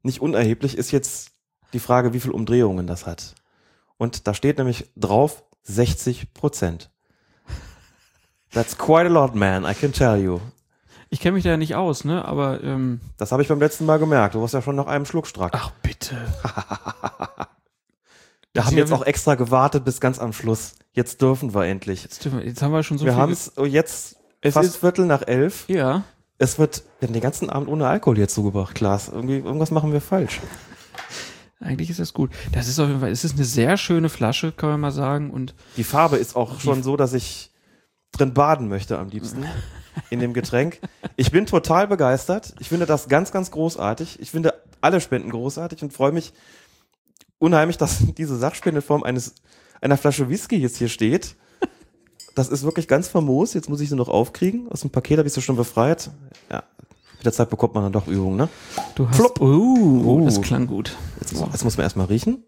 [0.03, 1.31] nicht unerheblich ist jetzt
[1.73, 3.35] die Frage, wie viele Umdrehungen das hat.
[3.97, 6.89] Und da steht nämlich drauf 60 Prozent.
[8.51, 10.39] That's quite a lot, man, I can tell you.
[11.09, 12.25] Ich kenne mich da ja nicht aus, ne?
[12.25, 14.35] Aber ähm, Das habe ich beim letzten Mal gemerkt.
[14.35, 15.51] Du warst ja schon nach einem Schluck strack.
[15.55, 16.15] ach bitte.
[18.53, 20.73] Wir haben jetzt auch extra gewartet bis ganz am Schluss.
[20.93, 22.01] Jetzt dürfen wir endlich.
[22.03, 23.21] Jetzt, dürfen wir- jetzt haben wir schon so wir viel.
[23.21, 25.65] haben es jetzt Es fast ist- Viertel nach elf.
[25.69, 26.03] ja.
[26.39, 29.09] Es wird wir haben den ganzen Abend ohne Alkohol hier zugebracht, Klaas.
[29.09, 30.39] Irgendwie, irgendwas machen wir falsch.
[31.59, 32.29] Eigentlich ist das gut.
[32.51, 35.31] Das ist auf jeden Fall, es ist eine sehr schöne Flasche, kann man mal sagen.
[35.31, 37.51] Und Die Farbe ist auch schon so, dass ich
[38.11, 39.45] drin baden möchte am liebsten
[40.09, 40.79] in dem Getränk.
[41.15, 42.53] Ich bin total begeistert.
[42.59, 44.19] Ich finde das ganz, ganz großartig.
[44.19, 46.33] Ich finde alle Spenden großartig und freue mich
[47.39, 49.35] unheimlich, dass diese Sachspende in Form eines
[49.81, 51.35] einer Flasche Whisky jetzt hier steht.
[52.35, 53.53] Das ist wirklich ganz famos.
[53.53, 54.67] Jetzt muss ich sie noch aufkriegen.
[54.71, 56.11] Aus dem Paket habe ich sie schon befreit.
[56.51, 56.63] Ja,
[57.17, 58.47] mit der Zeit bekommt man dann doch Übung, ne?
[58.95, 59.15] du hast.
[59.15, 59.41] Flupp.
[59.41, 60.25] Oh, Oh.
[60.25, 60.95] das klang gut.
[61.19, 62.43] Jetzt, jetzt muss man erstmal riechen.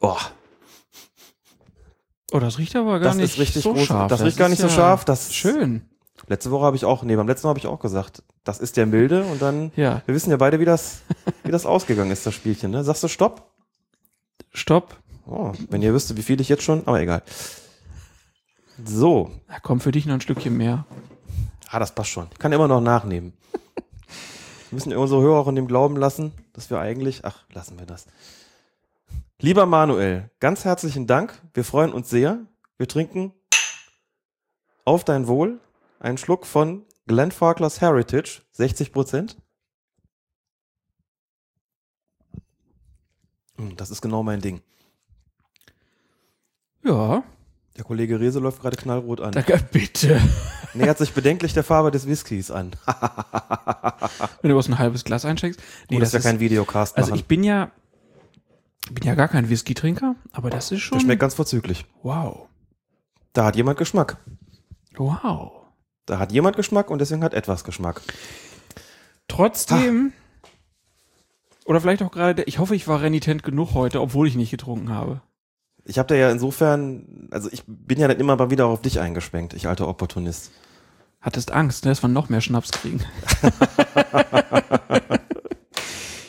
[0.00, 0.16] Oh,
[2.30, 3.86] Oh, das riecht aber gar Das nicht ist richtig so groß.
[3.86, 4.08] scharf.
[4.10, 5.82] Das riecht gar nicht so scharf, das- schön.
[6.28, 8.76] Letzte Woche habe ich auch, nee, beim letzten Mal habe ich auch gesagt, das ist
[8.76, 10.02] der milde und dann, Ja.
[10.06, 11.00] wir wissen ja beide, wie das,
[11.44, 12.84] wie das ausgegangen ist, das Spielchen, ne?
[12.84, 13.50] Sagst du Stopp?
[14.52, 14.96] Stopp.
[15.26, 17.22] Oh, wenn ihr wüsstet, wie viel ich jetzt schon, aber egal.
[18.84, 19.30] So.
[19.48, 20.86] Da kommt für dich noch ein Stückchen mehr.
[21.70, 22.28] Ah, das passt schon.
[22.32, 23.32] Ich kann immer noch nachnehmen.
[24.70, 27.24] wir müssen unsere Hörer auch in dem Glauben lassen, dass wir eigentlich.
[27.24, 28.06] Ach, lassen wir das.
[29.40, 31.40] Lieber Manuel, ganz herzlichen Dank.
[31.54, 32.38] Wir freuen uns sehr.
[32.78, 33.32] Wir trinken
[34.84, 35.60] auf dein Wohl
[36.00, 39.36] einen Schluck von Glenfarclas Heritage, 60 Prozent.
[43.56, 44.60] Hm, Das ist genau mein Ding.
[46.84, 47.22] Ja.
[47.76, 49.32] Der Kollege Rese läuft gerade knallrot an.
[49.32, 50.20] Danke, bitte.
[50.74, 52.72] Nähert sich bedenklich der Farbe des Whiskys an.
[54.42, 55.60] Wenn du aus ein halbes Glas einschenkst.
[55.88, 57.20] Gut, dass wir keinen Videocast Also machen.
[57.20, 57.70] ich bin ja,
[58.90, 60.98] bin ja gar kein Whisky-Trinker, aber das ist schon.
[60.98, 61.86] Der schmeckt ganz vorzüglich.
[62.02, 62.48] Wow.
[63.32, 64.18] Da hat jemand Geschmack.
[64.96, 65.57] Wow.
[66.08, 68.00] Da hat jemand Geschmack und deswegen hat etwas Geschmack.
[69.28, 70.14] Trotzdem.
[71.66, 74.88] Oder vielleicht auch gerade, ich hoffe, ich war renitent genug heute, obwohl ich nicht getrunken
[74.88, 75.20] habe.
[75.84, 79.00] Ich habe da ja insofern, also ich bin ja dann immer mal wieder auf dich
[79.00, 80.50] eingeschwenkt, ich alter Opportunist.
[81.20, 83.04] Hattest Angst, ne, dass wir noch mehr Schnaps kriegen.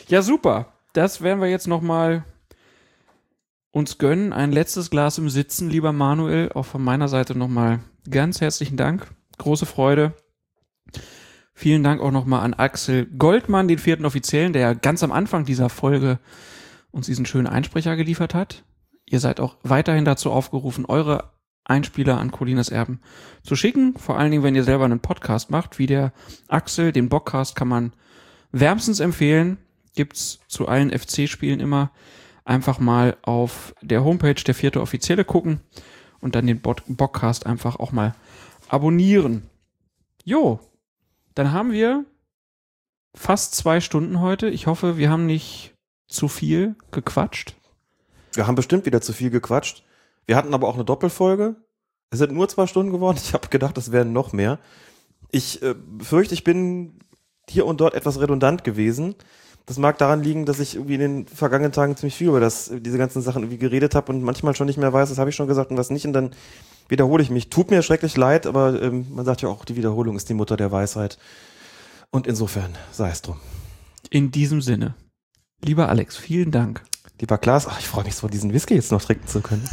[0.08, 0.74] ja, super.
[0.92, 2.24] Das werden wir jetzt noch mal
[3.70, 4.34] uns gönnen.
[4.34, 6.52] Ein letztes Glas im Sitzen, lieber Manuel.
[6.52, 7.80] Auch von meiner Seite noch mal
[8.10, 9.06] ganz herzlichen Dank.
[9.40, 10.12] Große Freude.
[11.54, 15.46] Vielen Dank auch noch mal an Axel Goldmann, den vierten Offiziellen, der ganz am Anfang
[15.46, 16.18] dieser Folge
[16.90, 18.64] uns diesen schönen Einsprecher geliefert hat.
[19.06, 21.32] Ihr seid auch weiterhin dazu aufgerufen, eure
[21.64, 23.00] Einspieler an Colinas Erben
[23.42, 23.96] zu schicken.
[23.96, 26.12] Vor allen Dingen, wenn ihr selber einen Podcast macht, wie der
[26.48, 26.92] Axel.
[26.92, 27.94] Den Bockcast kann man
[28.52, 29.56] wärmstens empfehlen.
[29.94, 31.92] Gibt's zu allen FC-Spielen immer.
[32.44, 35.60] Einfach mal auf der Homepage der vierte Offizielle gucken
[36.20, 38.14] und dann den Bockcast einfach auch mal
[38.70, 39.50] abonnieren.
[40.24, 40.60] Jo,
[41.34, 42.04] dann haben wir
[43.14, 44.48] fast zwei Stunden heute.
[44.48, 45.74] Ich hoffe, wir haben nicht
[46.06, 47.56] zu viel gequatscht.
[48.32, 49.84] Wir haben bestimmt wieder zu viel gequatscht.
[50.26, 51.56] Wir hatten aber auch eine Doppelfolge.
[52.10, 53.18] Es sind nur zwei Stunden geworden.
[53.22, 54.58] Ich habe gedacht, es wären noch mehr.
[55.32, 57.00] Ich äh, fürchte, ich bin
[57.48, 59.16] hier und dort etwas redundant gewesen.
[59.66, 62.70] Das mag daran liegen, dass ich irgendwie in den vergangenen Tagen ziemlich viel über das,
[62.72, 65.36] diese ganzen Sachen irgendwie geredet habe und manchmal schon nicht mehr weiß, was habe ich
[65.36, 66.06] schon gesagt und was nicht.
[66.06, 66.30] Und dann
[66.90, 67.48] wiederhole ich mich.
[67.50, 70.56] Tut mir schrecklich leid, aber ähm, man sagt ja auch, die Wiederholung ist die Mutter
[70.56, 71.18] der Weisheit.
[72.10, 73.38] Und insofern sei es drum.
[74.10, 74.94] In diesem Sinne.
[75.64, 76.82] Lieber Alex, vielen Dank.
[77.20, 79.68] Lieber Klaas, ach, ich freue mich so, diesen Whisky jetzt noch trinken zu können.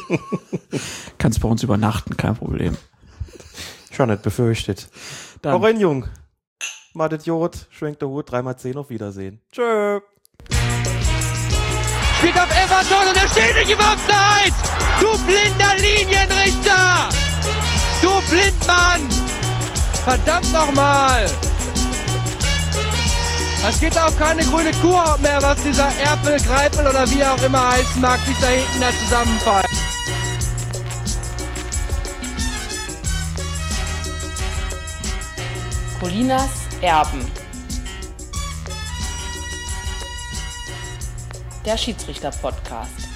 [1.18, 2.76] Kannst bei uns übernachten, kein Problem.
[3.90, 4.88] Schon nicht befürchtet.
[5.42, 6.06] Dann- Auch ein Jung.
[6.94, 9.40] Madet Jod, schwenkt der Hut, dreimal zehn, auf Wiedersehen.
[9.52, 10.00] Tschö.
[12.20, 14.54] Spielt auf Everton und er steht nicht im Offside!
[15.00, 17.08] Du blinder Linienrichter!
[18.02, 19.08] Du Blindmann!
[20.04, 21.24] Verdammt nochmal!
[23.66, 27.70] Es gibt auch keine grüne Kuhhaut mehr, was dieser Erpel, Greipel oder wie auch immer
[27.70, 29.66] heißen mag, sich da hinten da zusammenfallen.
[35.98, 36.50] Colinas
[36.82, 37.39] Erben.
[41.66, 43.09] Der Schiedsrichter-Podcast.